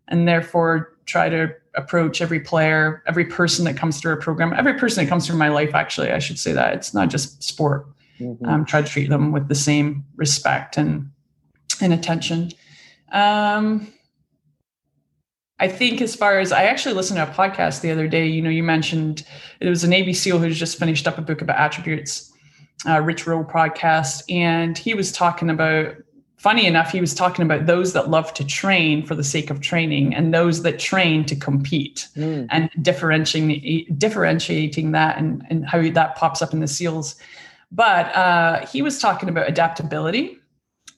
And 0.09 0.27
therefore, 0.27 0.95
try 1.05 1.29
to 1.29 1.53
approach 1.75 2.23
every 2.23 2.41
player, 2.41 3.03
every 3.07 3.25
person 3.25 3.65
that 3.65 3.77
comes 3.77 4.01
through 4.01 4.15
a 4.15 4.17
program, 4.17 4.53
every 4.55 4.75
person 4.75 5.05
that 5.05 5.11
comes 5.11 5.27
through 5.27 5.37
my 5.37 5.49
life, 5.49 5.75
actually, 5.75 6.11
I 6.11 6.19
should 6.19 6.39
say 6.39 6.53
that. 6.53 6.75
It's 6.75 6.95
not 6.95 7.11
just 7.11 7.43
sport 7.43 7.87
mm-hmm. 8.21 8.45
um, 8.47 8.65
try 8.65 8.83
to 8.83 8.89
treat 8.89 9.09
them 9.09 9.33
with 9.33 9.49
the 9.49 9.55
same 9.55 10.05
respect 10.17 10.77
and 10.77 11.11
and 11.81 11.93
attention. 11.93 12.51
Um, 13.13 13.93
I 15.59 15.69
think 15.69 16.03
as 16.03 16.15
far 16.15 16.39
as 16.39 16.53
I 16.53 16.65
actually 16.65 16.95
listened 16.95 17.17
to 17.17 17.31
a 17.31 17.35
podcast 17.35 17.81
the 17.81 17.91
other 17.91 18.09
day, 18.09 18.27
you 18.27 18.43
know, 18.43 18.51
you 18.51 18.63
mentioned 18.63 19.25
it 19.61 19.69
was 19.69 19.85
a 19.85 19.89
Navy 19.89 20.13
SEAL 20.13 20.39
who's 20.39 20.59
just 20.59 20.79
finished 20.79 21.09
up 21.09 21.17
a 21.17 21.23
book 21.23 21.41
about 21.41 21.59
attributes, 21.59 22.31
uh, 22.87 23.01
Rich 23.01 23.27
Roll 23.27 23.45
podcast, 23.45 24.23
and 24.29 24.77
he 24.77 24.95
was 24.95 25.13
talking 25.13 25.51
about. 25.51 25.95
Funny 26.39 26.67
enough, 26.67 26.93
he 26.93 27.01
was 27.01 27.15
talking 27.15 27.47
about 27.47 27.65
those 27.65 27.95
that 27.95 28.11
love 28.11 28.33
to 28.35 28.45
train 28.45 29.05
for 29.07 29.15
the 29.15 29.25
sake 29.25 29.49
of 29.49 29.63
training 29.63 30.15
and 30.15 30.35
those 30.35 30.63
that 30.63 30.79
train 30.79 31.25
to 31.25 31.35
compete, 31.35 32.07
mm. 32.15 32.47
and 32.51 32.69
differentiating 32.83 33.97
differentiating 33.97 34.93
that 34.93 35.17
and, 35.17 35.43
and 35.49 35.67
how 35.67 35.81
that 35.91 36.15
pops 36.15 36.43
up 36.43 36.53
in 36.53 36.61
the 36.61 36.69
SEALs. 36.69 37.17
But 37.73 38.15
uh, 38.15 38.67
he 38.67 38.83
was 38.83 38.99
talking 38.99 39.29
about 39.29 39.49
adaptability 39.49 40.39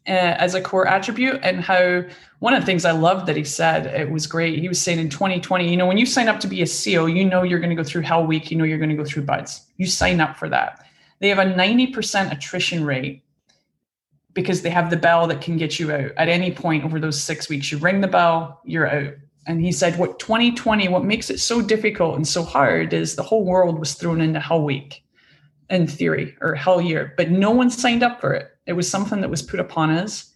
uh, 0.06 0.36
as 0.38 0.54
a 0.54 0.60
core 0.60 0.86
attribute 0.86 1.40
and 1.42 1.60
how 1.60 2.02
one 2.38 2.54
of 2.54 2.60
the 2.60 2.66
things 2.66 2.84
I 2.84 2.92
loved 2.92 3.26
that 3.26 3.36
he 3.36 3.44
said, 3.44 3.86
it 3.86 4.10
was 4.10 4.26
great. 4.26 4.58
He 4.58 4.68
was 4.68 4.80
saying 4.80 4.98
in 4.98 5.10
2020, 5.10 5.68
you 5.68 5.76
know, 5.76 5.86
when 5.86 5.98
you 5.98 6.06
sign 6.06 6.28
up 6.28 6.40
to 6.40 6.46
be 6.46 6.62
a 6.62 6.66
SEAL, 6.66 7.08
you 7.08 7.24
know 7.24 7.42
you're 7.42 7.58
going 7.58 7.70
to 7.70 7.76
go 7.76 7.84
through 7.84 8.02
Hell 8.02 8.26
Week, 8.26 8.50
you 8.50 8.56
know 8.56 8.64
you're 8.64 8.78
going 8.78 8.90
to 8.90 8.96
go 8.96 9.04
through 9.04 9.24
BUD/S. 9.24 9.66
You 9.76 9.86
sign 9.86 10.20
up 10.20 10.36
for 10.36 10.48
that. 10.48 10.84
They 11.20 11.28
have 11.28 11.38
a 11.38 11.44
90% 11.44 12.32
attrition 12.32 12.84
rate 12.84 13.24
because 14.34 14.62
they 14.62 14.70
have 14.70 14.88
the 14.88 14.96
bell 14.96 15.26
that 15.26 15.40
can 15.40 15.56
get 15.56 15.80
you 15.80 15.92
out 15.92 16.12
at 16.16 16.28
any 16.28 16.52
point 16.52 16.84
over 16.84 17.00
those 17.00 17.20
six 17.20 17.48
weeks. 17.48 17.72
You 17.72 17.78
ring 17.78 18.00
the 18.00 18.08
bell, 18.08 18.60
you're 18.64 18.88
out. 18.88 19.14
And 19.46 19.60
he 19.60 19.72
said, 19.72 19.98
what 19.98 20.18
2020, 20.18 20.88
what 20.88 21.04
makes 21.04 21.28
it 21.28 21.40
so 21.40 21.60
difficult 21.60 22.16
and 22.16 22.28
so 22.28 22.44
hard 22.44 22.92
is 22.92 23.16
the 23.16 23.22
whole 23.22 23.44
world 23.44 23.78
was 23.78 23.94
thrown 23.94 24.20
into 24.20 24.38
Hell 24.38 24.62
Week 24.62 25.02
in 25.70 25.86
theory 25.86 26.36
or 26.40 26.54
hell 26.54 26.80
year, 26.80 27.14
but 27.16 27.30
no 27.30 27.50
one 27.50 27.70
signed 27.70 28.02
up 28.02 28.20
for 28.20 28.32
it. 28.32 28.50
It 28.66 28.72
was 28.72 28.90
something 28.90 29.20
that 29.20 29.30
was 29.30 29.42
put 29.42 29.60
upon 29.60 29.90
us. 29.90 30.32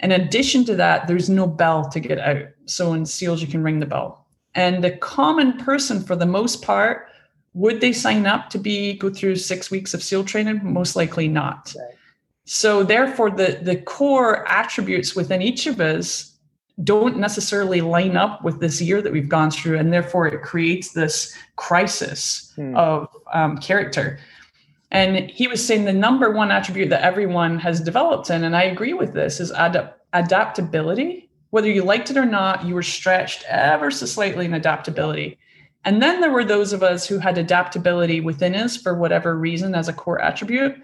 In 0.00 0.12
addition 0.12 0.64
to 0.66 0.76
that, 0.76 1.06
there's 1.06 1.30
no 1.30 1.46
bell 1.46 1.88
to 1.88 2.00
get 2.00 2.18
out. 2.18 2.48
So 2.66 2.92
in 2.92 3.06
SEALs, 3.06 3.40
you 3.40 3.48
can 3.48 3.62
ring 3.62 3.80
the 3.80 3.86
bell. 3.86 4.26
And 4.54 4.82
the 4.82 4.92
common 4.92 5.58
person, 5.58 6.02
for 6.02 6.16
the 6.16 6.26
most 6.26 6.62
part, 6.62 7.08
would 7.54 7.80
they 7.80 7.92
sign 7.92 8.26
up 8.26 8.50
to 8.50 8.58
be 8.58 8.94
go 8.94 9.10
through 9.10 9.36
six 9.36 9.70
weeks 9.70 9.94
of 9.94 10.02
SEAL 10.02 10.24
training? 10.24 10.60
Most 10.62 10.96
likely 10.96 11.28
not. 11.28 11.74
Right. 11.76 11.94
So 12.44 12.82
therefore, 12.82 13.30
the 13.30 13.58
the 13.62 13.76
core 13.76 14.48
attributes 14.48 15.16
within 15.16 15.42
each 15.42 15.66
of 15.66 15.80
us 15.80 16.32
don't 16.84 17.16
necessarily 17.16 17.80
line 17.80 18.16
up 18.16 18.44
with 18.44 18.60
this 18.60 18.80
year 18.82 19.00
that 19.00 19.12
we've 19.12 19.28
gone 19.28 19.50
through, 19.50 19.78
and 19.78 19.92
therefore 19.92 20.26
it 20.26 20.42
creates 20.42 20.92
this 20.92 21.34
crisis 21.56 22.52
hmm. 22.56 22.76
of 22.76 23.08
um, 23.32 23.58
character. 23.58 24.18
And 24.90 25.30
he 25.30 25.48
was 25.48 25.66
saying 25.66 25.84
the 25.84 25.92
number 25.92 26.30
one 26.30 26.50
attribute 26.50 26.90
that 26.90 27.02
everyone 27.02 27.58
has 27.58 27.80
developed 27.80 28.30
in, 28.30 28.44
and 28.44 28.56
I 28.56 28.62
agree 28.62 28.92
with 28.94 29.14
this, 29.14 29.40
is 29.40 29.52
adaptability. 30.12 31.28
Whether 31.50 31.70
you 31.70 31.82
liked 31.82 32.10
it 32.10 32.16
or 32.16 32.24
not, 32.24 32.64
you 32.64 32.74
were 32.74 32.82
stretched 32.82 33.44
ever 33.48 33.90
so 33.90 34.06
slightly 34.06 34.44
in 34.44 34.54
adaptability. 34.54 35.38
And 35.84 36.02
then 36.02 36.20
there 36.20 36.30
were 36.30 36.44
those 36.44 36.72
of 36.72 36.82
us 36.82 37.06
who 37.06 37.18
had 37.18 37.38
adaptability 37.38 38.20
within 38.20 38.54
us 38.54 38.76
for 38.76 38.94
whatever 38.94 39.36
reason 39.36 39.74
as 39.74 39.88
a 39.88 39.92
core 39.92 40.20
attribute. 40.20 40.76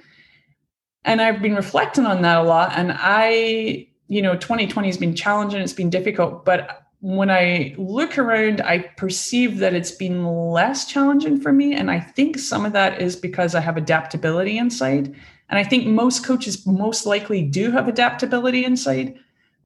And 1.05 1.21
I've 1.21 1.43
been 1.43 1.57
reflecting 1.57 2.07
on 2.07 2.23
that 2.23 2.39
a 2.39 2.43
lot. 2.43 2.73
And 2.77 2.93
I, 2.95 3.89
you 4.07 4.23
know, 4.23 4.35
2020 4.35 4.89
has 4.89 4.97
been 4.97 5.17
challenging, 5.17 5.61
it's 5.61 5.73
been 5.73 5.91
difficult, 5.91 6.45
but 6.45 6.83
when 7.03 7.31
I 7.31 7.75
look 7.79 8.17
around, 8.17 8.61
I 8.61 8.79
perceive 8.79 9.59
that 9.59 9.75
it's 9.75 9.91
been 9.91 10.25
less 10.25 10.87
challenging 10.87 11.41
for 11.41 11.53
me. 11.53 11.75
And 11.75 11.91
I 11.91 11.99
think 11.99 12.39
some 12.39 12.65
of 12.65 12.73
that 12.75 13.03
is 13.03 13.17
because 13.17 13.57
I 13.57 13.61
have 13.61 13.77
adaptability 13.77 14.57
inside. 14.57 15.13
And 15.49 15.59
I 15.59 15.65
think 15.65 15.85
most 15.85 16.25
coaches 16.25 16.65
most 16.65 17.05
likely 17.05 17.43
do 17.43 17.73
have 17.73 17.89
adaptability 17.89 18.65
inside 18.65 19.19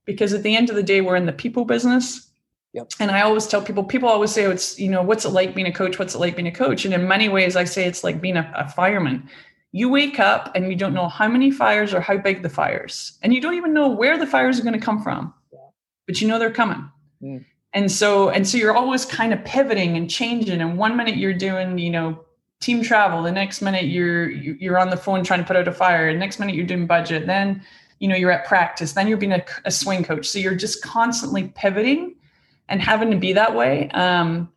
because 0.03 0.33
at 0.33 0.41
the 0.41 0.55
end 0.55 0.71
of 0.71 0.75
the 0.75 0.81
day, 0.81 1.01
we're 1.01 1.15
in 1.15 1.27
the 1.27 1.31
people 1.31 1.63
business. 1.63 2.27
Yep. 2.73 2.93
And 2.99 3.11
I 3.11 3.21
always 3.21 3.45
tell 3.45 3.61
people, 3.61 3.83
people 3.83 4.09
always 4.09 4.31
say, 4.31 4.47
oh, 4.47 4.51
it's, 4.51 4.79
you 4.79 4.89
know, 4.89 5.03
what's 5.03 5.23
it 5.23 5.29
like 5.29 5.53
being 5.53 5.67
a 5.67 5.71
coach? 5.71 5.99
What's 5.99 6.15
it 6.15 6.19
like 6.19 6.35
being 6.35 6.47
a 6.47 6.51
coach? 6.51 6.85
And 6.85 6.93
in 6.93 7.07
many 7.07 7.29
ways, 7.29 7.55
I 7.55 7.65
say 7.65 7.85
it's 7.85 8.03
like 8.03 8.19
being 8.19 8.37
a, 8.37 8.51
a 8.55 8.67
fireman. 8.67 9.29
You 9.73 9.89
wake 9.89 10.19
up 10.19 10.51
and 10.55 10.71
you 10.71 10.75
don't 10.75 10.95
know 10.95 11.07
how 11.07 11.27
many 11.27 11.51
fires 11.51 11.93
or 11.93 12.01
how 12.01 12.17
big 12.17 12.41
the 12.41 12.49
fires, 12.49 13.19
and 13.21 13.31
you 13.31 13.41
don't 13.41 13.53
even 13.53 13.73
know 13.73 13.89
where 13.89 14.17
the 14.17 14.25
fires 14.25 14.59
are 14.59 14.63
going 14.63 14.73
to 14.73 14.83
come 14.83 15.03
from, 15.03 15.33
yeah. 15.53 15.59
but 16.07 16.19
you 16.19 16.27
know 16.27 16.39
they're 16.39 16.49
coming 16.49 16.89
Mm. 17.21 17.45
And 17.73 17.91
so, 17.91 18.29
and 18.29 18.47
so 18.47 18.57
you're 18.57 18.75
always 18.75 19.05
kind 19.05 19.33
of 19.33 19.43
pivoting 19.45 19.97
and 19.97 20.09
changing. 20.09 20.61
And 20.61 20.77
one 20.77 20.95
minute 20.95 21.17
you're 21.17 21.33
doing, 21.33 21.77
you 21.77 21.89
know, 21.89 22.25
team 22.59 22.81
travel. 22.81 23.21
The 23.21 23.31
next 23.31 23.61
minute 23.61 23.85
you're 23.85 24.29
you're 24.29 24.79
on 24.79 24.89
the 24.89 24.97
phone 24.97 25.23
trying 25.23 25.41
to 25.41 25.45
put 25.45 25.55
out 25.55 25.67
a 25.67 25.71
fire. 25.71 26.11
The 26.11 26.19
next 26.19 26.39
minute 26.39 26.55
you're 26.55 26.65
doing 26.65 26.87
budget. 26.87 27.27
Then, 27.27 27.61
you 27.99 28.07
know, 28.07 28.15
you're 28.15 28.31
at 28.31 28.45
practice. 28.45 28.93
Then 28.93 29.07
you're 29.07 29.17
being 29.17 29.33
a, 29.33 29.45
a 29.65 29.71
swing 29.71 30.03
coach. 30.03 30.27
So 30.27 30.39
you're 30.39 30.55
just 30.55 30.81
constantly 30.83 31.49
pivoting 31.55 32.15
and 32.69 32.81
having 32.81 33.11
to 33.11 33.17
be 33.17 33.33
that 33.33 33.53
way. 33.53 33.89
Um, 33.89 34.51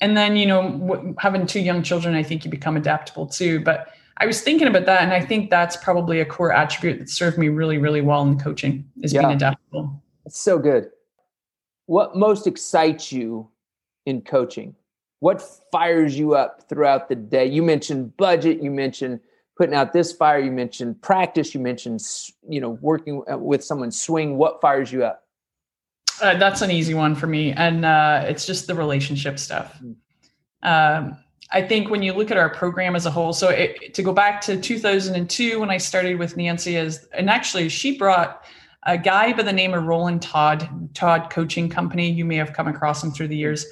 and 0.00 0.16
then, 0.16 0.36
you 0.36 0.46
know, 0.46 0.62
w- 0.70 1.14
having 1.18 1.46
two 1.46 1.60
young 1.60 1.82
children, 1.82 2.14
I 2.14 2.22
think 2.22 2.44
you 2.44 2.50
become 2.50 2.76
adaptable 2.76 3.26
too. 3.26 3.60
But 3.60 3.94
I 4.16 4.26
was 4.26 4.40
thinking 4.40 4.66
about 4.66 4.86
that, 4.86 5.02
and 5.02 5.12
I 5.12 5.20
think 5.20 5.50
that's 5.50 5.76
probably 5.76 6.20
a 6.20 6.24
core 6.24 6.52
attribute 6.52 6.98
that 6.98 7.08
served 7.08 7.38
me 7.38 7.48
really, 7.48 7.78
really 7.78 8.00
well 8.00 8.22
in 8.22 8.38
coaching 8.38 8.90
is 9.02 9.12
yeah. 9.12 9.20
being 9.20 9.32
adaptable. 9.34 10.02
It's 10.26 10.40
so 10.40 10.58
good 10.58 10.90
what 11.90 12.14
most 12.14 12.46
excites 12.46 13.10
you 13.10 13.48
in 14.06 14.20
coaching? 14.20 14.76
What 15.18 15.42
fires 15.72 16.16
you 16.16 16.36
up 16.36 16.68
throughout 16.68 17.08
the 17.08 17.16
day? 17.16 17.46
You 17.46 17.64
mentioned 17.64 18.16
budget, 18.16 18.62
you 18.62 18.70
mentioned 18.70 19.18
putting 19.56 19.74
out 19.74 19.92
this 19.92 20.12
fire, 20.12 20.38
you 20.38 20.52
mentioned 20.52 21.02
practice, 21.02 21.52
you 21.52 21.58
mentioned 21.58 22.00
you 22.48 22.60
know 22.60 22.78
working 22.80 23.24
uh, 23.28 23.36
with 23.38 23.64
someone 23.64 23.90
swing. 23.90 24.38
What 24.38 24.60
fires 24.60 24.92
you 24.92 25.02
up? 25.04 25.24
Uh, 26.22 26.38
that's 26.38 26.62
an 26.62 26.70
easy 26.70 26.94
one 26.94 27.16
for 27.16 27.26
me, 27.26 27.50
and 27.50 27.84
uh, 27.84 28.24
it's 28.24 28.46
just 28.46 28.68
the 28.68 28.74
relationship 28.76 29.36
stuff. 29.36 29.76
Mm. 29.82 29.96
Um, 30.62 31.18
I 31.50 31.60
think 31.60 31.90
when 31.90 32.02
you 32.02 32.12
look 32.12 32.30
at 32.30 32.36
our 32.36 32.50
program 32.50 32.94
as 32.94 33.04
a 33.04 33.10
whole, 33.10 33.32
so 33.32 33.48
it, 33.48 33.94
to 33.94 34.02
go 34.04 34.12
back 34.12 34.40
to 34.42 34.60
2002 34.60 35.58
when 35.58 35.70
I 35.70 35.78
started 35.78 36.20
with 36.20 36.36
Nancy, 36.36 36.76
is 36.76 37.08
and 37.12 37.28
actually 37.28 37.68
she 37.68 37.98
brought 37.98 38.44
a 38.84 38.96
guy 38.96 39.32
by 39.32 39.42
the 39.42 39.52
name 39.52 39.74
of 39.74 39.84
Roland 39.84 40.22
Todd, 40.22 40.68
Todd 40.94 41.30
Coaching 41.30 41.68
Company. 41.68 42.10
You 42.10 42.24
may 42.24 42.36
have 42.36 42.52
come 42.52 42.68
across 42.68 43.02
him 43.02 43.10
through 43.10 43.28
the 43.28 43.36
years. 43.36 43.66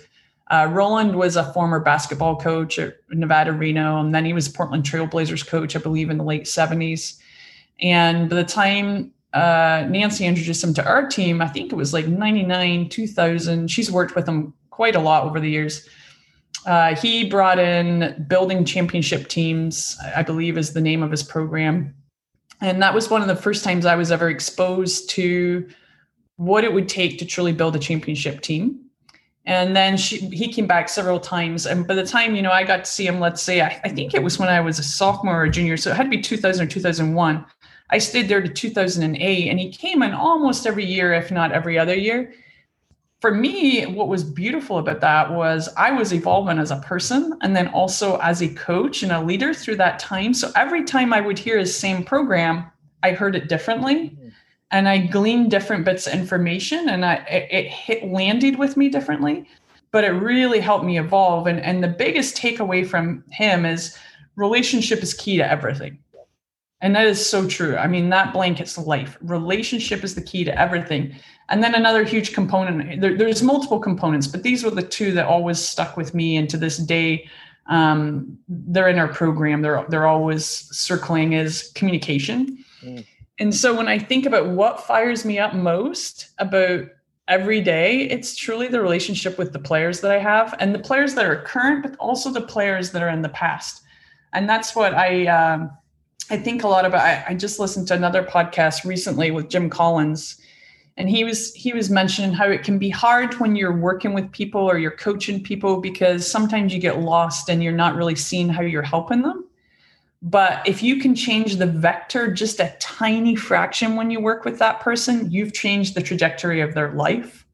Uh, 0.50 0.68
Roland 0.70 1.14
was 1.14 1.36
a 1.36 1.52
former 1.52 1.80
basketball 1.80 2.36
coach 2.36 2.78
at 2.78 2.96
Nevada 3.10 3.52
Reno, 3.52 4.00
and 4.00 4.14
then 4.14 4.24
he 4.24 4.32
was 4.32 4.48
Portland 4.48 4.84
Trailblazers 4.84 5.46
coach, 5.46 5.76
I 5.76 5.78
believe, 5.78 6.10
in 6.10 6.18
the 6.18 6.24
late 6.24 6.44
70s. 6.44 7.18
And 7.80 8.30
by 8.30 8.36
the 8.36 8.44
time 8.44 9.12
uh, 9.34 9.86
Nancy 9.88 10.24
introduced 10.24 10.64
him 10.64 10.74
to 10.74 10.86
our 10.86 11.06
team, 11.06 11.42
I 11.42 11.48
think 11.48 11.70
it 11.72 11.76
was 11.76 11.92
like 11.92 12.06
99, 12.06 12.88
2000. 12.88 13.70
She's 13.70 13.90
worked 13.90 14.14
with 14.14 14.26
him 14.26 14.54
quite 14.70 14.96
a 14.96 15.00
lot 15.00 15.24
over 15.24 15.38
the 15.38 15.50
years. 15.50 15.86
Uh, 16.66 16.94
he 16.96 17.28
brought 17.28 17.58
in 17.58 18.26
building 18.28 18.64
championship 18.64 19.28
teams, 19.28 19.98
I 20.16 20.22
believe 20.22 20.58
is 20.58 20.72
the 20.72 20.80
name 20.80 21.02
of 21.02 21.10
his 21.10 21.22
program 21.22 21.94
and 22.60 22.82
that 22.82 22.94
was 22.94 23.10
one 23.10 23.22
of 23.22 23.28
the 23.28 23.36
first 23.36 23.64
times 23.64 23.86
I 23.86 23.94
was 23.94 24.10
ever 24.10 24.28
exposed 24.28 25.10
to 25.10 25.68
what 26.36 26.64
it 26.64 26.72
would 26.72 26.88
take 26.88 27.18
to 27.18 27.24
truly 27.24 27.52
build 27.52 27.76
a 27.76 27.78
championship 27.78 28.40
team. 28.40 28.80
And 29.44 29.74
then 29.74 29.96
she, 29.96 30.18
he 30.28 30.52
came 30.52 30.66
back 30.66 30.88
several 30.88 31.18
times. 31.18 31.66
And 31.66 31.86
by 31.86 31.94
the 31.94 32.04
time, 32.04 32.36
you 32.36 32.42
know, 32.42 32.50
I 32.50 32.64
got 32.64 32.84
to 32.84 32.90
see 32.90 33.06
him, 33.06 33.18
let's 33.18 33.42
say, 33.42 33.62
I, 33.62 33.80
I 33.82 33.88
think 33.88 34.12
it 34.12 34.22
was 34.22 34.38
when 34.38 34.48
I 34.48 34.60
was 34.60 34.78
a 34.78 34.82
sophomore 34.82 35.42
or 35.42 35.48
junior. 35.48 35.76
So 35.76 35.90
it 35.90 35.96
had 35.96 36.02
to 36.02 36.10
be 36.10 36.20
2000 36.20 36.66
or 36.66 36.68
2001. 36.68 37.46
I 37.90 37.98
stayed 37.98 38.28
there 38.28 38.42
to 38.42 38.48
2008, 38.48 39.48
and 39.48 39.58
he 39.58 39.72
came 39.72 40.02
in 40.02 40.12
almost 40.12 40.66
every 40.66 40.84
year, 40.84 41.14
if 41.14 41.30
not 41.30 41.52
every 41.52 41.78
other 41.78 41.94
year. 41.94 42.34
For 43.20 43.32
me, 43.32 43.84
what 43.84 44.08
was 44.08 44.22
beautiful 44.22 44.78
about 44.78 45.00
that 45.00 45.32
was 45.32 45.68
I 45.76 45.90
was 45.90 46.14
evolving 46.14 46.58
as 46.58 46.70
a 46.70 46.76
person 46.76 47.36
and 47.42 47.54
then 47.54 47.68
also 47.68 48.16
as 48.18 48.42
a 48.42 48.48
coach 48.48 49.02
and 49.02 49.10
a 49.10 49.20
leader 49.20 49.52
through 49.52 49.76
that 49.76 49.98
time. 49.98 50.32
So 50.32 50.52
every 50.54 50.84
time 50.84 51.12
I 51.12 51.20
would 51.20 51.38
hear 51.38 51.58
his 51.58 51.76
same 51.76 52.04
program, 52.04 52.70
I 53.02 53.12
heard 53.12 53.34
it 53.34 53.48
differently 53.48 54.10
mm-hmm. 54.10 54.28
and 54.70 54.88
I 54.88 54.98
gleaned 54.98 55.50
different 55.50 55.84
bits 55.84 56.06
of 56.06 56.12
information 56.12 56.88
and 56.90 57.04
I, 57.04 57.14
it, 57.14 57.48
it 57.50 57.66
hit, 57.66 58.04
landed 58.04 58.56
with 58.56 58.76
me 58.76 58.88
differently. 58.88 59.48
But 59.90 60.04
it 60.04 60.10
really 60.10 60.60
helped 60.60 60.84
me 60.84 60.98
evolve. 60.98 61.46
And, 61.46 61.60
and 61.60 61.82
the 61.82 61.88
biggest 61.88 62.36
takeaway 62.36 62.86
from 62.86 63.24
him 63.30 63.64
is 63.64 63.96
relationship 64.36 65.02
is 65.02 65.14
key 65.14 65.38
to 65.38 65.50
everything 65.50 65.98
and 66.80 66.94
that 66.94 67.06
is 67.06 67.24
so 67.24 67.48
true. 67.48 67.76
I 67.76 67.86
mean, 67.86 68.08
that 68.10 68.32
blankets 68.32 68.78
life. 68.78 69.18
Relationship 69.20 70.04
is 70.04 70.14
the 70.14 70.22
key 70.22 70.44
to 70.44 70.58
everything. 70.58 71.16
And 71.50 71.62
then 71.62 71.74
another 71.74 72.04
huge 72.04 72.34
component, 72.34 73.00
there, 73.00 73.16
there's 73.16 73.42
multiple 73.42 73.78
components, 73.78 74.26
but 74.26 74.42
these 74.42 74.64
were 74.64 74.70
the 74.70 74.82
two 74.82 75.12
that 75.12 75.26
always 75.26 75.58
stuck 75.58 75.96
with 75.96 76.14
me. 76.14 76.36
And 76.36 76.48
to 76.50 76.58
this 76.58 76.76
day, 76.76 77.28
um, 77.68 78.38
they're 78.48 78.88
in 78.88 78.98
our 78.98 79.08
program. 79.08 79.62
They're, 79.62 79.84
they're 79.88 80.06
always 80.06 80.44
circling 80.44 81.32
is 81.32 81.72
communication. 81.74 82.64
Mm. 82.82 83.06
And 83.38 83.54
so 83.54 83.74
when 83.74 83.88
I 83.88 83.98
think 83.98 84.26
about 84.26 84.48
what 84.48 84.86
fires 84.86 85.24
me 85.24 85.38
up 85.38 85.54
most 85.54 86.30
about 86.38 86.86
every 87.28 87.60
day, 87.60 88.02
it's 88.02 88.34
truly 88.36 88.68
the 88.68 88.80
relationship 88.80 89.38
with 89.38 89.52
the 89.52 89.58
players 89.58 90.00
that 90.00 90.10
I 90.10 90.18
have 90.18 90.54
and 90.58 90.74
the 90.74 90.78
players 90.78 91.14
that 91.14 91.24
are 91.24 91.42
current, 91.42 91.82
but 91.82 91.96
also 91.96 92.30
the 92.30 92.40
players 92.40 92.90
that 92.92 93.02
are 93.02 93.08
in 93.08 93.22
the 93.22 93.28
past. 93.30 93.82
And 94.32 94.48
that's 94.48 94.74
what 94.74 94.94
I, 94.94 95.26
um, 95.26 95.70
I 96.30 96.36
think 96.36 96.62
a 96.62 96.68
lot 96.68 96.84
about 96.84 97.00
I, 97.00 97.24
I 97.28 97.34
just 97.34 97.58
listened 97.58 97.88
to 97.88 97.94
another 97.94 98.22
podcast 98.22 98.84
recently 98.84 99.30
with 99.30 99.48
Jim 99.48 99.70
Collins 99.70 100.37
and 100.98 101.08
he 101.08 101.22
was 101.22 101.54
he 101.54 101.72
was 101.72 101.88
mentioning 101.88 102.32
how 102.32 102.50
it 102.50 102.64
can 102.64 102.78
be 102.78 102.90
hard 102.90 103.34
when 103.34 103.54
you're 103.54 103.76
working 103.76 104.14
with 104.14 104.30
people 104.32 104.60
or 104.60 104.78
you're 104.78 104.90
coaching 104.90 105.40
people 105.42 105.80
because 105.80 106.28
sometimes 106.28 106.74
you 106.74 106.80
get 106.80 107.00
lost 107.00 107.48
and 107.48 107.62
you're 107.62 107.72
not 107.72 107.94
really 107.94 108.16
seeing 108.16 108.48
how 108.48 108.62
you're 108.62 108.82
helping 108.82 109.22
them. 109.22 109.44
But 110.20 110.66
if 110.66 110.82
you 110.82 111.00
can 111.00 111.14
change 111.14 111.56
the 111.56 111.66
vector 111.66 112.32
just 112.32 112.58
a 112.58 112.74
tiny 112.80 113.36
fraction 113.36 113.94
when 113.94 114.10
you 114.10 114.20
work 114.20 114.44
with 114.44 114.58
that 114.58 114.80
person 114.80 115.30
you've 115.30 115.52
changed 115.52 115.94
the 115.94 116.02
trajectory 116.02 116.60
of 116.60 116.74
their 116.74 116.92
life. 116.92 117.46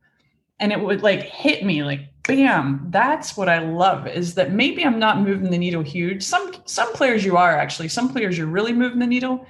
And 0.59 0.73
it 0.73 0.81
would 0.81 1.03
like 1.03 1.21
hit 1.21 1.65
me 1.65 1.85
like 1.85 2.09
bam 2.27 2.87
that's 2.89 3.37
what 3.37 3.51
i 3.51 3.59
love 3.59 4.07
is 4.07 4.33
that 4.33 4.51
maybe 4.51 4.83
i'm 4.83 4.99
not 4.99 5.21
moving 5.21 5.51
the 5.51 5.59
needle 5.59 5.83
huge. 5.83 6.23
Some 6.23 6.51
some 6.65 6.91
players 6.95 7.23
you 7.23 7.37
are 7.37 7.55
actually. 7.55 7.89
Some 7.89 8.09
players 8.09 8.39
you're 8.39 8.47
really 8.47 8.73
moving 8.73 9.01
the 9.01 9.07
needle 9.07 9.47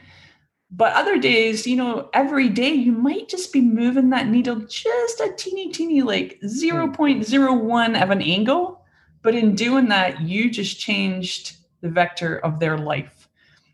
but 0.70 0.92
other 0.94 1.18
days 1.18 1.66
you 1.66 1.76
know 1.76 2.08
every 2.12 2.48
day 2.48 2.72
you 2.72 2.92
might 2.92 3.28
just 3.28 3.52
be 3.52 3.60
moving 3.60 4.10
that 4.10 4.28
needle 4.28 4.56
just 4.60 5.20
a 5.20 5.32
teeny 5.36 5.70
teeny 5.70 6.02
like 6.02 6.40
0.01 6.44 8.02
of 8.02 8.10
an 8.10 8.22
angle. 8.22 8.80
But 9.22 9.34
in 9.34 9.54
doing 9.54 9.88
that 9.88 10.20
you 10.20 10.50
just 10.50 10.78
changed 10.78 11.56
the 11.80 11.88
vector 11.88 12.38
of 12.38 12.60
their 12.60 12.76
life. 12.76 13.28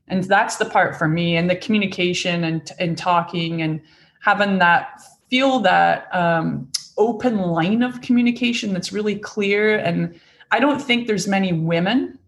And 0.09 0.25
that's 0.25 0.57
the 0.57 0.65
part 0.65 0.97
for 0.97 1.09
me 1.09 1.37
and 1.37 1.49
the 1.49 1.57
communication 1.57 2.45
and 2.45 2.71
and 2.79 2.99
talking 2.99 3.63
and 3.63 3.81
having 4.21 4.59
that 4.59 5.01
feel 5.31 5.61
that 5.61 6.15
um, 6.15 6.69
open 6.99 7.39
line 7.39 7.83
of 7.83 8.01
communication 8.01 8.73
that's 8.73 8.93
really 8.93 9.17
clear. 9.17 9.79
And 9.79 10.19
I 10.51 10.61
don't 10.61 10.81
think 10.81 11.07
there's 11.07 11.29
many 11.29 11.53
women, 11.53 12.19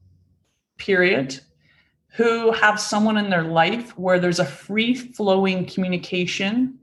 period, 0.78 1.40
who 2.14 2.52
have 2.52 2.78
someone 2.78 3.16
in 3.16 3.30
their 3.30 3.44
life 3.44 3.96
where 3.98 4.18
there's 4.18 4.38
a 4.38 4.44
free 4.44 4.94
flowing 4.94 5.64
communication 5.64 6.78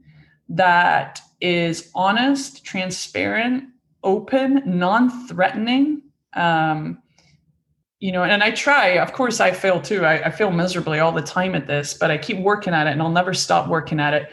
that 0.48 1.20
is 1.40 1.90
honest, 1.94 2.64
transparent, 2.64 3.64
open, 4.02 4.62
non 4.66 5.28
threatening. 5.28 6.02
Um, 6.34 7.00
you 8.00 8.12
know, 8.12 8.24
and 8.24 8.42
I 8.42 8.50
try, 8.50 8.98
of 8.98 9.12
course, 9.12 9.40
I 9.40 9.52
fail 9.52 9.80
too. 9.80 10.04
I, 10.04 10.26
I 10.26 10.30
fail 10.30 10.50
miserably 10.50 10.98
all 10.98 11.12
the 11.12 11.22
time 11.22 11.54
at 11.54 11.66
this, 11.66 11.94
but 11.94 12.10
I 12.10 12.18
keep 12.18 12.38
working 12.38 12.72
at 12.72 12.86
it 12.86 12.90
and 12.90 13.02
I'll 13.02 13.10
never 13.10 13.34
stop 13.34 13.68
working 13.68 14.00
at 14.00 14.14
it 14.14 14.32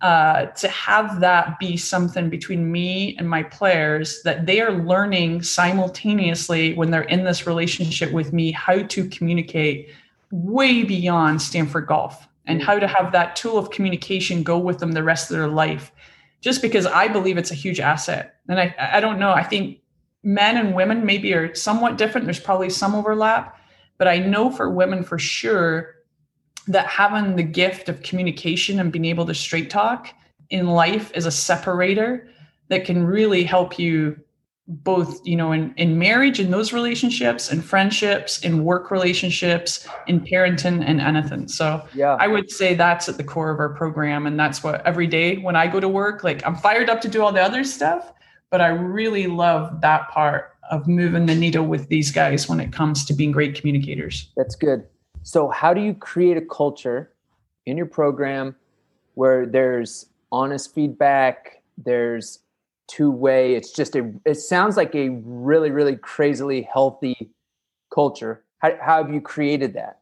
uh, 0.00 0.46
to 0.46 0.68
have 0.68 1.20
that 1.20 1.58
be 1.58 1.76
something 1.76 2.30
between 2.30 2.70
me 2.70 3.16
and 3.18 3.28
my 3.28 3.42
players 3.42 4.22
that 4.22 4.46
they 4.46 4.60
are 4.60 4.72
learning 4.72 5.42
simultaneously 5.42 6.74
when 6.74 6.90
they're 6.90 7.02
in 7.02 7.24
this 7.24 7.46
relationship 7.46 8.12
with 8.12 8.32
me 8.32 8.52
how 8.52 8.82
to 8.84 9.08
communicate 9.08 9.90
way 10.30 10.82
beyond 10.82 11.40
Stanford 11.40 11.86
Golf 11.86 12.28
and 12.46 12.62
how 12.62 12.78
to 12.78 12.86
mm-hmm. 12.86 12.94
have 12.94 13.12
that 13.12 13.36
tool 13.36 13.58
of 13.58 13.70
communication 13.70 14.42
go 14.42 14.58
with 14.58 14.78
them 14.78 14.92
the 14.92 15.02
rest 15.02 15.30
of 15.30 15.36
their 15.36 15.48
life. 15.48 15.92
Just 16.40 16.62
because 16.62 16.86
I 16.86 17.08
believe 17.08 17.36
it's 17.36 17.50
a 17.50 17.56
huge 17.56 17.80
asset. 17.80 18.36
And 18.48 18.60
I, 18.60 18.74
I 18.78 19.00
don't 19.00 19.18
know, 19.18 19.32
I 19.32 19.42
think 19.42 19.80
men 20.22 20.56
and 20.56 20.74
women 20.74 21.04
maybe 21.04 21.34
are 21.34 21.54
somewhat 21.54 21.98
different. 21.98 22.26
There's 22.26 22.40
probably 22.40 22.70
some 22.70 22.94
overlap, 22.94 23.58
but 23.98 24.08
I 24.08 24.18
know 24.18 24.50
for 24.50 24.70
women 24.70 25.02
for 25.02 25.18
sure 25.18 25.96
that 26.68 26.86
having 26.86 27.36
the 27.36 27.42
gift 27.42 27.88
of 27.88 28.02
communication 28.02 28.78
and 28.78 28.92
being 28.92 29.06
able 29.06 29.26
to 29.26 29.34
straight 29.34 29.70
talk 29.70 30.08
in 30.50 30.68
life 30.68 31.10
is 31.14 31.26
a 31.26 31.30
separator 31.30 32.28
that 32.68 32.84
can 32.84 33.04
really 33.04 33.42
help 33.42 33.78
you 33.78 34.18
both 34.70 35.26
you 35.26 35.34
know 35.34 35.52
in, 35.52 35.72
in 35.78 35.98
marriage 35.98 36.38
in 36.38 36.50
those 36.50 36.74
relationships 36.74 37.50
in 37.50 37.62
friendships 37.62 38.40
in 38.40 38.64
work 38.64 38.90
relationships 38.90 39.88
in 40.06 40.20
parenting 40.20 40.84
and 40.86 41.00
anything. 41.00 41.48
So 41.48 41.86
yeah. 41.94 42.16
I 42.20 42.28
would 42.28 42.50
say 42.50 42.74
that's 42.74 43.08
at 43.08 43.16
the 43.16 43.24
core 43.24 43.50
of 43.50 43.60
our 43.60 43.70
program 43.70 44.26
and 44.26 44.38
that's 44.38 44.62
what 44.62 44.86
every 44.86 45.06
day 45.06 45.38
when 45.38 45.56
i 45.56 45.66
go 45.66 45.80
to 45.80 45.88
work 45.88 46.22
like 46.22 46.46
i'm 46.46 46.54
fired 46.54 46.90
up 46.90 47.00
to 47.00 47.08
do 47.08 47.22
all 47.22 47.32
the 47.32 47.42
other 47.42 47.64
stuff 47.64 48.12
but 48.50 48.60
i 48.60 48.68
really 48.68 49.26
love 49.26 49.80
that 49.80 50.08
part 50.10 50.58
of 50.70 50.86
moving 50.86 51.26
the 51.26 51.34
needle 51.34 51.66
with 51.66 51.88
these 51.88 52.10
guys 52.10 52.48
when 52.48 52.60
it 52.60 52.72
comes 52.72 53.04
to 53.06 53.14
being 53.14 53.32
great 53.32 53.54
communicators. 53.54 54.30
That's 54.36 54.54
good. 54.54 54.86
So, 55.22 55.48
how 55.48 55.74
do 55.74 55.80
you 55.80 55.94
create 55.94 56.36
a 56.36 56.42
culture 56.42 57.12
in 57.66 57.76
your 57.76 57.86
program 57.86 58.54
where 59.14 59.46
there's 59.46 60.06
honest 60.30 60.74
feedback, 60.74 61.62
there's 61.76 62.40
two 62.88 63.10
way, 63.10 63.54
it's 63.54 63.72
just 63.72 63.94
a, 63.94 64.12
it 64.24 64.36
sounds 64.36 64.76
like 64.76 64.94
a 64.94 65.10
really, 65.24 65.70
really 65.70 65.96
crazily 65.96 66.62
healthy 66.62 67.30
culture. 67.92 68.44
How, 68.58 68.76
how 68.80 69.02
have 69.02 69.12
you 69.12 69.20
created 69.20 69.74
that? 69.74 70.00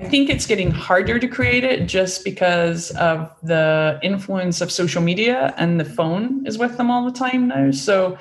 I 0.00 0.04
think 0.04 0.30
it's 0.30 0.46
getting 0.46 0.70
harder 0.70 1.18
to 1.18 1.26
create 1.26 1.64
it 1.64 1.86
just 1.86 2.24
because 2.24 2.92
of 2.92 3.34
the 3.42 3.98
influence 4.02 4.60
of 4.60 4.70
social 4.70 5.02
media 5.02 5.54
and 5.56 5.80
the 5.80 5.84
phone 5.84 6.46
is 6.46 6.56
with 6.56 6.76
them 6.76 6.90
all 6.90 7.04
the 7.04 7.16
time 7.16 7.48
now. 7.48 7.72
So, 7.72 8.16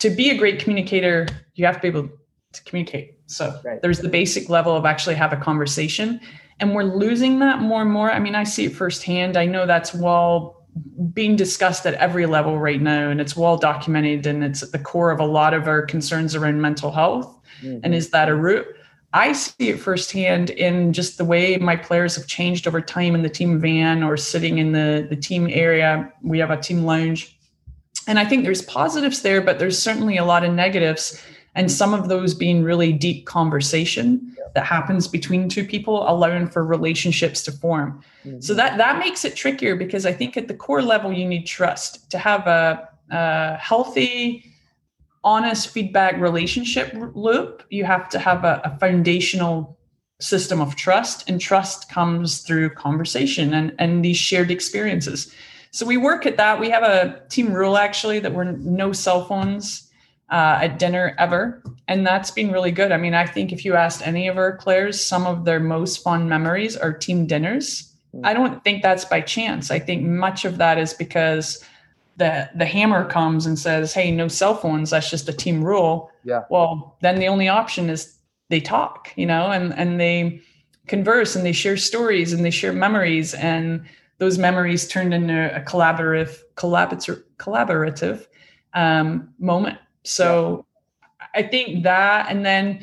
to 0.00 0.10
be 0.10 0.30
a 0.30 0.36
great 0.36 0.58
communicator, 0.58 1.26
you 1.54 1.64
have 1.64 1.76
to 1.76 1.82
be 1.82 1.88
able 1.88 2.10
to 2.52 2.64
communicate 2.64 3.14
so 3.26 3.58
right. 3.64 3.80
there's 3.80 4.00
the 4.00 4.08
basic 4.08 4.48
level 4.48 4.76
of 4.76 4.84
actually 4.84 5.14
have 5.14 5.32
a 5.32 5.36
conversation. 5.36 6.20
And 6.60 6.74
we're 6.74 6.84
losing 6.84 7.38
that 7.40 7.60
more 7.60 7.82
and 7.82 7.90
more. 7.90 8.10
I 8.10 8.18
mean, 8.18 8.34
I 8.34 8.44
see 8.44 8.66
it 8.66 8.76
firsthand. 8.76 9.36
I 9.36 9.46
know 9.46 9.66
that's 9.66 9.94
well 9.94 10.63
being 11.12 11.36
discussed 11.36 11.86
at 11.86 11.94
every 11.94 12.26
level 12.26 12.58
right 12.58 12.80
now, 12.80 13.08
and 13.08 13.20
it's 13.20 13.36
well 13.36 13.56
documented, 13.56 14.26
and 14.26 14.42
it's 14.42 14.62
at 14.62 14.72
the 14.72 14.78
core 14.78 15.10
of 15.10 15.20
a 15.20 15.26
lot 15.26 15.54
of 15.54 15.68
our 15.68 15.82
concerns 15.82 16.34
around 16.34 16.60
mental 16.60 16.90
health. 16.90 17.38
Mm-hmm. 17.62 17.80
And 17.84 17.94
is 17.94 18.10
that 18.10 18.28
a 18.28 18.34
root? 18.34 18.66
I 19.12 19.32
see 19.32 19.68
it 19.68 19.78
firsthand 19.78 20.50
in 20.50 20.92
just 20.92 21.18
the 21.18 21.24
way 21.24 21.56
my 21.56 21.76
players 21.76 22.16
have 22.16 22.26
changed 22.26 22.66
over 22.66 22.80
time 22.80 23.14
in 23.14 23.22
the 23.22 23.28
team 23.28 23.60
van 23.60 24.02
or 24.02 24.16
sitting 24.16 24.58
in 24.58 24.72
the, 24.72 25.06
the 25.08 25.14
team 25.14 25.48
area. 25.48 26.12
We 26.22 26.40
have 26.40 26.50
a 26.50 26.60
team 26.60 26.84
lounge. 26.84 27.38
And 28.08 28.18
I 28.18 28.24
think 28.24 28.42
there's 28.42 28.62
positives 28.62 29.22
there, 29.22 29.40
but 29.40 29.60
there's 29.60 29.78
certainly 29.78 30.16
a 30.16 30.24
lot 30.24 30.44
of 30.44 30.52
negatives 30.52 31.22
and 31.54 31.70
some 31.70 31.94
of 31.94 32.08
those 32.08 32.34
being 32.34 32.64
really 32.64 32.92
deep 32.92 33.26
conversation 33.26 34.36
that 34.54 34.64
happens 34.64 35.08
between 35.08 35.48
two 35.48 35.64
people 35.64 36.08
allowing 36.08 36.48
for 36.48 36.64
relationships 36.64 37.42
to 37.42 37.52
form. 37.52 38.02
Mm-hmm. 38.24 38.40
so 38.40 38.54
that 38.54 38.78
that 38.78 38.98
makes 38.98 39.24
it 39.24 39.36
trickier 39.36 39.76
because 39.76 40.06
i 40.06 40.12
think 40.12 40.36
at 40.36 40.48
the 40.48 40.54
core 40.54 40.82
level 40.82 41.12
you 41.12 41.26
need 41.26 41.46
trust 41.46 42.10
to 42.10 42.18
have 42.18 42.46
a, 42.46 42.88
a 43.10 43.56
healthy 43.56 44.50
honest 45.24 45.70
feedback 45.70 46.20
relationship 46.20 46.94
loop. 47.14 47.64
You 47.70 47.84
have 47.84 48.08
to 48.10 48.18
have 48.18 48.44
a, 48.44 48.60
a 48.64 48.78
foundational 48.78 49.78
system 50.20 50.60
of 50.60 50.76
trust 50.76 51.28
and 51.28 51.40
trust 51.40 51.90
comes 51.90 52.42
through 52.42 52.70
conversation 52.70 53.52
and, 53.54 53.74
and 53.78 54.04
these 54.04 54.16
shared 54.16 54.50
experiences. 54.50 55.34
So 55.72 55.84
we 55.84 55.96
work 55.96 56.24
at 56.24 56.36
that. 56.36 56.60
We 56.60 56.70
have 56.70 56.84
a 56.84 57.22
team 57.30 57.52
rule 57.52 57.76
actually 57.76 58.20
that 58.20 58.32
we're 58.32 58.44
no 58.44 58.92
cell 58.92 59.24
phones 59.24 59.90
uh, 60.30 60.58
at 60.62 60.78
dinner 60.78 61.14
ever. 61.18 61.62
And 61.88 62.06
that's 62.06 62.30
been 62.30 62.50
really 62.50 62.70
good. 62.70 62.92
I 62.92 62.96
mean, 62.96 63.14
I 63.14 63.26
think 63.26 63.52
if 63.52 63.64
you 63.64 63.74
asked 63.74 64.06
any 64.06 64.28
of 64.28 64.38
our 64.38 64.56
players, 64.56 65.00
some 65.00 65.26
of 65.26 65.44
their 65.44 65.60
most 65.60 66.02
fond 66.02 66.28
memories 66.28 66.76
are 66.76 66.92
team 66.92 67.26
dinners. 67.26 67.94
I 68.22 68.32
don't 68.32 68.62
think 68.62 68.82
that's 68.82 69.04
by 69.04 69.20
chance. 69.20 69.70
I 69.70 69.80
think 69.80 70.04
much 70.04 70.44
of 70.44 70.58
that 70.58 70.78
is 70.78 70.94
because 70.94 71.64
the 72.16 72.48
the 72.54 72.64
hammer 72.64 73.04
comes 73.08 73.44
and 73.44 73.58
says, 73.58 73.92
"Hey, 73.92 74.12
no 74.12 74.28
cell 74.28 74.54
phones. 74.54 74.90
That's 74.90 75.10
just 75.10 75.28
a 75.28 75.32
team 75.32 75.64
rule." 75.64 76.12
Yeah. 76.22 76.44
Well, 76.48 76.96
then 77.02 77.18
the 77.18 77.26
only 77.26 77.48
option 77.48 77.90
is 77.90 78.16
they 78.50 78.60
talk, 78.60 79.10
you 79.16 79.26
know, 79.26 79.50
and 79.50 79.74
and 79.74 80.00
they 80.00 80.40
converse 80.86 81.34
and 81.34 81.44
they 81.44 81.52
share 81.52 81.76
stories 81.76 82.32
and 82.32 82.44
they 82.44 82.50
share 82.50 82.72
memories 82.72 83.34
and 83.34 83.84
those 84.18 84.38
memories 84.38 84.86
turned 84.86 85.12
into 85.12 85.54
a 85.56 85.60
collaborative 85.60 86.38
collaborative 86.56 87.22
collaborative 87.38 88.26
um, 88.74 89.28
moment 89.38 89.78
so 90.04 90.64
yeah. 91.20 91.26
i 91.34 91.42
think 91.42 91.82
that 91.82 92.30
and 92.30 92.44
then 92.44 92.82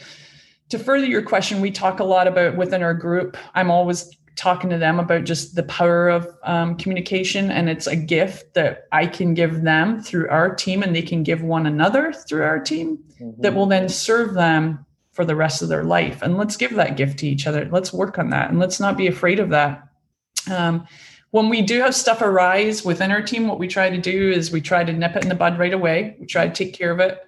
to 0.70 0.80
further 0.80 1.06
your 1.06 1.22
question 1.22 1.62
we 1.62 1.72
talk 1.72 2.00
a 2.00 2.04
lot 2.04 2.28
about 2.28 2.56
within 2.58 2.84
our 2.84 2.94
group 2.94 3.38
i'm 3.56 3.72
always 3.72 4.10
talking 4.36 4.70
to 4.70 4.78
them 4.78 5.00
about 5.00 5.24
just 5.24 5.56
the 5.56 5.64
power 5.64 6.08
of 6.08 6.28
um, 6.44 6.76
communication 6.78 7.52
and 7.52 7.70
it's 7.70 7.88
a 7.88 7.96
gift 7.96 8.54
that 8.54 8.88
i 8.92 9.06
can 9.06 9.34
give 9.34 9.62
them 9.62 10.02
through 10.02 10.28
our 10.30 10.54
team 10.54 10.84
and 10.84 10.96
they 10.96 11.02
can 11.02 11.24
give 11.24 11.42
one 11.42 11.66
another 11.66 12.12
through 12.14 12.44
our 12.44 12.60
team 12.60 12.98
mm-hmm. 13.20 13.42
that 13.42 13.54
will 13.54 13.68
then 13.68 13.88
serve 13.88 14.34
them 14.34 14.86
for 15.12 15.26
the 15.26 15.36
rest 15.36 15.62
of 15.62 15.68
their 15.68 15.84
life 15.84 16.22
and 16.22 16.38
let's 16.38 16.56
give 16.58 16.74
that 16.76 16.98
gift 16.98 17.20
to 17.20 17.28
each 17.28 17.46
other 17.46 17.68
let's 17.72 17.94
work 17.94 18.18
on 18.18 18.30
that 18.30 18.50
and 18.50 18.60
let's 18.60 18.80
not 18.80 18.98
be 18.98 19.08
afraid 19.08 19.40
of 19.40 19.50
that 19.50 19.88
um, 20.50 20.88
when 21.32 21.50
we 21.50 21.62
do 21.62 21.82
have 21.82 21.96
stuff 21.96 22.22
arise 22.22 22.84
within 22.84 23.12
our 23.12 23.22
team 23.22 23.48
what 23.48 23.60
we 23.60 23.68
try 23.68 23.90
to 23.90 23.98
do 23.98 24.32
is 24.32 24.52
we 24.52 24.62
try 24.62 24.84
to 24.84 24.94
nip 24.94 25.16
it 25.16 25.24
in 25.24 25.30
the 25.30 25.36
bud 25.36 25.58
right 25.58 25.74
away 25.74 26.16
we 26.20 26.26
try 26.26 26.48
to 26.48 26.54
take 26.54 26.74
care 26.74 26.92
of 26.92 27.00
it 27.00 27.20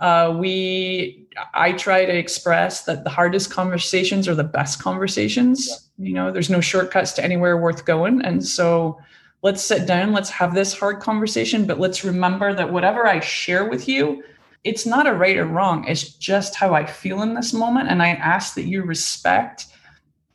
uh, 0.00 0.34
we 0.38 1.26
i 1.54 1.72
try 1.72 2.04
to 2.04 2.16
express 2.16 2.84
that 2.84 3.04
the 3.04 3.10
hardest 3.10 3.50
conversations 3.50 4.26
are 4.26 4.34
the 4.34 4.44
best 4.44 4.82
conversations 4.82 5.90
yeah. 5.98 6.08
you 6.08 6.14
know 6.14 6.30
there's 6.32 6.50
no 6.50 6.60
shortcuts 6.60 7.12
to 7.12 7.24
anywhere 7.24 7.56
worth 7.56 7.84
going 7.84 8.22
and 8.24 8.44
so 8.44 8.98
let's 9.42 9.62
sit 9.62 9.86
down 9.86 10.12
let's 10.12 10.30
have 10.30 10.54
this 10.54 10.76
hard 10.78 11.00
conversation 11.00 11.66
but 11.66 11.78
let's 11.78 12.04
remember 12.04 12.54
that 12.54 12.72
whatever 12.72 13.06
i 13.06 13.20
share 13.20 13.68
with 13.68 13.88
you 13.88 14.22
it's 14.64 14.86
not 14.86 15.06
a 15.06 15.14
right 15.14 15.36
or 15.36 15.46
wrong. 15.46 15.86
It's 15.86 16.10
just 16.14 16.54
how 16.54 16.74
I 16.74 16.84
feel 16.84 17.22
in 17.22 17.34
this 17.34 17.52
moment. 17.52 17.88
And 17.88 18.02
I 18.02 18.10
ask 18.10 18.54
that 18.54 18.66
you 18.66 18.82
respect 18.82 19.66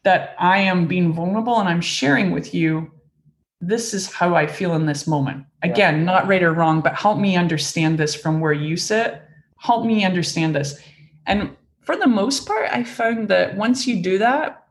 that 0.04 0.36
I 0.40 0.60
am 0.60 0.88
being 0.88 1.14
vulnerable 1.14 1.60
and 1.60 1.70
I'm 1.70 1.82
sharing 1.82 2.32
with 2.32 2.54
you. 2.54 2.92
This 3.68 3.94
is 3.94 4.12
how 4.12 4.36
I 4.36 4.48
feel 4.48 4.76
in 4.76 4.86
this 4.86 5.08
moment. 5.08 5.46
Again, 5.62 6.00
yeah. 6.00 6.04
not 6.04 6.28
right 6.28 6.44
or 6.44 6.54
wrong, 6.54 6.82
but 6.82 6.96
help 6.96 7.20
me 7.20 7.36
understand 7.36 7.98
this 7.98 8.14
from 8.14 8.40
where 8.40 8.54
you 8.54 8.76
sit. 8.76 9.22
Help 9.58 9.86
me 9.86 10.04
understand 10.04 10.56
this. 10.56 10.80
And 11.26 11.56
for 11.82 11.96
the 11.96 12.08
most 12.08 12.46
part, 12.46 12.70
I 12.72 12.84
found 12.84 13.30
that 13.30 13.56
once 13.56 13.88
you 13.88 14.02
do 14.02 14.18
that, 14.18 14.64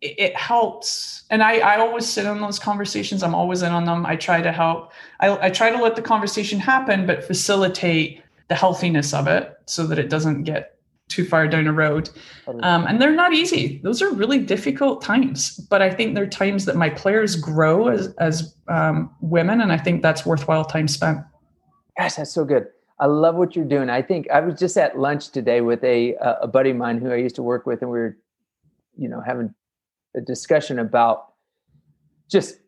it 0.00 0.36
helps 0.36 1.24
and 1.30 1.42
I, 1.42 1.58
I 1.58 1.78
always 1.78 2.06
sit 2.06 2.24
on 2.24 2.40
those 2.40 2.60
conversations 2.60 3.24
i'm 3.24 3.34
always 3.34 3.62
in 3.62 3.72
on 3.72 3.84
them 3.84 4.06
i 4.06 4.14
try 4.14 4.40
to 4.40 4.52
help 4.52 4.92
I, 5.18 5.46
I 5.46 5.50
try 5.50 5.70
to 5.70 5.82
let 5.82 5.96
the 5.96 6.02
conversation 6.02 6.60
happen 6.60 7.04
but 7.04 7.24
facilitate 7.24 8.22
the 8.46 8.54
healthiness 8.54 9.12
of 9.12 9.26
it 9.26 9.56
so 9.66 9.86
that 9.88 9.98
it 9.98 10.08
doesn't 10.08 10.44
get 10.44 10.77
too 11.08 11.24
far 11.24 11.48
down 11.48 11.66
a 11.66 11.72
road. 11.72 12.10
Um, 12.46 12.86
and 12.86 13.00
they're 13.00 13.14
not 13.14 13.32
easy. 13.32 13.80
Those 13.82 14.02
are 14.02 14.12
really 14.12 14.38
difficult 14.38 15.02
times, 15.02 15.56
but 15.70 15.82
I 15.82 15.90
think 15.90 16.14
they're 16.14 16.26
times 16.26 16.64
that 16.66 16.76
my 16.76 16.90
players 16.90 17.34
grow 17.34 17.88
as, 17.88 18.14
as 18.18 18.54
um, 18.68 19.10
women. 19.20 19.60
And 19.60 19.72
I 19.72 19.78
think 19.78 20.02
that's 20.02 20.26
worthwhile 20.26 20.64
time 20.64 20.86
spent. 20.86 21.18
Gosh, 21.98 22.14
that's 22.14 22.32
so 22.32 22.44
good. 22.44 22.66
I 23.00 23.06
love 23.06 23.36
what 23.36 23.56
you're 23.56 23.64
doing. 23.64 23.90
I 23.90 24.02
think 24.02 24.28
I 24.30 24.40
was 24.40 24.58
just 24.58 24.76
at 24.76 24.98
lunch 24.98 25.30
today 25.30 25.60
with 25.60 25.82
a, 25.84 26.14
a 26.42 26.46
buddy 26.46 26.70
of 26.70 26.76
mine 26.76 26.98
who 26.98 27.10
I 27.10 27.16
used 27.16 27.36
to 27.36 27.42
work 27.42 27.64
with, 27.64 27.80
and 27.80 27.90
we 27.90 27.98
were, 27.98 28.18
you 28.96 29.08
know, 29.08 29.20
having 29.24 29.54
a 30.16 30.20
discussion 30.20 30.78
about 30.78 31.32
just, 32.28 32.58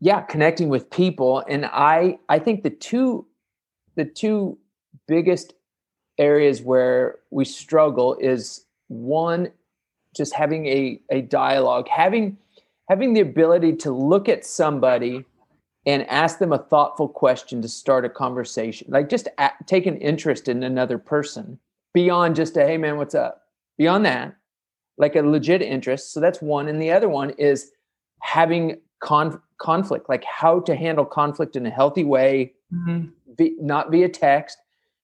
yeah, 0.00 0.20
connecting 0.20 0.68
with 0.68 0.90
people. 0.90 1.42
And 1.48 1.64
I, 1.66 2.18
I 2.28 2.38
think 2.38 2.62
the 2.62 2.70
two, 2.70 3.26
the 3.96 4.04
two 4.04 4.58
biggest 5.08 5.54
areas 6.22 6.62
where 6.62 7.18
we 7.30 7.44
struggle 7.44 8.16
is 8.20 8.64
one 8.88 9.50
just 10.14 10.32
having 10.32 10.66
a, 10.66 11.00
a 11.10 11.22
dialogue 11.22 11.88
having 11.88 12.38
having 12.88 13.12
the 13.12 13.20
ability 13.20 13.74
to 13.74 13.90
look 13.90 14.28
at 14.28 14.46
somebody 14.46 15.24
and 15.84 16.08
ask 16.08 16.38
them 16.38 16.52
a 16.52 16.58
thoughtful 16.58 17.08
question 17.08 17.60
to 17.60 17.68
start 17.68 18.04
a 18.04 18.08
conversation 18.08 18.86
like 18.90 19.08
just 19.08 19.28
take 19.66 19.86
an 19.86 19.96
interest 19.98 20.48
in 20.48 20.62
another 20.62 20.96
person 20.96 21.58
beyond 21.92 22.36
just 22.36 22.56
a 22.56 22.64
hey 22.64 22.78
man 22.78 22.96
what's 22.96 23.16
up 23.16 23.42
beyond 23.76 24.06
that 24.06 24.36
like 24.98 25.16
a 25.16 25.22
legit 25.22 25.60
interest 25.60 26.12
so 26.12 26.20
that's 26.20 26.40
one 26.40 26.68
and 26.68 26.80
the 26.80 26.92
other 26.92 27.08
one 27.08 27.30
is 27.30 27.72
having 28.20 28.78
con- 29.00 29.42
conflict 29.58 30.08
like 30.08 30.24
how 30.24 30.60
to 30.60 30.76
handle 30.76 31.04
conflict 31.04 31.56
in 31.56 31.66
a 31.66 31.70
healthy 31.70 32.04
way 32.04 32.52
mm-hmm. 32.72 33.06
be, 33.36 33.56
not 33.60 33.90
via 33.90 34.08
text 34.08 34.58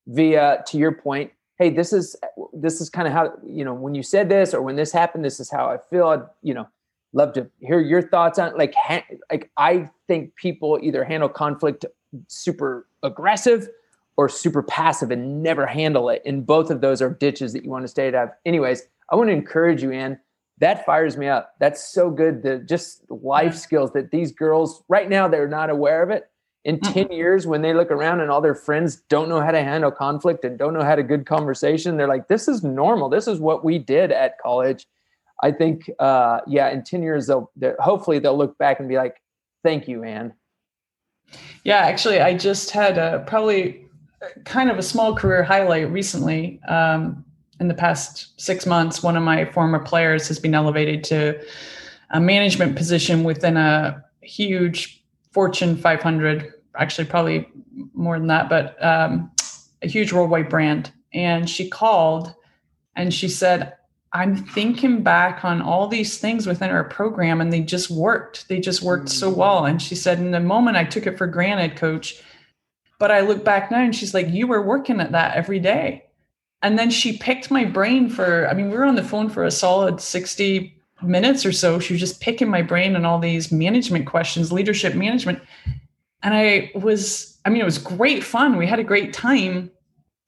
via 0.08 0.62
to 0.66 0.78
your 0.78 0.92
point 0.92 1.30
hey 1.58 1.70
this 1.70 1.92
is 1.92 2.16
this 2.52 2.80
is 2.80 2.88
kind 2.88 3.06
of 3.06 3.12
how 3.12 3.32
you 3.46 3.64
know 3.64 3.74
when 3.74 3.94
you 3.94 4.02
said 4.02 4.28
this 4.28 4.54
or 4.54 4.62
when 4.62 4.76
this 4.76 4.90
happened 4.90 5.24
this 5.24 5.38
is 5.40 5.50
how 5.50 5.66
i 5.66 5.76
feel. 5.90 6.08
I'd, 6.08 6.22
you 6.42 6.54
know 6.54 6.68
love 7.12 7.32
to 7.32 7.48
hear 7.60 7.80
your 7.80 8.02
thoughts 8.02 8.38
on 8.38 8.56
like 8.56 8.74
ha- 8.74 9.04
like 9.30 9.50
i 9.56 9.88
think 10.06 10.34
people 10.36 10.78
either 10.82 11.04
handle 11.04 11.28
conflict 11.28 11.84
super 12.26 12.86
aggressive 13.02 13.68
or 14.16 14.28
super 14.28 14.64
passive 14.64 15.12
and 15.12 15.44
never 15.44 15.64
handle 15.64 16.08
it. 16.08 16.20
And 16.26 16.44
both 16.44 16.70
of 16.70 16.80
those 16.80 17.00
are 17.00 17.10
ditches 17.10 17.52
that 17.52 17.62
you 17.62 17.70
want 17.70 17.84
to 17.84 17.88
stay 17.88 18.08
out 18.08 18.14
of 18.14 18.30
anyways 18.44 18.82
i 19.10 19.16
want 19.16 19.28
to 19.28 19.34
encourage 19.34 19.82
you 19.82 19.92
Ann 19.92 20.18
that 20.60 20.84
fires 20.84 21.16
me 21.16 21.28
up. 21.28 21.54
That's 21.60 21.92
so 21.92 22.10
good 22.10 22.42
the 22.42 22.58
just 22.58 23.08
life 23.10 23.50
mm-hmm. 23.50 23.58
skills 23.58 23.92
that 23.92 24.10
these 24.10 24.32
girls 24.32 24.82
right 24.88 25.08
now 25.08 25.28
they're 25.28 25.48
not 25.48 25.70
aware 25.70 26.02
of 26.02 26.10
it 26.10 26.30
in 26.68 26.78
10 26.78 27.10
years 27.10 27.46
when 27.46 27.62
they 27.62 27.72
look 27.72 27.90
around 27.90 28.20
and 28.20 28.30
all 28.30 28.42
their 28.42 28.54
friends 28.54 28.96
don't 29.08 29.30
know 29.30 29.40
how 29.40 29.50
to 29.50 29.62
handle 29.62 29.90
conflict 29.90 30.44
and 30.44 30.58
don't 30.58 30.74
know 30.74 30.84
how 30.84 30.94
to 30.94 31.02
good 31.02 31.24
conversation 31.24 31.96
they're 31.96 32.06
like 32.06 32.28
this 32.28 32.46
is 32.46 32.62
normal. 32.62 33.08
This 33.08 33.26
is 33.26 33.40
what 33.40 33.64
we 33.64 33.78
did 33.78 34.12
at 34.12 34.38
college. 34.38 34.86
I 35.42 35.50
think 35.50 35.90
uh, 35.98 36.40
yeah 36.46 36.68
in 36.68 36.84
10 36.84 37.02
years 37.02 37.26
they'll 37.26 37.50
hopefully 37.78 38.18
they'll 38.18 38.36
look 38.36 38.58
back 38.58 38.80
and 38.80 38.88
be 38.88 38.96
like 38.96 39.16
thank 39.64 39.88
you 39.88 40.04
anne 40.04 40.34
yeah 41.64 41.78
actually 41.78 42.20
i 42.20 42.34
just 42.36 42.70
had 42.70 42.98
a 42.98 43.24
probably 43.26 43.86
kind 44.44 44.70
of 44.70 44.78
a 44.78 44.82
small 44.82 45.14
career 45.14 45.42
highlight 45.42 45.90
recently. 45.90 46.60
Um, 46.68 47.24
in 47.60 47.66
the 47.66 47.74
past 47.74 48.40
six 48.40 48.66
months 48.66 49.02
one 49.02 49.16
of 49.16 49.22
my 49.24 49.44
former 49.44 49.80
players 49.80 50.28
has 50.28 50.38
been 50.38 50.54
elevated 50.54 51.02
to 51.02 51.44
a 52.10 52.20
management 52.20 52.76
position 52.76 53.24
within 53.24 53.56
a 53.56 54.04
huge 54.20 54.98
Fortune 55.32 55.76
500, 55.76 56.52
actually 56.78 57.06
probably 57.06 57.48
more 57.94 58.18
than 58.18 58.28
that, 58.28 58.48
but 58.48 58.82
um, 58.84 59.30
a 59.82 59.88
huge 59.88 60.12
worldwide 60.12 60.48
brand. 60.48 60.92
And 61.12 61.48
she 61.48 61.68
called 61.68 62.34
and 62.96 63.12
she 63.12 63.28
said, 63.28 63.74
I'm 64.12 64.36
thinking 64.36 65.02
back 65.02 65.44
on 65.44 65.60
all 65.60 65.86
these 65.86 66.18
things 66.18 66.46
within 66.46 66.70
our 66.70 66.84
program 66.84 67.40
and 67.40 67.52
they 67.52 67.60
just 67.60 67.90
worked. 67.90 68.48
They 68.48 68.58
just 68.58 68.82
worked 68.82 69.08
so 69.08 69.30
mm. 69.30 69.36
well. 69.36 69.66
And 69.66 69.80
she 69.80 69.94
said, 69.94 70.18
in 70.18 70.30
the 70.30 70.40
moment 70.40 70.76
I 70.76 70.84
took 70.84 71.06
it 71.06 71.18
for 71.18 71.26
granted, 71.26 71.76
coach. 71.76 72.22
But 72.98 73.10
I 73.10 73.20
look 73.20 73.44
back 73.44 73.70
now 73.70 73.80
and 73.80 73.94
she's 73.94 74.14
like, 74.14 74.28
you 74.28 74.46
were 74.46 74.62
working 74.62 75.00
at 75.00 75.12
that 75.12 75.36
every 75.36 75.60
day. 75.60 76.04
And 76.62 76.78
then 76.78 76.90
she 76.90 77.18
picked 77.18 77.50
my 77.50 77.64
brain 77.64 78.08
for, 78.08 78.48
I 78.48 78.54
mean, 78.54 78.70
we 78.70 78.76
were 78.76 78.84
on 78.84 78.96
the 78.96 79.04
phone 79.04 79.28
for 79.28 79.44
a 79.44 79.50
solid 79.50 80.00
60 80.00 80.78
minutes 81.02 81.46
or 81.46 81.52
so, 81.52 81.78
she 81.78 81.92
was 81.92 82.00
just 82.00 82.20
picking 82.20 82.48
my 82.48 82.62
brain 82.62 82.96
on 82.96 83.04
all 83.04 83.18
these 83.18 83.52
management 83.52 84.06
questions, 84.06 84.52
leadership 84.52 84.94
management. 84.94 85.40
And 86.22 86.34
I 86.34 86.72
was, 86.74 87.38
I 87.44 87.50
mean, 87.50 87.60
it 87.60 87.66
was 87.66 87.78
great 87.78 88.24
fun. 88.24 88.56
We 88.56 88.66
had 88.66 88.78
a 88.78 88.84
great 88.84 89.12
time. 89.12 89.70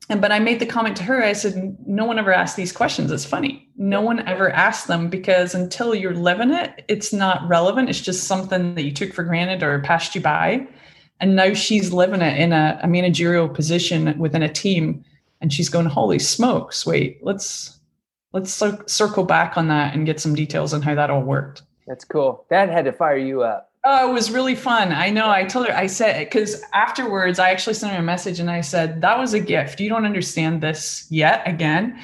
And 0.08 0.20
but 0.20 0.32
I 0.32 0.38
made 0.38 0.58
the 0.58 0.66
comment 0.66 0.96
to 0.96 1.02
her, 1.04 1.22
I 1.22 1.32
said, 1.32 1.76
no 1.86 2.04
one 2.04 2.18
ever 2.18 2.32
asked 2.32 2.56
these 2.56 2.72
questions. 2.72 3.12
It's 3.12 3.24
funny. 3.24 3.68
No 3.76 4.00
one 4.00 4.26
ever 4.26 4.50
asked 4.50 4.88
them 4.88 5.08
because 5.08 5.54
until 5.54 5.94
you're 5.94 6.14
living 6.14 6.52
it, 6.52 6.84
it's 6.88 7.12
not 7.12 7.46
relevant. 7.48 7.88
It's 7.88 8.00
just 8.00 8.24
something 8.24 8.74
that 8.74 8.82
you 8.82 8.92
took 8.92 9.12
for 9.12 9.22
granted 9.22 9.62
or 9.62 9.78
passed 9.80 10.14
you 10.14 10.20
by. 10.20 10.66
And 11.20 11.36
now 11.36 11.54
she's 11.54 11.92
living 11.92 12.22
it 12.22 12.38
in 12.38 12.52
a, 12.52 12.80
a 12.82 12.88
managerial 12.88 13.48
position 13.48 14.18
within 14.18 14.42
a 14.42 14.52
team. 14.52 15.04
And 15.40 15.52
she's 15.52 15.68
going, 15.68 15.86
holy 15.86 16.18
smokes, 16.18 16.84
wait, 16.84 17.18
let's 17.22 17.78
let's 18.32 18.62
circle 18.86 19.24
back 19.24 19.56
on 19.56 19.68
that 19.68 19.94
and 19.94 20.06
get 20.06 20.20
some 20.20 20.34
details 20.34 20.72
on 20.72 20.82
how 20.82 20.94
that 20.94 21.10
all 21.10 21.22
worked. 21.22 21.62
That's 21.86 22.04
cool. 22.04 22.46
That 22.50 22.68
had 22.68 22.84
to 22.84 22.92
fire 22.92 23.16
you 23.16 23.42
up. 23.42 23.69
Oh, 23.82 24.10
it 24.10 24.12
was 24.12 24.30
really 24.30 24.54
fun. 24.54 24.92
I 24.92 25.08
know. 25.08 25.30
I 25.30 25.44
told 25.44 25.66
her, 25.66 25.74
I 25.74 25.86
said, 25.86 26.26
because 26.26 26.62
afterwards, 26.74 27.38
I 27.38 27.50
actually 27.50 27.74
sent 27.74 27.94
her 27.94 28.00
a 28.00 28.02
message 28.02 28.38
and 28.38 28.50
I 28.50 28.60
said, 28.60 29.00
that 29.00 29.18
was 29.18 29.32
a 29.32 29.40
gift. 29.40 29.80
You 29.80 29.88
don't 29.88 30.04
understand 30.04 30.60
this 30.60 31.06
yet 31.08 31.42
again, 31.46 31.98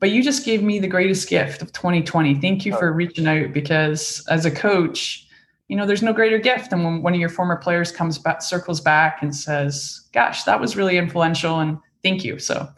but 0.00 0.10
you 0.10 0.24
just 0.24 0.44
gave 0.44 0.60
me 0.60 0.80
the 0.80 0.88
greatest 0.88 1.28
gift 1.28 1.62
of 1.62 1.72
2020. 1.72 2.40
Thank 2.40 2.66
you 2.66 2.74
oh. 2.74 2.78
for 2.78 2.92
reaching 2.92 3.28
out 3.28 3.52
because 3.52 4.26
as 4.28 4.44
a 4.44 4.50
coach, 4.50 5.28
you 5.68 5.76
know, 5.76 5.86
there's 5.86 6.02
no 6.02 6.12
greater 6.12 6.38
gift 6.38 6.70
than 6.70 6.82
when 6.82 7.00
one 7.00 7.14
of 7.14 7.20
your 7.20 7.28
former 7.28 7.56
players 7.56 7.92
comes 7.92 8.18
back, 8.18 8.42
circles 8.42 8.80
back 8.80 9.22
and 9.22 9.34
says, 9.34 10.08
gosh, 10.12 10.42
that 10.42 10.60
was 10.60 10.74
really 10.74 10.98
influential 10.98 11.60
and 11.60 11.78
thank 12.02 12.24
you. 12.24 12.40
So 12.40 12.68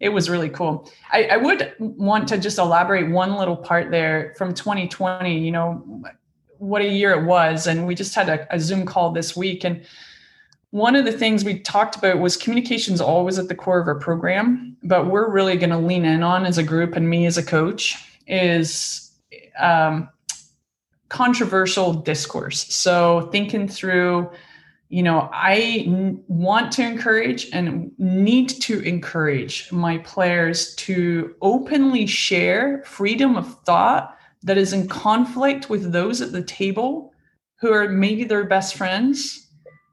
it 0.00 0.08
was 0.08 0.28
really 0.28 0.48
cool. 0.48 0.90
I, 1.12 1.26
I 1.26 1.36
would 1.36 1.72
want 1.78 2.26
to 2.28 2.38
just 2.38 2.58
elaborate 2.58 3.08
one 3.12 3.36
little 3.36 3.56
part 3.56 3.92
there 3.92 4.34
from 4.36 4.52
2020, 4.54 5.38
you 5.38 5.52
know, 5.52 6.02
what 6.62 6.80
a 6.80 6.88
year 6.88 7.10
it 7.10 7.24
was. 7.24 7.66
And 7.66 7.88
we 7.88 7.94
just 7.96 8.14
had 8.14 8.28
a, 8.28 8.54
a 8.54 8.60
Zoom 8.60 8.86
call 8.86 9.10
this 9.10 9.36
week. 9.36 9.64
And 9.64 9.84
one 10.70 10.94
of 10.94 11.04
the 11.04 11.12
things 11.12 11.44
we 11.44 11.58
talked 11.58 11.96
about 11.96 12.20
was 12.20 12.36
communications 12.36 13.00
always 13.00 13.36
at 13.36 13.48
the 13.48 13.54
core 13.54 13.80
of 13.80 13.88
our 13.88 13.96
program, 13.96 14.76
but 14.84 15.08
we're 15.08 15.28
really 15.28 15.56
going 15.56 15.70
to 15.70 15.78
lean 15.78 16.04
in 16.04 16.22
on 16.22 16.46
as 16.46 16.58
a 16.58 16.62
group 16.62 16.94
and 16.94 17.10
me 17.10 17.26
as 17.26 17.36
a 17.36 17.42
coach 17.42 17.98
is 18.28 19.10
um, 19.58 20.08
controversial 21.08 21.92
discourse. 21.92 22.72
So 22.72 23.28
thinking 23.32 23.66
through, 23.66 24.30
you 24.88 25.02
know, 25.02 25.28
I 25.32 25.84
n- 25.84 26.22
want 26.28 26.70
to 26.72 26.82
encourage 26.82 27.50
and 27.52 27.90
need 27.98 28.50
to 28.62 28.78
encourage 28.82 29.70
my 29.72 29.98
players 29.98 30.76
to 30.76 31.34
openly 31.42 32.06
share 32.06 32.84
freedom 32.84 33.36
of 33.36 33.60
thought 33.64 34.16
that 34.42 34.58
is 34.58 34.72
in 34.72 34.88
conflict 34.88 35.70
with 35.70 35.92
those 35.92 36.20
at 36.20 36.32
the 36.32 36.42
table 36.42 37.12
who 37.60 37.72
are 37.72 37.88
maybe 37.88 38.24
their 38.24 38.44
best 38.44 38.74
friends. 38.74 39.48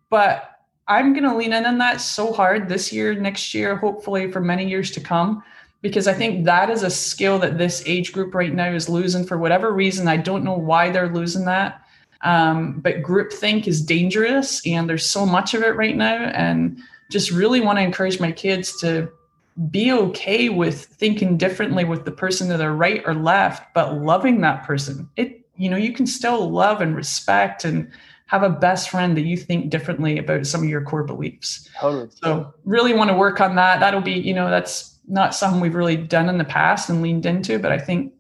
But 0.10 0.52
I'm 0.88 1.14
going 1.14 1.24
to 1.24 1.36
lean 1.36 1.54
in 1.54 1.66
on 1.66 1.78
that 1.78 2.02
so 2.02 2.34
hard 2.34 2.68
this 2.68 2.92
year, 2.92 3.14
next 3.14 3.54
year, 3.54 3.76
hopefully 3.76 4.32
for 4.32 4.42
many 4.42 4.68
years 4.68 4.90
to 4.92 5.00
come 5.00 5.44
because 5.82 6.08
I 6.08 6.14
think 6.14 6.46
that 6.46 6.70
is 6.70 6.84
a 6.84 6.90
skill 6.90 7.40
that 7.40 7.58
this 7.58 7.84
age 7.86 8.12
group 8.12 8.34
right 8.36 8.54
now 8.54 8.72
is 8.72 8.90
losing 8.90 9.26
for 9.26 9.38
whatever 9.38 9.72
reason. 9.72 10.08
I 10.08 10.18
don't 10.18 10.44
know 10.44 10.58
why 10.58 10.90
they're 10.90 11.14
losing 11.14 11.46
that. 11.46 11.82
Um, 12.22 12.82
but 12.82 13.02
groupthink 13.02 13.66
is 13.66 13.82
dangerous 13.82 14.66
and 14.68 14.90
there's 14.90 15.06
so 15.06 15.26
much 15.26 15.54
of 15.54 15.64
it 15.64 15.76
right 15.76 15.96
now. 15.96 16.16
And 16.16 16.80
just 17.10 17.32
really 17.32 17.62
want 17.62 17.78
to 17.78 17.84
encourage 17.84 18.20
my 18.20 18.32
kids 18.32 18.78
to 18.82 19.10
be 19.72 19.92
okay 19.92 20.50
with 20.50 20.86
thinking 20.86 21.38
differently 21.38 21.84
with 21.84 22.06
the 22.06 22.12
person 22.12 22.48
to 22.50 22.58
their 22.58 22.74
right 22.74 23.02
or 23.06 23.14
left, 23.14 23.74
but 23.74 23.96
loving 23.96 24.42
that 24.42 24.64
person. 24.64 25.10
It, 25.18 25.46
you 25.58 25.70
know, 25.70 25.78
you 25.78 25.92
can 25.92 26.08
still 26.08 26.50
love 26.50 26.80
and 26.80 26.96
respect 26.96 27.66
and 27.66 27.92
have 28.28 28.44
a 28.44 28.50
best 28.50 28.90
friend 28.90 29.18
that 29.18 29.26
you 29.26 29.36
think 29.36 29.70
differently 29.70 30.18
about 30.18 30.46
some 30.46 30.64
of 30.64 30.70
your 30.70 30.84
core 30.84 31.04
beliefs. 31.04 31.68
Totally. 31.80 32.10
So 32.24 32.54
really 32.64 32.94
want 32.94 33.10
to 33.10 33.18
work 33.18 33.42
on 33.42 33.56
that. 33.56 33.80
That'll 33.80 34.02
be, 34.02 34.14
you 34.14 34.34
know, 34.34 34.50
that's 34.50 34.98
not 35.08 35.36
something 35.36 35.60
we've 35.60 35.76
really 35.76 35.98
done 35.98 36.30
in 36.30 36.38
the 36.38 36.46
past 36.46 36.90
and 36.90 37.02
leaned 37.02 37.26
into, 37.26 37.60
but 37.60 37.72
I 37.72 37.80
think 37.80 38.14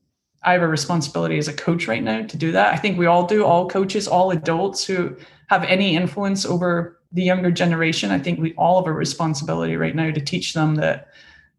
I 0.44 0.54
have 0.54 0.62
a 0.62 0.68
responsibility 0.68 1.38
as 1.38 1.48
a 1.48 1.54
coach 1.54 1.88
right 1.88 2.04
now 2.04 2.26
to 2.26 2.38
do 2.38 2.52
that. 2.52 2.74
I 2.74 2.78
think 2.78 2.98
we 2.98 3.06
all 3.06 3.28
do, 3.28 3.46
all 3.46 3.70
coaches, 3.70 4.08
all 4.08 4.32
adults 4.32 4.84
who 4.84 5.16
have 5.48 5.64
any 5.66 5.96
influence 5.96 6.46
over 6.46 7.00
the 7.12 7.24
younger 7.24 7.52
generation. 7.52 8.12
I 8.12 8.20
think 8.20 8.40
we 8.40 8.54
all 8.56 8.82
have 8.82 8.88
a 8.88 8.94
responsibility 8.94 9.76
right 9.78 9.96
now 9.96 10.12
to 10.12 10.22
teach 10.22 10.54
them 10.54 10.76
that 10.76 11.10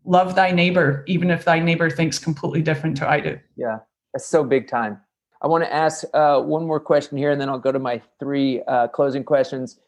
love 0.05 0.35
thy 0.35 0.51
neighbor, 0.51 1.05
even 1.07 1.31
if 1.31 1.45
thy 1.45 1.59
neighbor 1.59 1.91
thinks 1.91 2.19
completely 2.19 2.63
different 2.63 2.97
to 2.99 3.09
I 3.09 3.21
do. 3.21 3.39
Yeah, 3.57 3.79
that's 4.13 4.27
so 4.27 4.45
big 4.45 4.69
time. 4.69 5.01
I 5.43 5.47
want 5.47 5.65
to 5.65 5.73
ask 5.73 6.05
uh, 6.13 6.41
one 6.41 6.67
more 6.67 6.81
question 6.81 7.17
here, 7.17 7.31
and 7.31 7.41
then 7.41 7.49
I'll 7.49 7.59
go 7.59 7.73
to 7.73 7.79
my 7.79 8.03
three 8.19 8.63
uh, 8.63 8.89
closing 8.89 9.25
questions. 9.25 9.79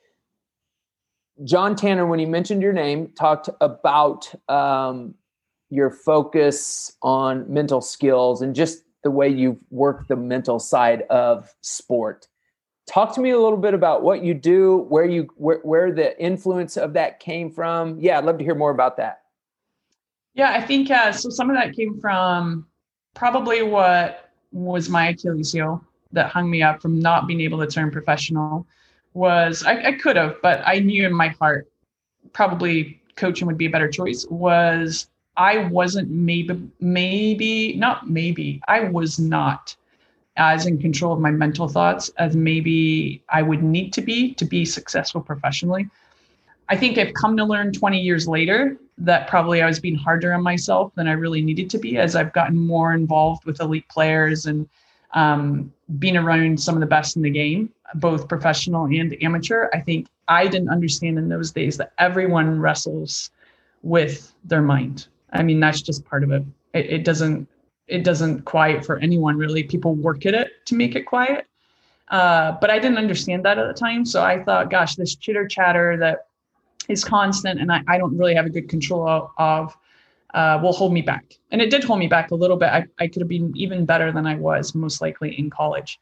John 1.44 1.76
Tanner, 1.76 2.06
when 2.06 2.18
he 2.18 2.26
mentioned 2.26 2.62
your 2.62 2.72
name, 2.72 3.08
talked 3.18 3.48
about 3.60 4.32
um, 4.50 5.14
your 5.70 5.90
focus 5.90 6.96
on 7.02 7.50
mental 7.52 7.80
skills 7.80 8.42
and 8.42 8.54
just 8.54 8.84
the 9.02 9.10
way 9.10 9.28
you've 9.28 9.58
worked 9.70 10.08
the 10.08 10.16
mental 10.16 10.58
side 10.58 11.02
of 11.10 11.54
sport. 11.62 12.28
Talk 12.86 13.14
to 13.14 13.20
me 13.20 13.30
a 13.30 13.38
little 13.38 13.58
bit 13.58 13.74
about 13.74 14.02
what 14.02 14.24
you 14.24 14.34
do, 14.34 14.86
where 14.88 15.04
you 15.04 15.28
where, 15.36 15.58
where 15.58 15.92
the 15.92 16.20
influence 16.20 16.76
of 16.76 16.92
that 16.94 17.20
came 17.20 17.50
from. 17.50 17.98
Yeah, 18.00 18.18
I'd 18.18 18.24
love 18.24 18.38
to 18.38 18.44
hear 18.44 18.54
more 18.54 18.70
about 18.70 18.96
that. 18.98 19.21
Yeah, 20.34 20.52
I 20.52 20.62
think 20.62 20.90
uh, 20.90 21.12
so. 21.12 21.30
Some 21.30 21.50
of 21.50 21.56
that 21.56 21.74
came 21.74 22.00
from 22.00 22.66
probably 23.14 23.62
what 23.62 24.30
was 24.50 24.88
my 24.88 25.08
Achilles 25.08 25.52
heel 25.52 25.84
that 26.12 26.30
hung 26.30 26.50
me 26.50 26.62
up 26.62 26.80
from 26.80 27.00
not 27.00 27.26
being 27.26 27.40
able 27.40 27.58
to 27.58 27.66
turn 27.66 27.90
professional. 27.90 28.66
Was 29.14 29.62
I, 29.64 29.88
I 29.88 29.92
could 29.92 30.16
have, 30.16 30.36
but 30.42 30.62
I 30.64 30.78
knew 30.78 31.04
in 31.04 31.12
my 31.12 31.28
heart 31.28 31.70
probably 32.32 33.00
coaching 33.16 33.46
would 33.46 33.58
be 33.58 33.66
a 33.66 33.70
better 33.70 33.88
choice. 33.88 34.26
Was 34.30 35.08
I 35.36 35.58
wasn't 35.58 36.10
maybe, 36.10 36.70
maybe, 36.80 37.74
not 37.76 38.08
maybe, 38.08 38.60
I 38.68 38.80
was 38.84 39.18
not 39.18 39.76
as 40.36 40.64
in 40.64 40.78
control 40.78 41.12
of 41.12 41.20
my 41.20 41.30
mental 41.30 41.68
thoughts 41.68 42.08
as 42.16 42.34
maybe 42.34 43.22
I 43.28 43.42
would 43.42 43.62
need 43.62 43.92
to 43.94 44.00
be 44.00 44.32
to 44.34 44.46
be 44.46 44.64
successful 44.64 45.20
professionally. 45.20 45.88
I 46.72 46.76
think 46.76 46.96
I've 46.96 47.12
come 47.12 47.36
to 47.36 47.44
learn 47.44 47.70
20 47.70 48.00
years 48.00 48.26
later 48.26 48.78
that 48.96 49.28
probably 49.28 49.60
I 49.60 49.66
was 49.66 49.78
being 49.78 49.94
harder 49.94 50.32
on 50.32 50.42
myself 50.42 50.94
than 50.94 51.06
I 51.06 51.12
really 51.12 51.42
needed 51.42 51.68
to 51.70 51.78
be 51.78 51.98
as 51.98 52.16
I've 52.16 52.32
gotten 52.32 52.58
more 52.58 52.94
involved 52.94 53.44
with 53.44 53.60
elite 53.60 53.86
players 53.90 54.46
and 54.46 54.66
um, 55.12 55.70
being 55.98 56.16
around 56.16 56.58
some 56.58 56.74
of 56.74 56.80
the 56.80 56.86
best 56.86 57.16
in 57.16 57.20
the 57.20 57.28
game, 57.28 57.70
both 57.96 58.26
professional 58.26 58.86
and 58.86 59.14
amateur. 59.22 59.68
I 59.74 59.80
think 59.80 60.06
I 60.28 60.46
didn't 60.46 60.70
understand 60.70 61.18
in 61.18 61.28
those 61.28 61.50
days 61.50 61.76
that 61.76 61.92
everyone 61.98 62.58
wrestles 62.58 63.30
with 63.82 64.32
their 64.44 64.62
mind 64.62 65.08
I 65.32 65.42
mean, 65.42 65.60
that's 65.60 65.82
just 65.82 66.04
part 66.04 66.24
of 66.24 66.30
it. 66.30 66.42
It, 66.74 66.86
it 66.86 67.04
doesn't 67.04 67.48
it 67.88 68.04
doesn't 68.04 68.44
quiet 68.44 68.84
for 68.84 68.98
anyone 68.98 69.36
really. 69.36 69.62
People 69.62 69.94
work 69.94 70.24
at 70.24 70.34
it 70.34 70.64
to 70.66 70.74
make 70.74 70.94
it 70.94 71.02
quiet. 71.02 71.46
Uh, 72.08 72.52
but 72.60 72.70
I 72.70 72.78
didn't 72.78 72.98
understand 72.98 73.44
that 73.44 73.58
at 73.58 73.66
the 73.66 73.74
time. 73.74 74.04
So 74.04 74.22
I 74.22 74.42
thought, 74.42 74.70
gosh, 74.70 74.94
this 74.94 75.16
chitter 75.16 75.46
chatter 75.46 75.96
that 75.98 76.26
is 76.88 77.04
constant 77.04 77.60
and 77.60 77.72
I, 77.72 77.82
I 77.88 77.98
don't 77.98 78.16
really 78.16 78.34
have 78.34 78.46
a 78.46 78.50
good 78.50 78.68
control 78.68 79.30
of 79.38 79.76
uh, 80.34 80.58
will 80.62 80.72
hold 80.72 80.92
me 80.92 81.02
back. 81.02 81.38
And 81.50 81.60
it 81.60 81.70
did 81.70 81.84
hold 81.84 81.98
me 81.98 82.06
back 82.06 82.30
a 82.30 82.34
little 82.34 82.56
bit. 82.56 82.70
I, 82.70 82.86
I 82.98 83.06
could 83.06 83.20
have 83.20 83.28
been 83.28 83.52
even 83.56 83.84
better 83.84 84.12
than 84.12 84.26
I 84.26 84.34
was 84.34 84.74
most 84.74 85.00
likely 85.00 85.38
in 85.38 85.50
college. 85.50 86.00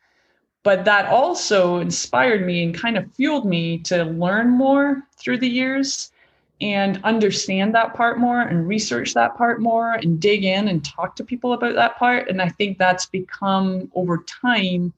But 0.63 0.85
that 0.85 1.07
also 1.07 1.79
inspired 1.79 2.47
me 2.47 2.63
and 2.63 2.75
kind 2.75 2.97
of 2.97 3.11
fueled 3.15 3.47
me 3.47 3.79
to 3.79 4.05
learn 4.05 4.51
more 4.51 5.03
through 5.17 5.39
the 5.39 5.49
years 5.49 6.13
and 6.61 7.01
understand 7.05 7.75
that 7.75 7.95
part 7.95 8.19
more 8.19 8.43
and 8.43 8.69
research 8.69 9.15
that 9.15 9.35
part 9.37 9.61
more 9.61 9.95
and 9.95 10.21
dig 10.21 10.45
in 10.45 10.69
and 10.69 10.85
talk 10.85 11.17
to 11.17 11.25
people 11.25 11.55
about 11.55 11.75
that 11.75 11.99
part. 11.99 12.29
And 12.29 12.43
I 12.43 12.51
think 12.51 12.77
that's 12.77 13.07
become 13.07 13.91
over 13.95 14.19
time 14.19 14.93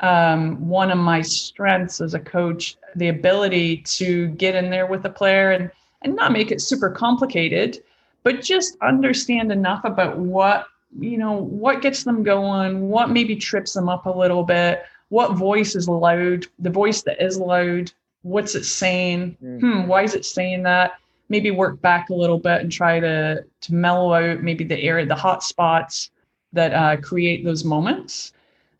um, 0.00 0.68
one 0.68 0.90
of 0.90 0.98
my 0.98 1.22
strengths 1.22 2.00
as 2.00 2.14
a 2.14 2.20
coach 2.20 2.76
the 2.96 3.08
ability 3.08 3.78
to 3.78 4.28
get 4.28 4.54
in 4.54 4.70
there 4.70 4.86
with 4.86 5.04
a 5.04 5.10
player 5.10 5.52
and, 5.52 5.70
and 6.02 6.14
not 6.14 6.32
make 6.32 6.50
it 6.50 6.60
super 6.60 6.90
complicated, 6.90 7.82
but 8.22 8.42
just 8.42 8.76
understand 8.82 9.50
enough 9.52 9.84
about 9.84 10.18
what 10.18 10.66
you 11.00 11.18
know 11.18 11.32
what 11.32 11.82
gets 11.82 12.04
them 12.04 12.22
going 12.22 12.88
what 12.88 13.10
maybe 13.10 13.34
trips 13.34 13.72
them 13.72 13.88
up 13.88 14.06
a 14.06 14.10
little 14.10 14.44
bit 14.44 14.84
what 15.08 15.32
voice 15.32 15.74
is 15.74 15.88
loud 15.88 16.46
the 16.60 16.70
voice 16.70 17.02
that 17.02 17.20
is 17.20 17.36
loud 17.36 17.90
what's 18.24 18.54
it 18.54 18.64
saying? 18.64 19.36
Mm. 19.42 19.60
Hmm, 19.60 19.86
why 19.86 20.02
is 20.02 20.14
it 20.14 20.24
saying 20.24 20.64
that? 20.64 20.94
Maybe 21.28 21.50
work 21.50 21.80
back 21.80 22.10
a 22.10 22.14
little 22.14 22.38
bit 22.38 22.60
and 22.60 22.72
try 22.72 22.98
to 22.98 23.44
to 23.60 23.74
mellow 23.74 24.12
out 24.12 24.42
maybe 24.42 24.64
the 24.64 24.82
area, 24.82 25.06
the 25.06 25.14
hot 25.14 25.42
spots 25.42 26.10
that 26.52 26.72
uh, 26.74 27.00
create 27.00 27.44
those 27.44 27.64
moments. 27.64 28.32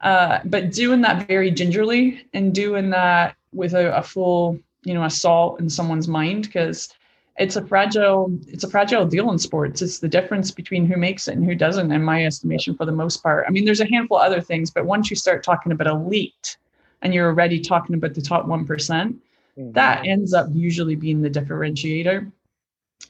Uh, 0.04 0.38
but 0.44 0.70
doing 0.72 1.00
that 1.00 1.26
very 1.26 1.50
gingerly 1.50 2.26
and 2.32 2.54
doing 2.54 2.90
that 2.90 3.34
with 3.52 3.74
a, 3.74 3.96
a 3.96 4.02
full, 4.02 4.58
you 4.84 4.94
know, 4.94 5.04
assault 5.04 5.58
in 5.60 5.68
someone's 5.68 6.06
mind 6.06 6.44
because 6.44 6.92
it's 7.36 7.56
a 7.56 7.66
fragile 7.66 8.30
it's 8.46 8.62
a 8.62 8.70
fragile 8.70 9.04
deal 9.04 9.32
in 9.32 9.38
sports 9.38 9.82
it's 9.82 9.98
the 9.98 10.06
difference 10.06 10.52
between 10.52 10.86
who 10.86 10.96
makes 10.96 11.26
it 11.26 11.34
and 11.34 11.44
who 11.44 11.56
doesn't 11.56 11.90
in 11.90 12.00
my 12.00 12.24
estimation 12.24 12.76
for 12.76 12.86
the 12.86 12.92
most 12.92 13.24
part 13.24 13.44
i 13.48 13.50
mean 13.50 13.64
there's 13.64 13.80
a 13.80 13.90
handful 13.90 14.16
of 14.16 14.24
other 14.24 14.40
things 14.40 14.70
but 14.70 14.86
once 14.86 15.10
you 15.10 15.16
start 15.16 15.42
talking 15.42 15.72
about 15.72 15.88
elite 15.88 16.56
and 17.04 17.14
you're 17.14 17.28
already 17.28 17.60
talking 17.60 17.94
about 17.94 18.14
the 18.14 18.20
top 18.20 18.46
1% 18.46 18.66
mm-hmm. 18.66 19.72
that 19.72 20.06
ends 20.06 20.34
up 20.34 20.48
usually 20.52 20.96
being 20.96 21.22
the 21.22 21.30
differentiator. 21.30 22.30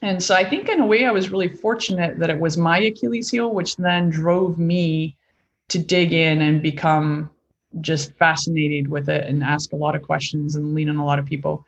And 0.01 0.21
so 0.21 0.35
I 0.35 0.47
think 0.47 0.67
in 0.67 0.81
a 0.81 0.85
way 0.85 1.05
I 1.05 1.11
was 1.11 1.31
really 1.31 1.47
fortunate 1.47 2.19
that 2.19 2.29
it 2.29 2.39
was 2.39 2.57
my 2.57 2.79
Achilles 2.79 3.31
heel, 3.31 3.53
which 3.53 3.77
then 3.77 4.09
drove 4.09 4.59
me 4.59 5.15
to 5.69 5.79
dig 5.79 6.13
in 6.13 6.41
and 6.41 6.61
become 6.61 7.29
just 7.81 8.13
fascinated 8.13 8.87
with 8.87 9.09
it 9.09 9.27
and 9.27 9.43
ask 9.43 9.73
a 9.73 9.75
lot 9.75 9.95
of 9.95 10.01
questions 10.01 10.55
and 10.55 10.73
lean 10.73 10.89
on 10.89 10.97
a 10.97 11.05
lot 11.05 11.19
of 11.19 11.25
people. 11.25 11.65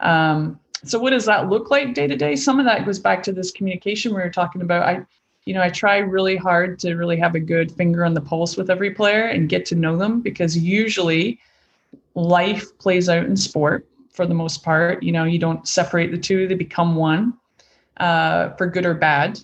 Um, 0.00 0.58
so 0.84 0.98
what 0.98 1.10
does 1.10 1.24
that 1.24 1.48
look 1.48 1.70
like 1.70 1.94
day 1.94 2.06
to 2.06 2.16
day? 2.16 2.36
Some 2.36 2.58
of 2.58 2.66
that 2.66 2.84
goes 2.84 2.98
back 2.98 3.22
to 3.24 3.32
this 3.32 3.50
communication 3.50 4.14
we 4.14 4.20
were 4.20 4.30
talking 4.30 4.62
about. 4.62 4.82
I, 4.82 5.06
you 5.46 5.54
know, 5.54 5.62
I 5.62 5.70
try 5.70 5.98
really 5.98 6.36
hard 6.36 6.78
to 6.80 6.94
really 6.94 7.16
have 7.16 7.34
a 7.34 7.40
good 7.40 7.72
finger 7.72 8.04
on 8.04 8.14
the 8.14 8.20
pulse 8.20 8.56
with 8.56 8.68
every 8.68 8.90
player 8.90 9.24
and 9.24 9.48
get 9.48 9.64
to 9.66 9.74
know 9.74 9.96
them 9.96 10.20
because 10.20 10.56
usually 10.56 11.38
life 12.14 12.76
plays 12.78 13.08
out 13.08 13.24
in 13.24 13.36
sport 13.36 13.86
for 14.12 14.26
the 14.26 14.34
most 14.34 14.62
part. 14.62 15.02
You 15.02 15.12
know, 15.12 15.24
you 15.24 15.38
don't 15.38 15.66
separate 15.66 16.10
the 16.10 16.18
two, 16.18 16.46
they 16.46 16.54
become 16.54 16.96
one 16.96 17.34
uh, 17.98 18.50
for 18.50 18.66
good 18.66 18.84
or 18.84 18.94
bad. 18.94 19.40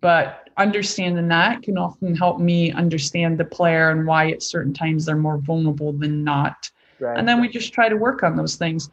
But 0.00 0.41
understanding 0.56 1.28
that 1.28 1.62
can 1.62 1.78
often 1.78 2.14
help 2.14 2.38
me 2.38 2.72
understand 2.72 3.38
the 3.38 3.44
player 3.44 3.90
and 3.90 4.06
why 4.06 4.30
at 4.30 4.42
certain 4.42 4.72
times 4.72 5.04
they're 5.04 5.16
more 5.16 5.38
vulnerable 5.38 5.92
than 5.92 6.24
not. 6.24 6.70
Right. 7.00 7.18
And 7.18 7.28
then 7.28 7.40
we 7.40 7.48
just 7.48 7.72
try 7.72 7.88
to 7.88 7.96
work 7.96 8.22
on 8.22 8.36
those 8.36 8.56
things. 8.56 8.90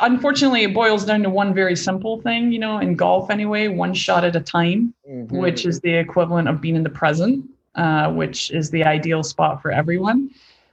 Unfortunately, 0.00 0.62
it 0.62 0.74
boils 0.74 1.04
down 1.04 1.22
to 1.22 1.30
one 1.30 1.52
very 1.52 1.74
simple 1.74 2.20
thing, 2.20 2.52
you 2.52 2.58
know, 2.58 2.78
in 2.78 2.94
golf 2.94 3.30
anyway, 3.30 3.66
one 3.66 3.92
shot 3.92 4.24
at 4.24 4.36
a 4.36 4.40
time, 4.40 4.94
mm-hmm. 5.08 5.36
which 5.36 5.66
is 5.66 5.80
the 5.80 5.92
equivalent 5.92 6.48
of 6.48 6.60
being 6.60 6.76
in 6.76 6.84
the 6.84 6.90
present, 6.90 7.44
uh, 7.74 8.12
which 8.12 8.52
is 8.52 8.70
the 8.70 8.84
ideal 8.84 9.24
spot 9.24 9.60
for 9.60 9.72
everyone. 9.72 10.30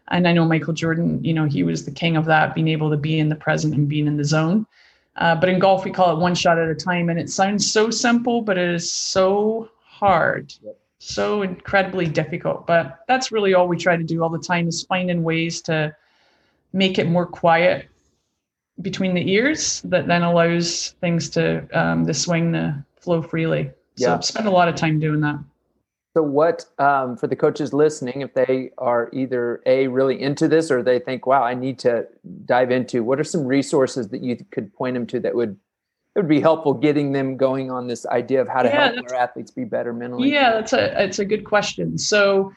And 0.10 0.28
I 0.28 0.34
know 0.34 0.46
Michael 0.46 0.74
Jordan, 0.74 1.24
you 1.24 1.34
know, 1.34 1.46
he 1.46 1.64
was 1.64 1.86
the 1.86 1.92
king 1.92 2.16
of 2.16 2.26
that, 2.26 2.54
being 2.54 2.68
able 2.68 2.92
to 2.92 2.98
be 2.98 3.18
in 3.18 3.30
the 3.30 3.36
present 3.36 3.74
and 3.74 3.90
being 3.90 4.06
in 4.06 4.18
the 4.18 4.24
zone. 4.24 4.68
Uh, 5.16 5.34
but 5.34 5.50
in 5.50 5.58
golf, 5.58 5.86
we 5.86 5.92
call 5.92 6.16
it 6.16 6.20
one 6.20 6.36
shot 6.36 6.60
at 6.60 6.70
a 6.70 6.76
time. 6.76 7.10
And 7.10 7.20
it 7.20 7.30
sounds 7.30 7.72
so 7.72 7.90
simple, 7.90 8.42
but 8.42 8.58
it 8.58 8.70
is 8.70 8.92
so 8.92 9.70
hard 10.00 10.54
yep. 10.64 10.78
so 11.00 11.42
incredibly 11.42 12.06
difficult. 12.06 12.68
But 12.68 13.00
that's 13.08 13.32
really 13.32 13.54
all 13.54 13.68
we 13.68 13.78
try 13.78 13.96
to 13.96 14.04
do 14.04 14.24
all 14.24 14.30
the 14.30 14.40
time 14.40 14.68
is 14.68 14.84
finding 14.84 15.24
ways 15.24 15.62
to 15.64 15.96
make 16.74 17.00
it 17.00 17.08
more 17.08 17.26
quiet 17.26 17.88
between 18.82 19.14
the 19.14 19.32
ears 19.32 19.82
that 19.86 20.08
then 20.08 20.24
allows 20.24 20.96
things 21.00 21.30
to 21.30 21.68
um, 21.74 22.04
the 22.04 22.14
swing 22.14 22.52
to 22.54 22.84
flow 23.00 23.22
freely. 23.22 23.72
So 23.96 24.10
yeah. 24.10 24.20
spend 24.20 24.48
a 24.48 24.52
lot 24.52 24.68
of 24.68 24.76
time 24.76 25.00
doing 25.00 25.22
that. 25.22 25.40
So, 26.14 26.24
what 26.24 26.66
um, 26.80 27.18
for 27.18 27.28
the 27.28 27.36
coaches 27.36 27.74
listening, 27.74 28.22
if 28.22 28.34
they 28.34 28.72
are 28.78 29.10
either 29.12 29.62
a 29.66 29.88
really 29.88 30.22
into 30.22 30.48
this 30.48 30.72
or 30.72 30.82
they 30.82 30.98
think, 30.98 31.26
"Wow, 31.26 31.44
I 31.44 31.54
need 31.54 31.78
to 31.80 32.08
dive 32.46 32.72
into," 32.72 33.04
what 33.04 33.20
are 33.20 33.26
some 33.26 33.46
resources 33.46 34.08
that 34.10 34.24
you 34.24 34.38
could 34.50 34.74
point 34.74 34.94
them 34.94 35.06
to 35.08 35.20
that 35.20 35.36
would 35.36 35.58
it 36.16 36.20
would 36.20 36.30
be 36.30 36.40
helpful 36.40 36.74
getting 36.74 37.12
them 37.12 37.36
going 37.36 37.70
on 37.70 37.88
this 37.88 38.06
idea 38.06 38.42
of 38.42 38.48
how 38.48 38.62
to 38.62 38.70
yeah, 38.70 38.94
help 38.94 39.12
our 39.12 39.16
athletes 39.16 39.52
be 39.52 39.66
better 39.66 39.92
mentally? 39.92 40.32
Yeah, 40.32 40.54
that's 40.54 40.72
a 40.72 41.04
it's 41.04 41.20
a 41.20 41.26
good 41.26 41.44
question. 41.44 41.98
So, 41.98 42.54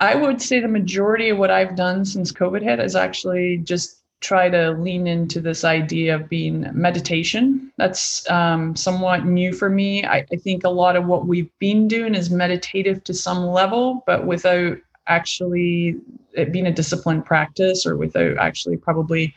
I 0.00 0.14
would 0.14 0.40
say 0.40 0.60
the 0.60 0.68
majority 0.68 1.28
of 1.28 1.36
what 1.36 1.50
I've 1.50 1.76
done 1.76 2.04
since 2.06 2.32
COVID 2.32 2.62
hit 2.62 2.80
is 2.80 2.96
actually 2.96 3.58
just 3.58 3.98
try 4.20 4.48
to 4.48 4.70
lean 4.72 5.06
into 5.06 5.40
this 5.40 5.64
idea 5.64 6.14
of 6.14 6.28
being 6.30 6.66
meditation. 6.72 7.70
That's 7.76 8.28
um, 8.30 8.74
somewhat 8.74 9.26
new 9.26 9.52
for 9.52 9.68
me. 9.68 10.04
I, 10.04 10.26
I, 10.30 10.36
think 10.36 10.64
a 10.64 10.70
lot 10.70 10.94
of 10.94 11.06
what 11.06 11.26
we've 11.26 11.50
been 11.58 11.88
doing 11.88 12.14
is 12.14 12.28
meditative 12.28 13.02
to 13.04 13.14
some 13.14 13.46
level, 13.46 14.02
but 14.06 14.26
without 14.26 14.76
actually 15.06 15.96
it 16.34 16.52
being 16.52 16.66
a 16.66 16.72
disciplined 16.72 17.24
practice 17.24 17.86
or 17.86 17.96
without 17.96 18.36
actually 18.36 18.76
probably 18.76 19.34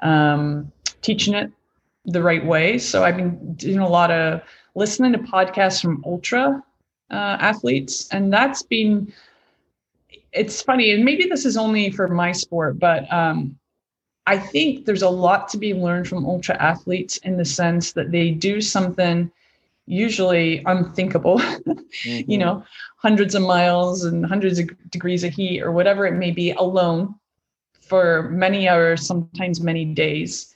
um, 0.00 0.70
teaching 1.02 1.34
it 1.34 1.50
the 2.04 2.22
right 2.22 2.44
way. 2.44 2.78
So 2.78 3.04
I've 3.04 3.16
been 3.16 3.54
doing 3.54 3.78
a 3.78 3.88
lot 3.88 4.10
of 4.10 4.42
listening 4.74 5.12
to 5.12 5.18
podcasts 5.18 5.80
from 5.80 6.02
ultra 6.06 6.62
uh, 7.10 7.36
athletes, 7.40 8.08
and 8.10 8.32
that's 8.32 8.62
been. 8.62 9.12
It's 10.32 10.62
funny, 10.62 10.92
and 10.92 11.04
maybe 11.04 11.26
this 11.26 11.44
is 11.44 11.56
only 11.56 11.90
for 11.90 12.06
my 12.06 12.30
sport, 12.30 12.78
but 12.78 13.12
um, 13.12 13.58
I 14.26 14.38
think 14.38 14.86
there's 14.86 15.02
a 15.02 15.10
lot 15.10 15.48
to 15.48 15.58
be 15.58 15.74
learned 15.74 16.06
from 16.06 16.24
ultra 16.24 16.54
athletes 16.62 17.16
in 17.18 17.36
the 17.36 17.44
sense 17.44 17.92
that 17.92 18.12
they 18.12 18.30
do 18.30 18.60
something 18.60 19.28
usually 19.86 20.62
unthinkable, 20.66 21.38
mm-hmm. 21.40 22.30
you 22.30 22.38
know, 22.38 22.64
hundreds 22.98 23.34
of 23.34 23.42
miles 23.42 24.04
and 24.04 24.24
hundreds 24.24 24.60
of 24.60 24.70
degrees 24.90 25.24
of 25.24 25.32
heat 25.32 25.62
or 25.62 25.72
whatever 25.72 26.06
it 26.06 26.14
may 26.14 26.30
be 26.30 26.52
alone 26.52 27.14
for 27.80 28.30
many 28.30 28.68
hours, 28.68 29.04
sometimes 29.04 29.60
many 29.60 29.84
days. 29.84 30.54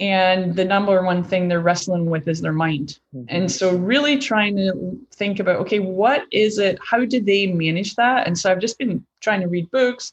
And 0.00 0.54
the 0.54 0.64
number 0.64 1.02
one 1.02 1.24
thing 1.24 1.48
they're 1.48 1.60
wrestling 1.60 2.06
with 2.06 2.28
is 2.28 2.40
their 2.40 2.52
mind. 2.52 3.00
Mm-hmm. 3.14 3.26
And 3.28 3.50
so, 3.50 3.76
really 3.76 4.16
trying 4.16 4.56
to 4.56 4.96
think 5.12 5.40
about 5.40 5.56
okay, 5.62 5.80
what 5.80 6.24
is 6.30 6.58
it? 6.58 6.78
How 6.88 7.04
did 7.04 7.26
they 7.26 7.48
manage 7.48 7.96
that? 7.96 8.26
And 8.26 8.38
so, 8.38 8.52
I've 8.52 8.60
just 8.60 8.78
been 8.78 9.04
trying 9.20 9.40
to 9.40 9.48
read 9.48 9.70
books, 9.72 10.12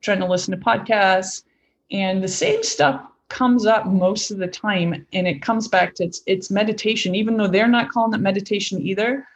trying 0.00 0.20
to 0.20 0.26
listen 0.26 0.56
to 0.56 0.64
podcasts 0.64 1.42
and 1.90 2.22
the 2.22 2.28
same 2.28 2.62
stuff 2.62 3.06
comes 3.28 3.66
up 3.66 3.86
most 3.86 4.30
of 4.30 4.38
the 4.38 4.46
time 4.46 5.06
and 5.12 5.26
it 5.26 5.42
comes 5.42 5.66
back 5.68 5.94
to 5.94 6.04
it's, 6.04 6.22
it's 6.26 6.50
meditation 6.50 7.14
even 7.14 7.36
though 7.36 7.48
they're 7.48 7.68
not 7.68 7.90
calling 7.90 8.14
it 8.14 8.20
meditation 8.20 8.80
either 8.80 9.26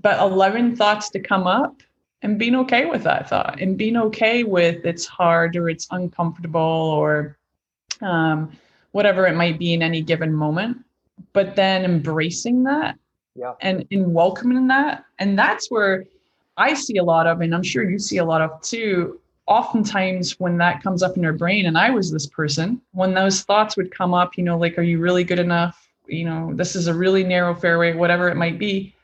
but 0.00 0.18
allowing 0.18 0.74
thoughts 0.74 1.10
to 1.10 1.20
come 1.20 1.46
up 1.46 1.82
and 2.22 2.38
being 2.38 2.56
okay 2.56 2.86
with 2.86 3.02
that 3.02 3.28
thought 3.28 3.60
and 3.60 3.76
being 3.76 3.96
okay 3.96 4.44
with 4.44 4.84
it's 4.84 5.06
hard 5.06 5.56
or 5.56 5.68
it's 5.68 5.86
uncomfortable 5.90 6.60
or 6.60 7.36
um, 8.00 8.50
whatever 8.94 9.26
it 9.26 9.34
might 9.34 9.58
be 9.58 9.74
in 9.74 9.82
any 9.82 10.00
given 10.00 10.32
moment 10.32 10.76
but 11.32 11.56
then 11.56 11.84
embracing 11.84 12.62
that 12.62 12.96
yeah. 13.34 13.54
and 13.60 13.84
in 13.90 14.12
welcoming 14.12 14.68
that. 14.68 15.04
And 15.18 15.38
that's 15.38 15.70
where 15.70 16.04
i 16.56 16.72
see 16.72 16.98
a 16.98 17.02
lot 17.02 17.26
of 17.26 17.40
and 17.40 17.52
i'm 17.52 17.64
sure 17.64 17.90
you 17.90 17.98
see 17.98 18.18
a 18.18 18.24
lot 18.24 18.40
of 18.40 18.62
too 18.62 19.20
oftentimes 19.46 20.38
when 20.38 20.56
that 20.56 20.80
comes 20.84 21.02
up 21.02 21.16
in 21.16 21.22
your 21.24 21.32
brain 21.32 21.66
and 21.66 21.76
i 21.76 21.90
was 21.90 22.12
this 22.12 22.28
person 22.28 22.80
when 22.92 23.12
those 23.12 23.42
thoughts 23.42 23.76
would 23.76 23.90
come 23.90 24.14
up 24.14 24.38
you 24.38 24.44
know 24.44 24.56
like 24.56 24.78
are 24.78 24.82
you 24.82 25.00
really 25.00 25.24
good 25.24 25.40
enough? 25.40 25.88
You 26.06 26.26
know 26.26 26.54
this 26.54 26.76
is 26.76 26.86
a 26.86 26.94
really 26.94 27.24
narrow 27.24 27.56
fairway 27.56 27.94
whatever 27.94 28.28
it 28.28 28.36
might 28.36 28.58
be 28.58 28.94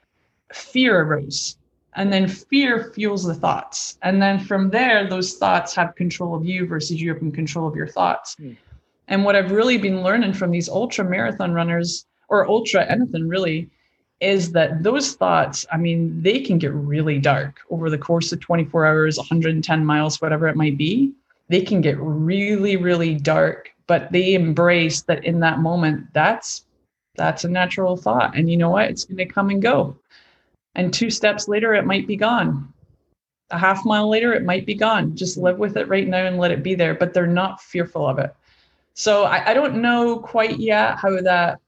fear 0.53 1.01
arose. 1.03 1.57
And 1.97 2.12
then 2.12 2.28
fear 2.28 2.93
fuels 2.95 3.24
the 3.24 3.34
thoughts. 3.34 3.99
And 4.03 4.22
then 4.22 4.38
from 4.38 4.70
there 4.70 5.09
those 5.09 5.34
thoughts 5.34 5.74
have 5.74 5.97
control 5.97 6.36
of 6.36 6.45
you 6.45 6.66
versus 6.66 7.01
you 7.03 7.12
having 7.12 7.32
control 7.32 7.66
of 7.66 7.74
your 7.74 7.88
thoughts. 7.88 8.36
Mm. 8.36 8.57
And 9.11 9.25
what 9.25 9.37
i've 9.37 9.53
really 9.53 9.77
been 9.77 10.03
learning 10.03 10.33
from 10.33 10.51
these 10.51 10.69
ultra 10.69 11.05
marathon 11.05 11.53
runners 11.53 12.07
or 12.29 12.49
ultra 12.49 12.85
anything 12.91 13.29
really 13.29 13.69
is 14.21 14.53
that 14.53 14.83
those 14.83 15.15
thoughts, 15.15 15.67
I 15.73 15.79
mean, 15.79 16.23
they 16.23 16.41
can 16.41 16.59
get 16.59 16.73
really 16.73 17.19
dark 17.19 17.61
over 17.71 17.89
the 17.89 17.99
course 17.99 18.33
of 18.33 18.41
24 18.41 18.87
hours, 18.87 19.17
110 19.17 19.85
miles, 19.85 20.21
whatever 20.21 20.47
it 20.47 20.57
might 20.57 20.77
be. 20.77 21.13
They 21.49 21.63
can 21.63 21.81
get 21.81 21.99
really, 21.99 22.77
really 22.77 23.15
dark, 23.15 23.71
but 23.87 24.13
they 24.13 24.35
embrace 24.35 25.03
that 25.03 25.25
in 25.25 25.41
that 25.41 25.61
moment, 25.61 26.07
that's 26.13 26.65
that's 27.17 27.45
a 27.45 27.49
natural 27.49 27.97
thought. 27.97 28.37
And 28.37 28.49
you 28.49 28.57
know 28.57 28.71
what? 28.71 28.89
It's 28.89 29.05
going 29.05 29.17
to 29.17 29.27
come 29.27 29.51
and 29.51 29.61
go. 29.61 29.97
And 30.77 30.95
two 30.95 31.11
steps 31.11 31.49
later, 31.49 31.75
it 31.75 31.85
might 31.85 32.07
be 32.07 32.17
gone. 32.17 32.73
A 33.51 33.59
half 33.59 33.85
mile 33.85 34.09
later, 34.09 34.33
it 34.33 34.45
might 34.45 34.65
be 34.65 34.75
gone. 34.75 35.17
Just 35.17 35.37
live 35.37 35.59
with 35.59 35.77
it 35.77 35.89
right 35.89 36.07
now 36.07 36.25
and 36.25 36.39
let 36.39 36.53
it 36.53 36.63
be 36.63 36.77
there. 36.77 36.95
But 36.95 37.13
they're 37.13 37.27
not 37.27 37.61
fearful 37.61 38.07
of 38.07 38.21
it. 38.21 38.33
So 38.95 39.24
I, 39.24 39.51
I 39.51 39.55
don't 39.55 39.80
know 39.80 40.18
quite 40.18 40.59
yet 40.59 40.99
how 40.99 41.20
that 41.20 41.61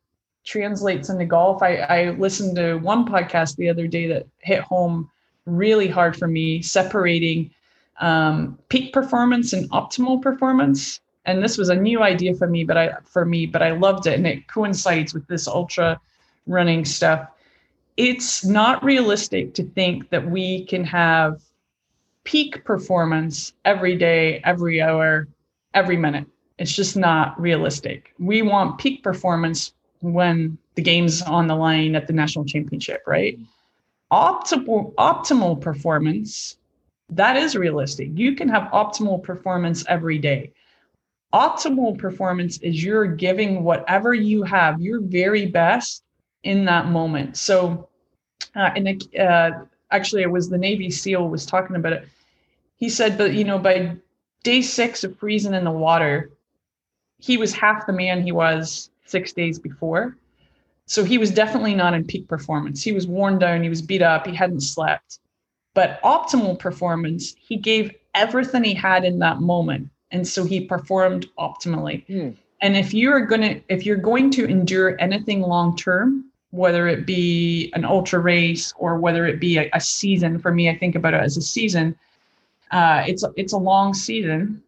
translates 0.44 1.08
into 1.08 1.24
golf. 1.24 1.62
I, 1.62 1.76
I 1.76 2.10
listened 2.10 2.56
to 2.56 2.76
one 2.76 3.06
podcast 3.06 3.56
the 3.56 3.68
other 3.68 3.86
day 3.86 4.06
that 4.08 4.26
hit 4.38 4.60
home 4.60 5.10
really 5.46 5.88
hard 5.88 6.16
for 6.16 6.28
me, 6.28 6.62
separating 6.62 7.50
um, 8.00 8.58
peak 8.68 8.92
performance 8.92 9.52
and 9.52 9.70
optimal 9.70 10.20
performance. 10.20 11.00
And 11.24 11.42
this 11.42 11.56
was 11.56 11.68
a 11.68 11.74
new 11.74 12.02
idea 12.02 12.34
for 12.34 12.48
me, 12.48 12.64
but 12.64 12.76
I 12.76 12.94
for 13.04 13.24
me, 13.24 13.46
but 13.46 13.62
I 13.62 13.70
loved 13.70 14.06
it, 14.06 14.14
and 14.14 14.26
it 14.26 14.48
coincides 14.48 15.14
with 15.14 15.26
this 15.28 15.46
ultra 15.46 16.00
running 16.46 16.84
stuff. 16.84 17.28
It's 17.96 18.44
not 18.44 18.82
realistic 18.82 19.54
to 19.54 19.62
think 19.62 20.10
that 20.10 20.28
we 20.28 20.64
can 20.64 20.82
have 20.84 21.40
peak 22.24 22.64
performance 22.64 23.52
every 23.64 23.96
day, 23.96 24.40
every 24.44 24.80
hour, 24.80 25.28
every 25.74 25.96
minute. 25.96 26.26
It's 26.62 26.76
just 26.76 26.96
not 26.96 27.38
realistic. 27.40 28.14
We 28.20 28.42
want 28.42 28.78
peak 28.78 29.02
performance 29.02 29.72
when 30.00 30.56
the 30.76 30.82
game's 30.82 31.20
on 31.20 31.48
the 31.48 31.56
line 31.56 31.96
at 31.96 32.06
the 32.06 32.12
national 32.12 32.44
championship, 32.44 33.02
right? 33.04 33.36
Optimal 34.12 34.94
optimal 34.94 35.60
performance, 35.60 36.58
that 37.10 37.36
is 37.36 37.56
realistic. 37.56 38.10
You 38.14 38.36
can 38.36 38.48
have 38.48 38.70
optimal 38.70 39.20
performance 39.24 39.84
every 39.88 40.18
day. 40.18 40.52
Optimal 41.34 41.98
performance 41.98 42.58
is 42.58 42.84
you're 42.84 43.06
giving 43.06 43.64
whatever 43.64 44.14
you 44.14 44.44
have, 44.44 44.80
your 44.80 45.00
very 45.00 45.46
best 45.46 46.04
in 46.44 46.64
that 46.66 46.86
moment. 46.86 47.36
So, 47.36 47.88
uh, 48.54 48.70
and 48.76 49.02
uh, 49.18 49.50
actually, 49.90 50.22
it 50.22 50.30
was 50.30 50.48
the 50.48 50.58
Navy 50.58 50.92
SEAL 50.92 51.28
was 51.28 51.44
talking 51.44 51.74
about 51.74 51.94
it. 51.94 52.08
He 52.76 52.88
said, 52.88 53.18
but 53.18 53.34
you 53.34 53.42
know, 53.42 53.58
by 53.58 53.96
day 54.44 54.62
six 54.62 55.02
of 55.02 55.18
freezing 55.18 55.54
in 55.54 55.64
the 55.64 55.72
water, 55.72 56.30
he 57.22 57.36
was 57.36 57.52
half 57.54 57.86
the 57.86 57.92
man 57.92 58.22
he 58.22 58.32
was 58.32 58.90
six 59.06 59.32
days 59.32 59.58
before. 59.58 60.16
So 60.86 61.04
he 61.04 61.18
was 61.18 61.30
definitely 61.30 61.74
not 61.74 61.94
in 61.94 62.04
peak 62.04 62.26
performance. 62.26 62.82
He 62.82 62.92
was 62.92 63.06
worn 63.06 63.38
down, 63.38 63.62
he 63.62 63.68
was 63.68 63.80
beat 63.80 64.02
up, 64.02 64.26
he 64.26 64.34
hadn't 64.34 64.62
slept. 64.62 65.20
But 65.72 66.02
optimal 66.02 66.58
performance, 66.58 67.34
he 67.38 67.56
gave 67.56 67.94
everything 68.14 68.64
he 68.64 68.74
had 68.74 69.04
in 69.04 69.20
that 69.20 69.40
moment. 69.40 69.88
And 70.10 70.26
so 70.26 70.44
he 70.44 70.62
performed 70.62 71.28
optimally. 71.38 72.04
Mm. 72.08 72.36
And 72.60 72.76
if 72.76 72.92
you're 72.92 73.24
going 73.24 73.40
to 73.40 73.60
if 73.68 73.86
you're 73.86 73.96
going 73.96 74.30
to 74.32 74.44
endure 74.44 74.96
anything 75.00 75.40
long 75.40 75.76
term, 75.76 76.24
whether 76.50 76.88
it 76.88 77.06
be 77.06 77.72
an 77.74 77.84
ultra 77.84 78.18
race 78.18 78.74
or 78.76 78.98
whether 78.98 79.26
it 79.26 79.40
be 79.40 79.58
a, 79.58 79.70
a, 79.72 79.80
season, 79.80 80.38
for 80.38 80.52
me, 80.52 80.68
I 80.68 80.76
think 80.76 80.94
about 80.94 81.14
it 81.14 81.20
as 81.22 81.36
a 81.36 81.42
season. 81.42 81.96
Uh, 82.70 83.04
it's 83.06 83.24
it's 83.36 83.52
a 83.52 83.58
long 83.58 83.94
season. 83.94 84.62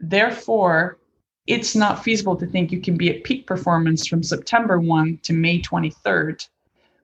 Therefore, 0.00 0.98
it's 1.46 1.74
not 1.74 2.04
feasible 2.04 2.36
to 2.36 2.46
think 2.46 2.70
you 2.70 2.80
can 2.80 2.96
be 2.96 3.10
at 3.10 3.24
peak 3.24 3.46
performance 3.46 4.06
from 4.06 4.22
September 4.22 4.78
1 4.78 5.18
to 5.24 5.32
May 5.32 5.60
23rd, 5.60 6.46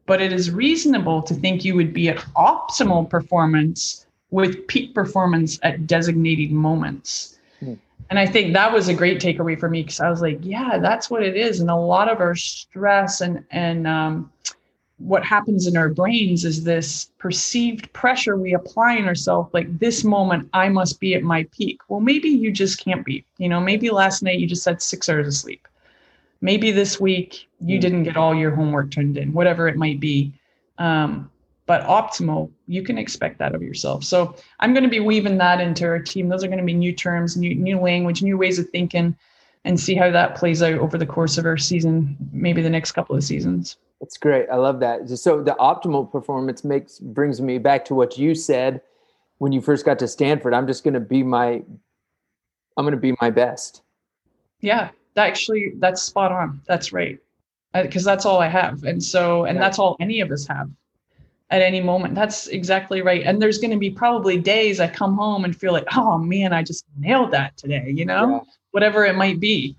but 0.06 0.20
it 0.20 0.32
is 0.32 0.50
reasonable 0.50 1.22
to 1.22 1.34
think 1.34 1.64
you 1.64 1.74
would 1.74 1.92
be 1.92 2.08
at 2.08 2.18
optimal 2.36 3.08
performance 3.08 4.06
with 4.30 4.66
peak 4.68 4.94
performance 4.94 5.58
at 5.62 5.86
designated 5.86 6.52
moments. 6.52 7.38
Hmm. 7.60 7.74
And 8.10 8.18
I 8.18 8.26
think 8.26 8.54
that 8.54 8.72
was 8.72 8.88
a 8.88 8.94
great 8.94 9.20
takeaway 9.20 9.58
for 9.58 9.68
me 9.68 9.82
because 9.82 10.00
I 10.00 10.08
was 10.08 10.22
like, 10.22 10.38
yeah, 10.42 10.78
that's 10.78 11.10
what 11.10 11.22
it 11.22 11.36
is. 11.36 11.60
And 11.60 11.70
a 11.70 11.76
lot 11.76 12.08
of 12.08 12.20
our 12.20 12.34
stress 12.34 13.20
and 13.20 13.44
and 13.50 13.86
um, 13.86 14.32
what 14.98 15.24
happens 15.24 15.66
in 15.66 15.76
our 15.76 15.88
brains 15.88 16.44
is 16.44 16.64
this 16.64 17.10
perceived 17.18 17.92
pressure 17.92 18.36
we 18.36 18.54
apply 18.54 18.96
on 18.96 19.04
ourselves 19.04 19.48
like 19.54 19.78
this 19.78 20.04
moment 20.04 20.48
i 20.52 20.68
must 20.68 20.98
be 21.00 21.14
at 21.14 21.22
my 21.22 21.46
peak 21.52 21.80
well 21.88 22.00
maybe 22.00 22.28
you 22.28 22.50
just 22.50 22.82
can't 22.82 23.04
be 23.04 23.24
you 23.38 23.48
know 23.48 23.60
maybe 23.60 23.90
last 23.90 24.22
night 24.22 24.38
you 24.38 24.46
just 24.46 24.64
had 24.64 24.82
six 24.82 25.08
hours 25.08 25.26
of 25.26 25.34
sleep 25.34 25.68
maybe 26.40 26.72
this 26.72 27.00
week 27.00 27.48
you 27.60 27.78
mm. 27.78 27.80
didn't 27.80 28.02
get 28.02 28.16
all 28.16 28.34
your 28.34 28.50
homework 28.50 28.90
turned 28.90 29.16
in 29.16 29.32
whatever 29.32 29.68
it 29.68 29.76
might 29.76 30.00
be 30.00 30.32
um, 30.78 31.30
but 31.68 31.82
optimal, 31.82 32.50
you 32.66 32.82
can 32.82 32.96
expect 32.96 33.38
that 33.38 33.54
of 33.54 33.62
yourself. 33.62 34.02
So 34.02 34.34
I'm 34.58 34.72
going 34.72 34.84
to 34.84 34.88
be 34.88 35.00
weaving 35.00 35.36
that 35.36 35.60
into 35.60 35.84
our 35.84 35.98
team. 35.98 36.28
Those 36.28 36.42
are 36.42 36.46
going 36.46 36.58
to 36.58 36.64
be 36.64 36.72
new 36.72 36.94
terms, 36.94 37.36
new 37.36 37.54
new 37.54 37.78
language, 37.78 38.22
new 38.22 38.38
ways 38.38 38.58
of 38.58 38.70
thinking, 38.70 39.14
and 39.66 39.78
see 39.78 39.94
how 39.94 40.10
that 40.10 40.34
plays 40.34 40.62
out 40.62 40.78
over 40.78 40.96
the 40.96 41.04
course 41.04 41.36
of 41.36 41.44
our 41.44 41.58
season, 41.58 42.16
maybe 42.32 42.62
the 42.62 42.70
next 42.70 42.92
couple 42.92 43.14
of 43.14 43.22
seasons. 43.22 43.76
That's 44.00 44.16
great. 44.16 44.48
I 44.50 44.56
love 44.56 44.80
that. 44.80 45.08
So 45.08 45.42
the 45.42 45.56
optimal 45.58 46.10
performance 46.10 46.64
makes 46.64 46.98
brings 46.98 47.40
me 47.40 47.58
back 47.58 47.84
to 47.86 47.94
what 47.94 48.16
you 48.16 48.34
said 48.34 48.80
when 49.38 49.52
you 49.52 49.60
first 49.60 49.84
got 49.84 49.98
to 49.98 50.08
Stanford. 50.08 50.54
I'm 50.54 50.66
just 50.66 50.84
going 50.84 50.94
to 50.94 51.00
be 51.00 51.22
my 51.22 51.62
I'm 52.76 52.84
going 52.84 52.92
to 52.92 52.96
be 52.96 53.16
my 53.20 53.30
best. 53.30 53.82
Yeah, 54.60 54.90
that 55.14 55.26
actually 55.26 55.72
that's 55.78 56.02
spot 56.02 56.30
on. 56.30 56.60
That's 56.66 56.92
right. 56.92 57.18
Because 57.74 58.04
that's 58.04 58.24
all 58.24 58.38
I 58.38 58.48
have. 58.48 58.84
And 58.84 59.02
so 59.02 59.44
and 59.44 59.60
that's 59.60 59.78
all 59.78 59.96
any 60.00 60.20
of 60.20 60.30
us 60.30 60.46
have 60.46 60.70
at 61.50 61.62
any 61.62 61.80
moment. 61.80 62.14
That's 62.14 62.46
exactly 62.48 63.02
right. 63.02 63.22
And 63.24 63.40
there's 63.40 63.58
going 63.58 63.70
to 63.70 63.78
be 63.78 63.90
probably 63.90 64.38
days 64.38 64.80
I 64.80 64.88
come 64.88 65.16
home 65.16 65.44
and 65.44 65.56
feel 65.56 65.72
like, 65.72 65.86
oh 65.96 66.18
man, 66.18 66.52
I 66.52 66.62
just 66.62 66.84
nailed 66.96 67.32
that 67.32 67.56
today, 67.56 67.92
you 67.94 68.04
know, 68.04 68.30
yeah. 68.30 68.40
whatever 68.70 69.04
it 69.04 69.16
might 69.16 69.40
be. 69.40 69.74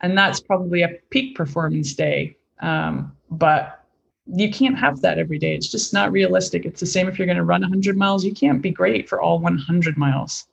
And 0.00 0.16
that's 0.16 0.38
probably 0.38 0.82
a 0.82 0.88
peak 1.10 1.34
performance 1.34 1.94
day. 1.94 2.36
Um, 2.60 3.12
but 3.38 3.84
you 4.26 4.50
can't 4.50 4.78
have 4.78 5.00
that 5.02 5.18
every 5.18 5.38
day. 5.38 5.54
It's 5.54 5.70
just 5.70 5.92
not 5.92 6.10
realistic. 6.12 6.64
It's 6.64 6.80
the 6.80 6.86
same 6.86 7.08
if 7.08 7.18
you're 7.18 7.26
going 7.26 7.36
to 7.36 7.44
run 7.44 7.60
100 7.60 7.96
miles. 7.96 8.24
You 8.24 8.32
can't 8.32 8.62
be 8.62 8.70
great 8.70 9.08
for 9.08 9.20
all 9.20 9.38
100 9.38 9.96
miles. 9.96 10.46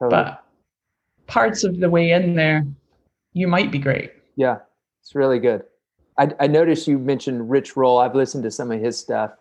Totally. 0.00 0.22
But 0.22 0.44
parts 1.26 1.64
of 1.64 1.78
the 1.78 1.88
way 1.88 2.10
in 2.10 2.34
there, 2.34 2.66
you 3.32 3.46
might 3.46 3.70
be 3.70 3.78
great. 3.78 4.12
Yeah, 4.36 4.58
it's 5.00 5.14
really 5.14 5.38
good. 5.38 5.62
I, 6.18 6.30
I 6.40 6.46
noticed 6.46 6.88
you 6.88 6.98
mentioned 6.98 7.50
Rich 7.50 7.76
Roll. 7.76 7.98
I've 7.98 8.14
listened 8.14 8.44
to 8.44 8.50
some 8.50 8.70
of 8.70 8.80
his 8.80 8.98
stuff 8.98 9.32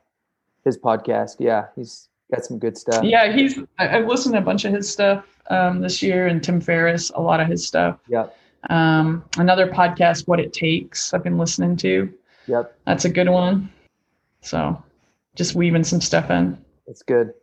his 0.64 0.78
podcast. 0.78 1.38
Yeah, 1.40 1.68
he's 1.76 2.10
got 2.34 2.46
some 2.46 2.60
good 2.60 2.78
stuff. 2.78 3.04
Yeah, 3.04 3.32
he's. 3.32 3.60
I've 3.78 4.08
listened 4.08 4.34
to 4.34 4.40
a 4.40 4.44
bunch 4.44 4.66
of 4.66 4.74
his 4.74 4.90
stuff 4.90 5.26
um, 5.50 5.82
this 5.82 6.02
year, 6.02 6.28
and 6.28 6.44
Tim 6.44 6.62
Ferriss, 6.62 7.12
a 7.16 7.22
lot 7.22 7.40
of 7.40 7.48
his 7.48 7.66
stuff. 7.68 8.00
Yeah. 8.08 8.28
Um, 8.70 9.26
another 9.38 9.68
podcast, 9.68 10.28
What 10.28 10.40
It 10.40 10.54
Takes, 10.54 11.14
I've 11.14 11.24
been 11.24 11.38
listening 11.38 11.76
to. 11.78 12.14
Yep. 12.48 12.78
That's 12.86 13.06
a 13.06 13.10
good 13.10 13.30
one. 13.30 13.72
So, 14.42 14.82
just 15.36 15.56
weaving 15.56 15.84
some 15.84 16.02
stuff 16.02 16.30
in. 16.30 16.58
That's 16.88 17.02
good. 17.02 17.34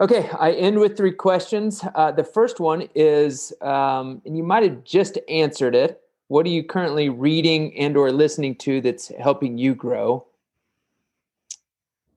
Okay, 0.00 0.30
I 0.38 0.52
end 0.52 0.78
with 0.78 0.96
three 0.96 1.12
questions. 1.12 1.84
Uh, 1.94 2.10
the 2.10 2.24
first 2.24 2.58
one 2.58 2.88
is, 2.94 3.52
um, 3.60 4.22
and 4.24 4.36
you 4.36 4.42
might 4.42 4.62
have 4.62 4.82
just 4.82 5.18
answered 5.28 5.74
it. 5.74 6.00
What 6.28 6.46
are 6.46 6.50
you 6.50 6.64
currently 6.64 7.08
reading 7.08 7.76
and/or 7.76 8.10
listening 8.10 8.54
to 8.56 8.80
that's 8.80 9.08
helping 9.18 9.58
you 9.58 9.74
grow? 9.74 10.26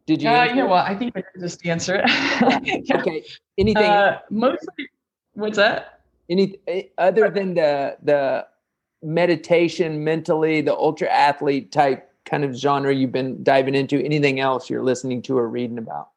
Did 0.05 0.21
you? 0.21 0.29
Uh, 0.29 0.45
yeah, 0.45 0.63
well, 0.63 0.75
I 0.75 0.95
think 0.95 1.17
I 1.17 1.21
can 1.21 1.41
just 1.41 1.65
answer 1.65 2.01
it. 2.03 2.09
yeah. 2.87 2.97
Okay. 2.97 3.25
Anything? 3.57 3.83
Uh, 3.83 4.19
mostly. 4.29 4.89
What's 5.33 5.57
that? 5.57 6.01
Any 6.29 6.57
eh, 6.67 6.83
other 6.97 7.29
than 7.29 7.53
the 7.53 7.97
the 8.03 8.45
meditation, 9.03 10.03
mentally, 10.03 10.61
the 10.61 10.73
ultra 10.73 11.09
athlete 11.09 11.71
type 11.71 12.09
kind 12.25 12.43
of 12.43 12.55
genre 12.55 12.93
you've 12.93 13.11
been 13.11 13.43
diving 13.43 13.75
into? 13.75 14.03
Anything 14.03 14.39
else 14.39 14.69
you're 14.69 14.83
listening 14.83 15.21
to 15.23 15.37
or 15.37 15.49
reading 15.49 15.77
about? 15.77 16.09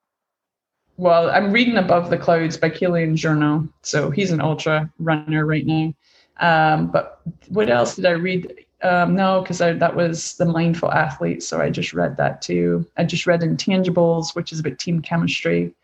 Well, 0.98 1.28
I'm 1.30 1.52
reading 1.52 1.76
Above 1.76 2.08
the 2.08 2.16
Clouds 2.16 2.56
by 2.56 2.70
Kilian 2.70 3.16
Jornet. 3.16 3.68
So 3.82 4.10
he's 4.10 4.30
an 4.30 4.40
ultra 4.40 4.90
runner 4.98 5.44
right 5.44 5.66
now. 5.66 5.92
Um, 6.40 6.86
but 6.88 7.20
what 7.48 7.68
else 7.68 7.96
did 7.96 8.06
I 8.06 8.10
read? 8.10 8.64
Um, 8.82 9.14
no, 9.14 9.42
because 9.42 9.58
that 9.58 9.96
was 9.96 10.34
the 10.34 10.46
mindful 10.46 10.92
athlete. 10.92 11.42
So 11.42 11.60
I 11.60 11.70
just 11.70 11.92
read 11.92 12.16
that 12.16 12.40
too. 12.40 12.86
I 12.96 13.04
just 13.04 13.26
read 13.26 13.40
Intangibles, 13.40 14.34
which 14.34 14.52
is 14.52 14.60
about 14.60 14.78
team 14.78 15.02
chemistry. 15.02 15.74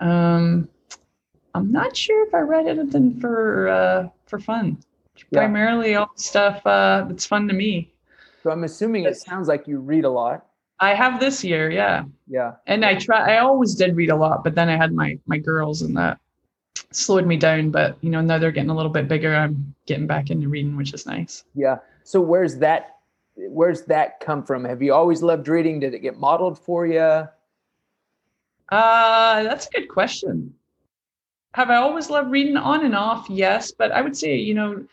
Um, 0.00 0.68
I'm 1.54 1.70
not 1.70 1.96
sure 1.96 2.26
if 2.26 2.34
I 2.34 2.40
read 2.40 2.66
anything 2.66 3.20
for 3.20 3.68
uh, 3.68 4.08
for 4.26 4.38
fun. 4.38 4.78
Yeah. 5.30 5.40
Primarily 5.40 5.94
all 5.94 6.10
stuff 6.16 6.64
uh, 6.66 7.04
that's 7.08 7.26
fun 7.26 7.48
to 7.48 7.54
me. 7.54 7.92
So 8.42 8.50
I'm 8.50 8.64
assuming 8.64 9.04
it 9.04 9.16
sounds 9.16 9.48
like 9.48 9.66
you 9.66 9.78
read 9.78 10.04
a 10.04 10.10
lot. 10.10 10.46
I 10.80 10.94
have 10.94 11.20
this 11.20 11.44
year, 11.44 11.70
yeah. 11.70 12.04
Yeah. 12.26 12.54
And 12.66 12.84
I 12.84 12.96
try. 12.96 13.36
I 13.36 13.38
always 13.38 13.74
did 13.74 13.96
read 13.96 14.10
a 14.10 14.16
lot, 14.16 14.44
but 14.44 14.54
then 14.54 14.68
I 14.68 14.76
had 14.76 14.92
my 14.92 15.18
my 15.26 15.38
girls, 15.38 15.82
and 15.82 15.96
that 15.96 16.18
slowed 16.90 17.26
me 17.26 17.36
down. 17.36 17.70
But 17.70 17.96
you 18.00 18.10
know, 18.10 18.20
now 18.20 18.38
they're 18.38 18.52
getting 18.52 18.70
a 18.70 18.76
little 18.76 18.92
bit 18.92 19.08
bigger. 19.08 19.34
I'm 19.34 19.74
getting 19.86 20.06
back 20.06 20.30
into 20.30 20.48
reading, 20.48 20.76
which 20.76 20.92
is 20.92 21.06
nice. 21.06 21.44
Yeah. 21.54 21.78
So 22.02 22.20
where's 22.20 22.56
that 22.58 22.96
where's 23.36 23.82
that 23.82 24.20
come 24.20 24.42
from? 24.42 24.64
Have 24.64 24.82
you 24.82 24.92
always 24.92 25.22
loved 25.22 25.48
reading? 25.48 25.80
Did 25.80 25.94
it 25.94 26.00
get 26.00 26.18
modeled 26.18 26.58
for 26.58 26.86
you? 26.86 27.28
Uh, 28.70 29.42
that's 29.42 29.66
a 29.66 29.70
good 29.70 29.88
question. 29.88 30.54
Have 31.54 31.70
I 31.70 31.76
always 31.76 32.10
loved 32.10 32.30
reading 32.30 32.56
on 32.56 32.84
and 32.84 32.96
off? 32.96 33.30
Yes, 33.30 33.70
but 33.70 33.92
I 33.92 34.02
would 34.02 34.16
say, 34.16 34.36
you 34.36 34.54
know, 34.54 34.84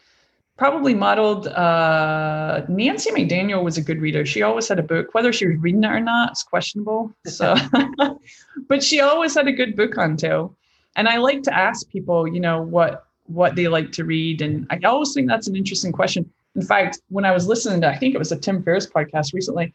probably 0.58 0.94
modeled 0.94 1.48
uh, 1.48 2.64
Nancy 2.68 3.12
McDaniel 3.12 3.64
was 3.64 3.78
a 3.78 3.82
good 3.82 4.00
reader. 4.00 4.26
She 4.26 4.42
always 4.42 4.68
had 4.68 4.80
a 4.80 4.84
book, 4.84 5.14
whether 5.14 5.34
she 5.34 5.48
was 5.48 5.58
reading 5.60 5.84
it 5.84 5.88
or 5.88 6.00
not, 6.00 6.32
it's 6.32 6.44
questionable. 6.44 7.14
So 7.26 7.56
but 8.68 8.84
she 8.84 9.00
always 9.00 9.34
had 9.36 9.48
a 9.48 9.52
good 9.52 9.76
book 9.76 9.98
on 9.98 10.18
tail. 10.18 10.56
And 10.96 11.08
I 11.08 11.18
like 11.18 11.44
to 11.44 11.58
ask 11.58 11.90
people, 11.90 12.28
you 12.28 12.40
know, 12.40 12.62
what 12.62 13.06
what 13.26 13.56
they 13.56 13.68
like 13.68 13.92
to 13.94 14.04
read. 14.04 14.42
And 14.42 14.68
I 14.70 14.80
always 14.84 15.14
think 15.14 15.28
that's 15.28 15.48
an 15.48 15.56
interesting 15.56 15.92
question 15.92 16.30
in 16.56 16.62
fact, 16.62 17.02
when 17.10 17.26
I 17.26 17.32
was 17.32 17.48
listening 17.48 17.82
to, 17.82 17.88
I 17.88 17.98
think 17.98 18.14
it 18.14 18.18
was 18.18 18.32
a 18.32 18.38
Tim 18.38 18.64
Ferriss 18.64 18.88
podcast 18.88 19.34
recently, 19.34 19.74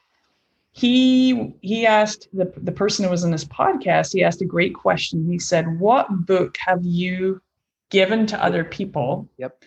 he 0.72 1.54
he 1.62 1.86
asked 1.86 2.28
the, 2.34 2.52
the 2.58 2.72
person 2.72 3.04
who 3.04 3.10
was 3.10 3.24
in 3.24 3.30
this 3.30 3.44
podcast, 3.44 4.12
he 4.12 4.22
asked 4.22 4.42
a 4.42 4.46
great 4.46 4.74
question. 4.74 5.30
He 5.30 5.38
said, 5.38 5.80
What 5.80 6.26
book 6.26 6.56
have 6.58 6.84
you 6.84 7.40
given 7.88 8.26
to 8.26 8.44
other 8.44 8.64
people 8.64 9.28
yep. 9.38 9.62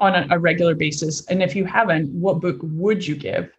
On 0.00 0.14
a, 0.14 0.26
a 0.30 0.38
regular 0.38 0.74
basis? 0.74 1.24
And 1.26 1.42
if 1.42 1.54
you 1.56 1.64
haven't, 1.64 2.08
what 2.10 2.40
book 2.40 2.58
would 2.62 3.06
you 3.06 3.16
give? 3.16 3.50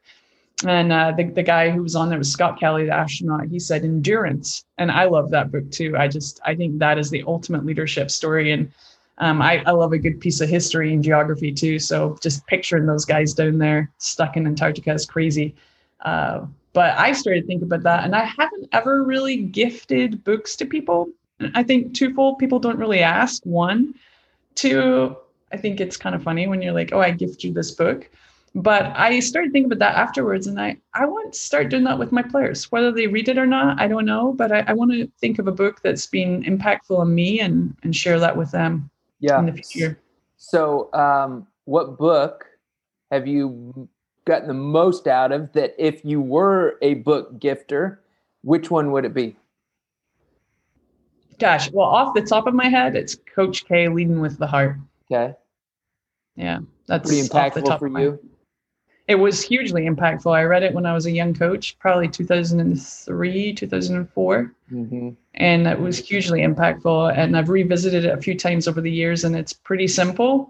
And 0.65 0.91
uh, 0.91 1.11
the, 1.11 1.25
the 1.25 1.43
guy 1.43 1.69
who 1.69 1.83
was 1.83 1.95
on 1.95 2.09
there 2.09 2.17
was 2.17 2.31
Scott 2.31 2.59
Kelly, 2.59 2.85
the 2.85 2.93
astronaut. 2.93 3.47
He 3.47 3.59
said 3.59 3.83
endurance. 3.83 4.63
And 4.77 4.89
I 4.89 5.05
love 5.05 5.29
that 5.31 5.51
book 5.51 5.69
too. 5.71 5.95
I 5.97 6.07
just, 6.07 6.39
I 6.45 6.55
think 6.55 6.79
that 6.79 6.97
is 6.97 7.09
the 7.09 7.23
ultimate 7.27 7.65
leadership 7.65 8.09
story. 8.09 8.51
And 8.51 8.71
um, 9.17 9.41
I, 9.41 9.63
I 9.65 9.71
love 9.71 9.93
a 9.93 9.97
good 9.97 10.19
piece 10.19 10.41
of 10.41 10.49
history 10.49 10.93
and 10.93 11.03
geography 11.03 11.51
too. 11.51 11.79
So 11.79 12.17
just 12.21 12.45
picturing 12.47 12.85
those 12.85 13.05
guys 13.05 13.33
down 13.33 13.57
there 13.57 13.91
stuck 13.97 14.37
in 14.37 14.47
Antarctica 14.47 14.93
is 14.93 15.05
crazy. 15.05 15.55
Uh, 16.01 16.45
but 16.73 16.97
I 16.97 17.13
started 17.13 17.47
thinking 17.47 17.67
about 17.67 17.83
that, 17.83 18.03
and 18.03 18.13
I 18.13 18.25
haven't 18.25 18.67
ever 18.73 19.03
really 19.03 19.37
gifted 19.37 20.25
books 20.25 20.57
to 20.57 20.65
people. 20.65 21.07
I 21.53 21.63
think 21.63 21.93
twofold: 21.93 22.37
people 22.37 22.59
don't 22.59 22.77
really 22.77 22.99
ask. 22.99 23.41
One, 23.45 23.95
two, 24.55 25.15
I 25.55 25.57
think 25.57 25.79
it's 25.79 25.95
kind 25.95 26.13
of 26.13 26.21
funny 26.21 26.47
when 26.47 26.61
you're 26.61 26.73
like, 26.73 26.91
"Oh, 26.91 26.99
I 26.99 27.11
gift 27.11 27.45
you 27.45 27.53
this 27.53 27.71
book," 27.71 28.09
but 28.55 28.83
I 28.93 29.21
started 29.21 29.53
thinking 29.53 29.71
about 29.71 29.79
that 29.79 29.95
afterwards, 29.95 30.47
and 30.47 30.59
I 30.59 30.75
I 30.93 31.05
want 31.05 31.31
to 31.31 31.39
start 31.39 31.69
doing 31.69 31.85
that 31.85 31.97
with 31.97 32.11
my 32.11 32.21
players, 32.21 32.69
whether 32.73 32.91
they 32.91 33.07
read 33.07 33.29
it 33.29 33.37
or 33.37 33.45
not. 33.45 33.79
I 33.79 33.87
don't 33.87 34.05
know, 34.05 34.33
but 34.33 34.51
I, 34.51 34.65
I 34.67 34.73
want 34.73 34.91
to 34.91 35.09
think 35.21 35.39
of 35.39 35.47
a 35.47 35.53
book 35.53 35.79
that's 35.81 36.07
been 36.07 36.43
impactful 36.43 36.99
on 36.99 37.15
me 37.15 37.39
and 37.39 37.73
and 37.83 37.95
share 37.95 38.19
that 38.19 38.35
with 38.35 38.51
them 38.51 38.89
yeah. 39.21 39.39
in 39.39 39.45
the 39.45 39.53
future. 39.53 39.97
So, 40.35 40.93
um, 40.93 41.47
what 41.63 41.97
book 41.97 42.45
have 43.11 43.25
you 43.27 43.87
gotten 44.25 44.49
the 44.49 44.53
most 44.53 45.07
out 45.07 45.31
of 45.31 45.53
that 45.53 45.73
if 45.77 46.03
you 46.03 46.19
were 46.19 46.77
a 46.81 46.95
book 46.95 47.39
gifter, 47.39 47.99
which 48.41 48.69
one 48.69 48.91
would 48.91 49.05
it 49.05 49.13
be? 49.13 49.37
Gosh, 51.39 51.71
well, 51.71 51.87
off 51.87 52.13
the 52.13 52.21
top 52.21 52.45
of 52.45 52.53
my 52.53 52.67
head, 52.67 52.97
it's 52.97 53.15
Coach 53.33 53.65
K 53.65 53.87
leading 53.87 54.19
with 54.19 54.37
the 54.37 54.47
heart. 54.47 54.75
Okay. 55.09 55.33
Yeah, 56.35 56.59
that's 56.87 57.09
pretty 57.09 57.27
impactful 57.27 57.79
for 57.79 57.87
you 57.87 58.19
it 59.07 59.15
was 59.15 59.43
hugely 59.43 59.83
impactful. 59.83 60.35
I 60.35 60.43
read 60.43 60.63
it 60.63 60.73
when 60.73 60.85
I 60.85 60.93
was 60.93 61.05
a 61.05 61.11
young 61.11 61.33
coach, 61.33 61.77
probably 61.77 62.07
2003, 62.07 63.53
2004. 63.53 64.53
Mm-hmm. 64.71 65.09
And 65.35 65.67
it 65.67 65.79
was 65.79 65.97
hugely 65.99 66.41
impactful. 66.41 67.15
And 67.15 67.37
I've 67.37 67.49
revisited 67.49 68.05
it 68.05 68.17
a 68.17 68.21
few 68.21 68.35
times 68.35 68.67
over 68.67 68.81
the 68.81 68.91
years, 68.91 69.23
and 69.23 69.35
it's 69.35 69.53
pretty 69.53 69.87
simple. 69.87 70.49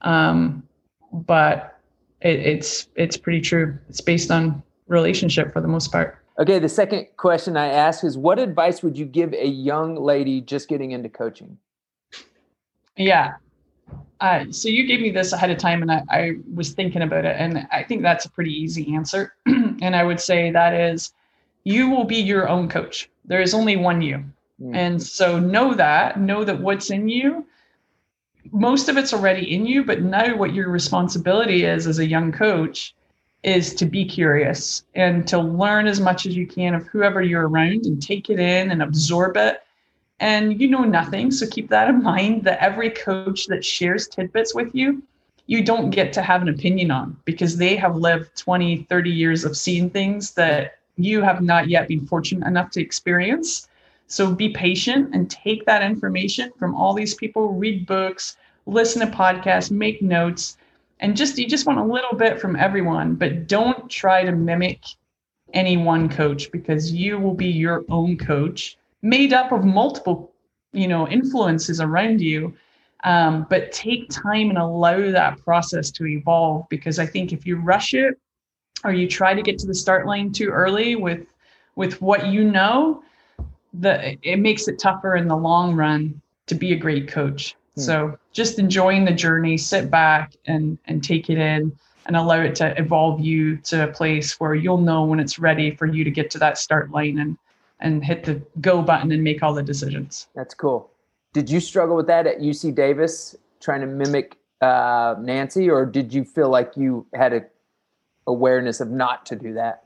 Um, 0.00 0.64
but 1.12 1.78
it, 2.22 2.40
it's 2.40 2.88
it's 2.96 3.16
pretty 3.16 3.40
true. 3.40 3.78
It's 3.88 4.00
based 4.00 4.30
on 4.30 4.62
relationship 4.88 5.52
for 5.52 5.60
the 5.60 5.68
most 5.68 5.92
part. 5.92 6.18
Okay, 6.40 6.58
the 6.58 6.68
second 6.68 7.06
question 7.18 7.56
I 7.56 7.66
ask 7.66 8.02
is 8.02 8.18
what 8.18 8.38
advice 8.38 8.82
would 8.82 8.98
you 8.98 9.04
give 9.04 9.32
a 9.34 9.46
young 9.46 9.94
lady 9.94 10.40
just 10.40 10.68
getting 10.68 10.90
into 10.90 11.08
coaching? 11.08 11.58
Yeah, 12.96 13.34
uh, 14.22 14.44
so 14.52 14.68
you 14.68 14.86
gave 14.86 15.00
me 15.00 15.10
this 15.10 15.32
ahead 15.32 15.50
of 15.50 15.58
time, 15.58 15.82
and 15.82 15.90
I, 15.90 16.02
I 16.08 16.32
was 16.54 16.70
thinking 16.70 17.02
about 17.02 17.24
it, 17.24 17.34
and 17.36 17.66
I 17.72 17.82
think 17.82 18.02
that's 18.02 18.24
a 18.24 18.30
pretty 18.30 18.52
easy 18.52 18.94
answer. 18.94 19.34
and 19.46 19.96
I 19.96 20.04
would 20.04 20.20
say 20.20 20.52
that 20.52 20.74
is, 20.74 21.12
you 21.64 21.90
will 21.90 22.04
be 22.04 22.18
your 22.18 22.48
own 22.48 22.68
coach. 22.68 23.10
There 23.24 23.40
is 23.40 23.52
only 23.52 23.74
one 23.74 24.00
you, 24.00 24.24
mm. 24.62 24.76
and 24.76 25.02
so 25.02 25.40
know 25.40 25.74
that. 25.74 26.20
Know 26.20 26.44
that 26.44 26.60
what's 26.60 26.90
in 26.90 27.08
you. 27.08 27.46
Most 28.52 28.88
of 28.88 28.96
it's 28.96 29.12
already 29.12 29.52
in 29.52 29.66
you, 29.66 29.84
but 29.84 30.02
now 30.02 30.36
what 30.36 30.54
your 30.54 30.68
responsibility 30.68 31.64
is 31.64 31.88
as 31.88 31.98
a 31.98 32.06
young 32.06 32.30
coach 32.30 32.94
is 33.42 33.74
to 33.74 33.86
be 33.86 34.04
curious 34.04 34.84
and 34.94 35.26
to 35.26 35.38
learn 35.40 35.88
as 35.88 35.98
much 35.98 36.26
as 36.26 36.36
you 36.36 36.46
can 36.46 36.76
of 36.76 36.86
whoever 36.86 37.22
you're 37.22 37.48
around 37.48 37.86
and 37.86 38.00
take 38.00 38.30
it 38.30 38.38
in 38.38 38.70
and 38.70 38.82
absorb 38.82 39.36
it. 39.36 39.61
And 40.22 40.60
you 40.60 40.68
know 40.68 40.84
nothing. 40.84 41.32
So 41.32 41.48
keep 41.48 41.68
that 41.70 41.88
in 41.88 42.00
mind 42.00 42.44
that 42.44 42.62
every 42.62 42.90
coach 42.90 43.48
that 43.48 43.64
shares 43.64 44.06
tidbits 44.06 44.54
with 44.54 44.72
you, 44.72 45.02
you 45.46 45.64
don't 45.64 45.90
get 45.90 46.12
to 46.12 46.22
have 46.22 46.42
an 46.42 46.48
opinion 46.48 46.92
on 46.92 47.16
because 47.24 47.56
they 47.56 47.74
have 47.74 47.96
lived 47.96 48.36
20, 48.36 48.86
30 48.88 49.10
years 49.10 49.44
of 49.44 49.56
seeing 49.56 49.90
things 49.90 50.30
that 50.34 50.78
you 50.96 51.22
have 51.22 51.42
not 51.42 51.68
yet 51.68 51.88
been 51.88 52.06
fortunate 52.06 52.46
enough 52.46 52.70
to 52.70 52.80
experience. 52.80 53.66
So 54.06 54.32
be 54.32 54.50
patient 54.50 55.12
and 55.12 55.28
take 55.28 55.66
that 55.66 55.82
information 55.82 56.52
from 56.56 56.76
all 56.76 56.94
these 56.94 57.16
people, 57.16 57.54
read 57.54 57.84
books, 57.84 58.36
listen 58.66 59.04
to 59.04 59.12
podcasts, 59.12 59.72
make 59.72 60.02
notes, 60.02 60.56
and 61.00 61.16
just 61.16 61.36
you 61.36 61.48
just 61.48 61.66
want 61.66 61.80
a 61.80 61.84
little 61.84 62.16
bit 62.16 62.40
from 62.40 62.54
everyone, 62.54 63.16
but 63.16 63.48
don't 63.48 63.90
try 63.90 64.22
to 64.24 64.30
mimic 64.30 64.84
any 65.52 65.76
one 65.76 66.08
coach 66.08 66.52
because 66.52 66.92
you 66.92 67.18
will 67.18 67.34
be 67.34 67.48
your 67.48 67.84
own 67.88 68.16
coach 68.16 68.76
made 69.02 69.32
up 69.32 69.52
of 69.52 69.64
multiple, 69.64 70.32
you 70.72 70.88
know, 70.88 71.08
influences 71.08 71.80
around 71.80 72.20
you. 72.20 72.54
Um, 73.04 73.46
but 73.50 73.72
take 73.72 74.08
time 74.10 74.48
and 74.50 74.58
allow 74.58 75.10
that 75.10 75.38
process 75.44 75.90
to 75.92 76.06
evolve 76.06 76.68
because 76.68 77.00
I 77.00 77.06
think 77.06 77.32
if 77.32 77.44
you 77.44 77.56
rush 77.56 77.94
it 77.94 78.14
or 78.84 78.92
you 78.92 79.08
try 79.08 79.34
to 79.34 79.42
get 79.42 79.58
to 79.58 79.66
the 79.66 79.74
start 79.74 80.06
line 80.06 80.32
too 80.32 80.48
early 80.48 80.94
with 80.96 81.26
with 81.74 82.00
what 82.02 82.26
you 82.26 82.44
know, 82.44 83.02
the 83.74 84.16
it 84.22 84.38
makes 84.38 84.68
it 84.68 84.78
tougher 84.78 85.16
in 85.16 85.26
the 85.26 85.36
long 85.36 85.74
run 85.74 86.20
to 86.46 86.54
be 86.54 86.72
a 86.72 86.76
great 86.76 87.08
coach. 87.08 87.56
Hmm. 87.74 87.80
So 87.80 88.18
just 88.32 88.60
enjoying 88.60 89.04
the 89.04 89.12
journey, 89.12 89.56
sit 89.56 89.90
back 89.90 90.34
and 90.46 90.78
and 90.86 91.02
take 91.02 91.28
it 91.28 91.38
in 91.38 91.76
and 92.06 92.16
allow 92.16 92.40
it 92.40 92.54
to 92.56 92.78
evolve 92.78 93.20
you 93.20 93.56
to 93.56 93.84
a 93.84 93.92
place 93.92 94.38
where 94.38 94.54
you'll 94.54 94.78
know 94.78 95.04
when 95.04 95.18
it's 95.18 95.38
ready 95.38 95.74
for 95.74 95.86
you 95.86 96.04
to 96.04 96.10
get 96.10 96.30
to 96.32 96.38
that 96.38 96.58
start 96.58 96.90
line 96.90 97.18
and 97.18 97.36
and 97.82 98.04
hit 98.04 98.24
the 98.24 98.40
go 98.60 98.80
button 98.80 99.12
and 99.12 99.22
make 99.22 99.42
all 99.42 99.52
the 99.52 99.62
decisions. 99.62 100.28
That's 100.34 100.54
cool. 100.54 100.90
Did 101.32 101.50
you 101.50 101.60
struggle 101.60 101.96
with 101.96 102.06
that 102.06 102.26
at 102.26 102.38
UC 102.38 102.74
Davis 102.74 103.36
trying 103.60 103.80
to 103.80 103.86
mimic 103.86 104.38
uh, 104.60 105.16
Nancy 105.18 105.68
or 105.68 105.84
did 105.84 106.14
you 106.14 106.24
feel 106.24 106.48
like 106.48 106.76
you 106.76 107.06
had 107.14 107.32
a 107.32 107.44
awareness 108.26 108.80
of 108.80 108.90
not 108.90 109.26
to 109.26 109.36
do 109.36 109.52
that? 109.54 109.84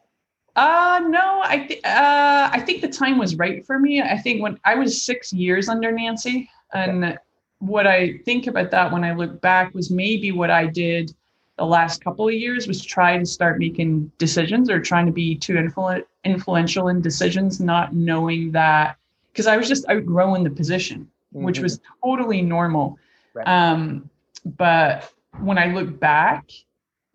Uh 0.55 1.03
no, 1.09 1.43
I 1.45 1.67
th- 1.69 1.85
uh, 1.85 2.49
I 2.51 2.61
think 2.61 2.81
the 2.81 2.89
time 2.89 3.19
was 3.19 3.37
right 3.37 3.65
for 3.67 3.79
me. 3.79 4.01
I 4.01 4.17
think 4.17 4.43
when 4.43 4.59
I 4.65 4.75
was 4.75 5.03
six 5.03 5.31
years 5.31 5.69
under 5.69 5.93
Nancy, 5.93 6.49
and 6.73 7.05
okay. 7.05 7.17
what 7.59 7.87
I 7.87 8.19
think 8.25 8.47
about 8.47 8.71
that 8.71 8.91
when 8.91 9.05
I 9.05 9.13
look 9.13 9.43
back 9.43 9.75
was 9.75 9.91
maybe 9.91 10.33
what 10.33 10.51
I 10.51 10.67
did 10.67 11.15
the 11.57 11.65
last 11.65 12.05
couple 12.05 12.29
of 12.29 12.35
years 12.35 12.67
was 12.67 12.85
try 12.85 13.17
to 13.17 13.25
start 13.25 13.59
making 13.59 14.11
decisions 14.19 14.69
or 14.69 14.81
trying 14.81 15.07
to 15.07 15.13
be 15.13 15.37
too 15.37 15.55
influ- 15.55 16.05
influential 16.25 16.89
in 16.89 17.01
decisions, 17.01 17.61
not 17.61 17.95
knowing 17.95 18.53
that 18.53 18.97
because 19.33 19.47
I 19.47 19.57
was 19.57 19.69
just 19.69 19.89
outgrowing 19.89 20.45
the 20.45 20.51
position, 20.51 21.09
mm-hmm. 21.35 21.45
which 21.45 21.61
was 21.61 21.81
totally 22.03 22.43
normal. 22.43 22.99
Right. 23.35 23.47
Um, 23.47 24.09
but 24.45 25.11
when 25.41 25.59
I 25.59 25.67
look 25.67 25.99
back, 25.99 26.51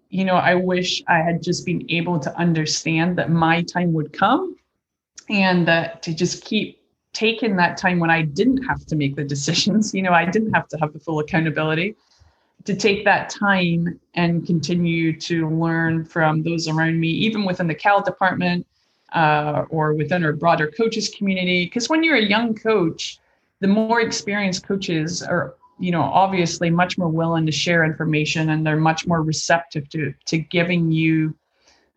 you 0.09 0.25
know, 0.25 0.35
I 0.35 0.55
wish 0.55 1.03
I 1.07 1.19
had 1.19 1.41
just 1.41 1.65
been 1.65 1.85
able 1.89 2.19
to 2.19 2.35
understand 2.37 3.17
that 3.17 3.29
my 3.29 3.61
time 3.63 3.93
would 3.93 4.11
come 4.11 4.55
and 5.29 5.67
that 5.67 6.03
to 6.03 6.13
just 6.13 6.43
keep 6.43 6.81
taking 7.13 7.55
that 7.57 7.77
time 7.77 7.99
when 7.99 8.09
I 8.09 8.23
didn't 8.23 8.63
have 8.63 8.85
to 8.87 8.95
make 8.95 9.15
the 9.15 9.23
decisions, 9.35 9.93
you 9.93 10.01
know, 10.01 10.13
I 10.13 10.25
didn't 10.25 10.53
have 10.53 10.67
to 10.69 10.77
have 10.77 10.93
the 10.93 10.99
full 10.99 11.19
accountability 11.19 11.95
to 12.65 12.75
take 12.75 13.05
that 13.05 13.29
time 13.29 13.99
and 14.13 14.45
continue 14.45 15.17
to 15.19 15.49
learn 15.49 16.05
from 16.05 16.43
those 16.43 16.67
around 16.67 16.99
me, 16.99 17.07
even 17.07 17.45
within 17.45 17.67
the 17.67 17.75
Cal 17.75 18.01
department 18.01 18.65
uh, 19.13 19.65
or 19.69 19.93
within 19.93 20.23
our 20.23 20.33
broader 20.33 20.67
coaches 20.67 21.09
community. 21.09 21.65
Because 21.65 21.89
when 21.89 22.03
you're 22.03 22.17
a 22.17 22.25
young 22.25 22.53
coach, 22.53 23.19
the 23.61 23.67
more 23.67 24.01
experienced 24.01 24.67
coaches 24.67 25.23
are 25.23 25.55
you 25.79 25.91
know 25.91 26.01
obviously 26.01 26.69
much 26.69 26.97
more 26.97 27.09
willing 27.09 27.45
to 27.45 27.51
share 27.51 27.83
information 27.83 28.49
and 28.49 28.65
they're 28.65 28.77
much 28.77 29.07
more 29.07 29.21
receptive 29.23 29.89
to 29.89 30.13
to 30.25 30.37
giving 30.37 30.91
you 30.91 31.33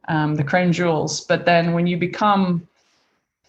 um, 0.09 0.35
the 0.35 0.45
crown 0.45 0.73
jewels 0.73 1.21
but 1.23 1.45
then 1.45 1.73
when 1.73 1.87
you 1.87 1.97
become 1.97 2.67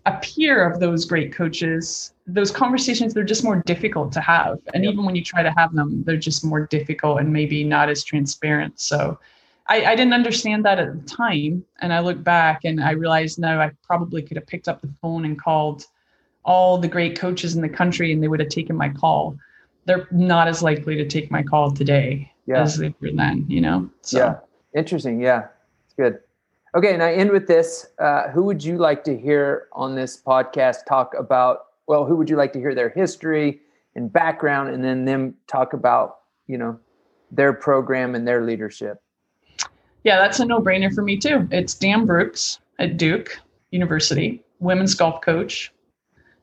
a 0.05 0.18
peer 0.22 0.70
of 0.70 0.80
those 0.80 1.05
great 1.05 1.34
coaches 1.34 2.13
those 2.28 2.51
conversations 2.51 3.13
they're 3.13 3.23
just 3.23 3.43
more 3.43 3.61
difficult 3.65 4.11
to 4.11 4.21
have 4.21 4.57
and 4.73 4.84
yep. 4.84 4.93
even 4.93 5.05
when 5.05 5.15
you 5.15 5.23
try 5.23 5.43
to 5.43 5.51
have 5.51 5.73
them 5.73 6.03
they're 6.05 6.17
just 6.17 6.43
more 6.43 6.65
difficult 6.67 7.19
and 7.19 7.32
maybe 7.32 7.63
not 7.63 7.89
as 7.89 8.03
transparent 8.03 8.80
so 8.80 9.19
I, 9.67 9.86
I 9.86 9.95
didn't 9.95 10.13
understand 10.13 10.63
that 10.65 10.80
at 10.80 10.93
the 10.93 11.07
time 11.07 11.63
and 11.82 11.93
i 11.93 11.99
look 11.99 12.23
back 12.23 12.61
and 12.65 12.84
i 12.84 12.91
realized 12.91 13.38
no 13.38 13.59
i 13.59 13.71
probably 13.84 14.21
could 14.23 14.38
have 14.38 14.47
picked 14.47 14.67
up 14.67 14.82
the 14.82 14.89
phone 15.01 15.26
and 15.26 15.39
called 15.39 15.86
all 16.43 16.78
the 16.78 16.88
great 16.88 17.17
coaches 17.17 17.55
in 17.55 17.61
the 17.61 17.69
country 17.69 18.11
and 18.11 18.23
they 18.23 18.28
would 18.28 18.39
have 18.39 18.49
taken 18.49 18.76
my 18.76 18.89
call 18.89 19.38
they're 19.86 20.07
not 20.11 20.47
as 20.47 20.61
likely 20.61 20.95
to 20.95 21.07
take 21.07 21.32
my 21.32 21.43
call 21.43 21.71
today 21.71 22.32
yeah. 22.45 22.61
as 22.61 22.78
they 22.78 22.93
were 22.99 23.11
then, 23.11 23.45
you 23.47 23.61
know? 23.61 23.89
So. 24.01 24.17
Yeah. 24.17 24.80
Interesting. 24.80 25.21
Yeah. 25.21 25.47
It's 25.86 25.93
good. 25.95 26.19
Okay. 26.76 26.93
And 26.93 27.01
I 27.01 27.13
end 27.13 27.32
with 27.32 27.47
this. 27.47 27.88
Uh, 27.99 28.30
who 28.30 28.43
would 28.43 28.63
you 28.63 28.78
like 28.78 29.03
to 29.05 29.17
hear 29.17 29.67
on 29.71 29.95
this 29.95 30.21
podcast 30.21 30.86
talk 30.86 31.13
about? 31.17 31.59
Well, 31.88 32.05
who 32.05 32.15
would 32.15 32.29
you 32.29 32.36
like 32.36 32.53
to 32.53 32.59
hear 32.59 32.75
their 32.75 32.89
history 32.89 33.61
and 33.95 34.11
background 34.11 34.69
and 34.69 34.83
then 34.83 35.05
them 35.05 35.36
talk 35.47 35.73
about, 35.73 36.17
you 36.47 36.57
know, 36.57 36.79
their 37.31 37.53
program 37.53 38.15
and 38.15 38.27
their 38.27 38.43
leadership? 38.43 39.01
Yeah, 40.03 40.17
that's 40.17 40.39
a 40.39 40.45
no 40.45 40.59
brainer 40.59 40.93
for 40.93 41.01
me 41.01 41.17
too. 41.17 41.47
It's 41.51 41.73
Dan 41.73 42.05
Brooks 42.05 42.59
at 42.79 42.97
Duke 42.97 43.39
University, 43.71 44.43
women's 44.59 44.93
golf 44.93 45.21
coach, 45.21 45.71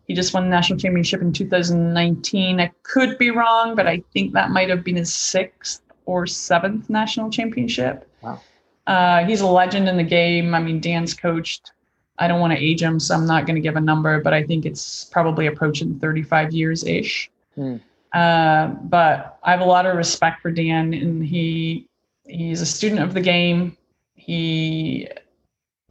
he 0.06 0.14
just 0.14 0.34
won 0.34 0.44
the 0.44 0.50
national 0.50 0.78
championship 0.78 1.22
in 1.22 1.32
2019. 1.32 2.60
I 2.60 2.70
could 2.82 3.16
be 3.18 3.30
wrong, 3.30 3.74
but 3.74 3.86
I 3.86 4.02
think 4.12 4.32
that 4.32 4.50
might 4.50 4.68
have 4.68 4.84
been 4.84 4.96
his 4.96 5.14
sixth 5.14 5.80
or 6.06 6.26
seventh 6.26 6.90
national 6.90 7.30
championship. 7.30 8.08
Wow. 8.20 8.40
Uh, 8.86 9.24
he's 9.24 9.40
a 9.40 9.46
legend 9.46 9.88
in 9.88 9.96
the 9.96 10.02
game. 10.02 10.54
I 10.54 10.60
mean, 10.60 10.80
Dan's 10.80 11.14
coached. 11.14 11.71
I 12.18 12.28
don't 12.28 12.40
want 12.40 12.52
to 12.52 12.58
age 12.58 12.82
him, 12.82 13.00
so 13.00 13.14
I'm 13.14 13.26
not 13.26 13.46
going 13.46 13.56
to 13.56 13.60
give 13.60 13.76
a 13.76 13.80
number, 13.80 14.20
but 14.20 14.34
I 14.34 14.42
think 14.42 14.66
it's 14.66 15.04
probably 15.04 15.46
approaching 15.46 15.98
35 15.98 16.52
years 16.52 16.84
ish. 16.84 17.30
Hmm. 17.54 17.76
Uh, 18.12 18.66
but 18.66 19.38
I 19.42 19.50
have 19.50 19.60
a 19.60 19.64
lot 19.64 19.86
of 19.86 19.96
respect 19.96 20.42
for 20.42 20.50
Dan, 20.50 20.92
and 20.92 21.24
he 21.24 21.88
he's 22.26 22.60
a 22.60 22.66
student 22.66 23.00
of 23.00 23.14
the 23.14 23.20
game. 23.20 23.76
He 24.14 25.08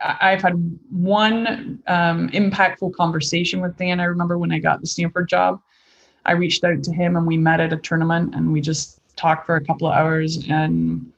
I've 0.03 0.41
had 0.41 0.53
one 0.89 1.81
um, 1.87 2.29
impactful 2.29 2.93
conversation 2.95 3.61
with 3.61 3.77
Dan. 3.77 3.99
I 3.99 4.05
remember 4.05 4.37
when 4.37 4.51
I 4.51 4.59
got 4.59 4.81
the 4.81 4.87
Stanford 4.87 5.29
job, 5.29 5.61
I 6.25 6.33
reached 6.33 6.63
out 6.63 6.83
to 6.83 6.93
him 6.93 7.15
and 7.15 7.25
we 7.25 7.37
met 7.37 7.59
at 7.59 7.73
a 7.73 7.77
tournament 7.77 8.35
and 8.35 8.51
we 8.51 8.61
just 8.61 8.99
talked 9.15 9.45
for 9.45 9.55
a 9.55 9.63
couple 9.63 9.87
of 9.87 9.93
hours. 9.93 10.47
And 10.49 11.11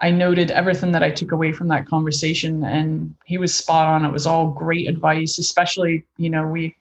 I 0.00 0.10
noted 0.10 0.50
everything 0.50 0.92
that 0.92 1.02
I 1.02 1.10
took 1.10 1.32
away 1.32 1.52
from 1.52 1.68
that 1.68 1.86
conversation, 1.86 2.64
and 2.64 3.14
he 3.24 3.38
was 3.38 3.54
spot 3.54 3.86
on. 3.86 4.04
It 4.04 4.12
was 4.12 4.26
all 4.26 4.48
great 4.48 4.88
advice, 4.88 5.38
especially 5.38 6.04
you 6.18 6.30
know 6.30 6.46
we 6.46 6.76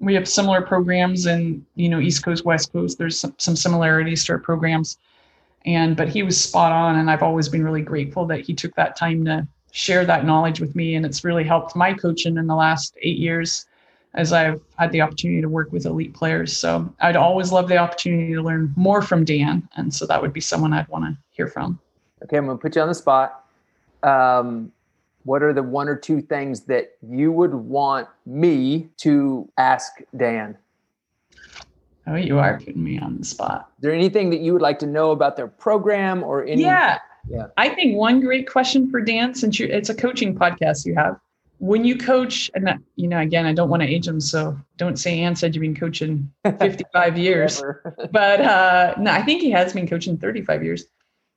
we 0.00 0.14
have 0.14 0.28
similar 0.28 0.62
programs 0.62 1.26
in 1.26 1.64
you 1.74 1.88
know 1.88 2.00
East 2.00 2.24
Coast, 2.24 2.44
West 2.44 2.72
Coast. 2.72 2.98
There's 2.98 3.18
some, 3.18 3.34
some 3.38 3.56
similarities 3.56 4.24
to 4.26 4.32
our 4.32 4.38
programs, 4.38 4.98
and 5.64 5.96
but 5.96 6.08
he 6.08 6.22
was 6.22 6.40
spot 6.40 6.72
on, 6.72 6.96
and 6.96 7.10
I've 7.10 7.22
always 7.22 7.48
been 7.48 7.64
really 7.64 7.82
grateful 7.82 8.26
that 8.26 8.40
he 8.40 8.54
took 8.54 8.74
that 8.74 8.96
time 8.96 9.24
to 9.24 9.46
share 9.72 10.04
that 10.04 10.24
knowledge 10.24 10.60
with 10.60 10.74
me. 10.74 10.94
And 10.94 11.04
it's 11.04 11.24
really 11.24 11.44
helped 11.44 11.76
my 11.76 11.94
coaching 11.94 12.36
in 12.36 12.46
the 12.46 12.54
last 12.54 12.96
eight 13.02 13.18
years 13.18 13.66
as 14.14 14.32
I've 14.32 14.60
had 14.78 14.90
the 14.92 15.00
opportunity 15.00 15.40
to 15.42 15.48
work 15.48 15.72
with 15.72 15.86
elite 15.86 16.14
players. 16.14 16.56
So 16.56 16.92
I'd 17.00 17.16
always 17.16 17.52
love 17.52 17.68
the 17.68 17.76
opportunity 17.76 18.32
to 18.34 18.42
learn 18.42 18.72
more 18.76 19.02
from 19.02 19.24
Dan. 19.24 19.68
And 19.76 19.92
so 19.94 20.06
that 20.06 20.20
would 20.20 20.32
be 20.32 20.40
someone 20.40 20.72
I'd 20.72 20.88
want 20.88 21.04
to 21.04 21.16
hear 21.30 21.46
from. 21.46 21.78
Okay, 22.22 22.36
I'm 22.36 22.46
going 22.46 22.58
to 22.58 22.62
put 22.62 22.76
you 22.76 22.82
on 22.82 22.88
the 22.88 22.94
spot. 22.94 23.44
Um, 24.02 24.72
what 25.24 25.42
are 25.42 25.52
the 25.52 25.62
one 25.62 25.88
or 25.88 25.96
two 25.96 26.20
things 26.20 26.62
that 26.62 26.96
you 27.06 27.30
would 27.32 27.54
want 27.54 28.08
me 28.24 28.88
to 28.98 29.48
ask 29.58 29.92
Dan? 30.16 30.56
Oh, 32.06 32.14
you 32.14 32.38
are 32.38 32.58
putting 32.58 32.82
me 32.82 32.98
on 32.98 33.18
the 33.18 33.24
spot. 33.24 33.70
Is 33.76 33.82
there 33.82 33.92
anything 33.92 34.30
that 34.30 34.40
you 34.40 34.54
would 34.54 34.62
like 34.62 34.78
to 34.78 34.86
know 34.86 35.10
about 35.10 35.36
their 35.36 35.48
program 35.48 36.22
or 36.22 36.44
any? 36.44 36.62
Yeah, 36.62 36.98
yeah. 37.28 37.48
I 37.58 37.68
think 37.68 37.96
one 37.96 38.20
great 38.20 38.48
question 38.48 38.90
for 38.90 39.00
Dan, 39.02 39.34
since 39.34 39.58
you 39.60 39.66
it's 39.66 39.90
a 39.90 39.94
coaching 39.94 40.34
podcast 40.34 40.86
you 40.86 40.94
have, 40.94 41.20
when 41.58 41.84
you 41.84 41.98
coach, 41.98 42.50
and 42.54 42.66
that, 42.66 42.78
you 42.96 43.08
know, 43.08 43.18
again, 43.18 43.44
I 43.44 43.52
don't 43.52 43.68
want 43.68 43.82
to 43.82 43.88
age 43.88 44.06
them, 44.06 44.20
so 44.20 44.58
don't 44.76 44.98
say 44.98 45.20
Ann 45.20 45.36
said 45.36 45.54
you've 45.54 45.62
been 45.62 45.76
coaching 45.76 46.32
55 46.58 47.18
years, 47.18 47.62
but 48.10 48.40
uh, 48.40 48.94
no, 48.98 49.10
I 49.10 49.22
think 49.22 49.42
he 49.42 49.50
has 49.50 49.72
been 49.72 49.86
coaching 49.86 50.16
35 50.16 50.64
years, 50.64 50.86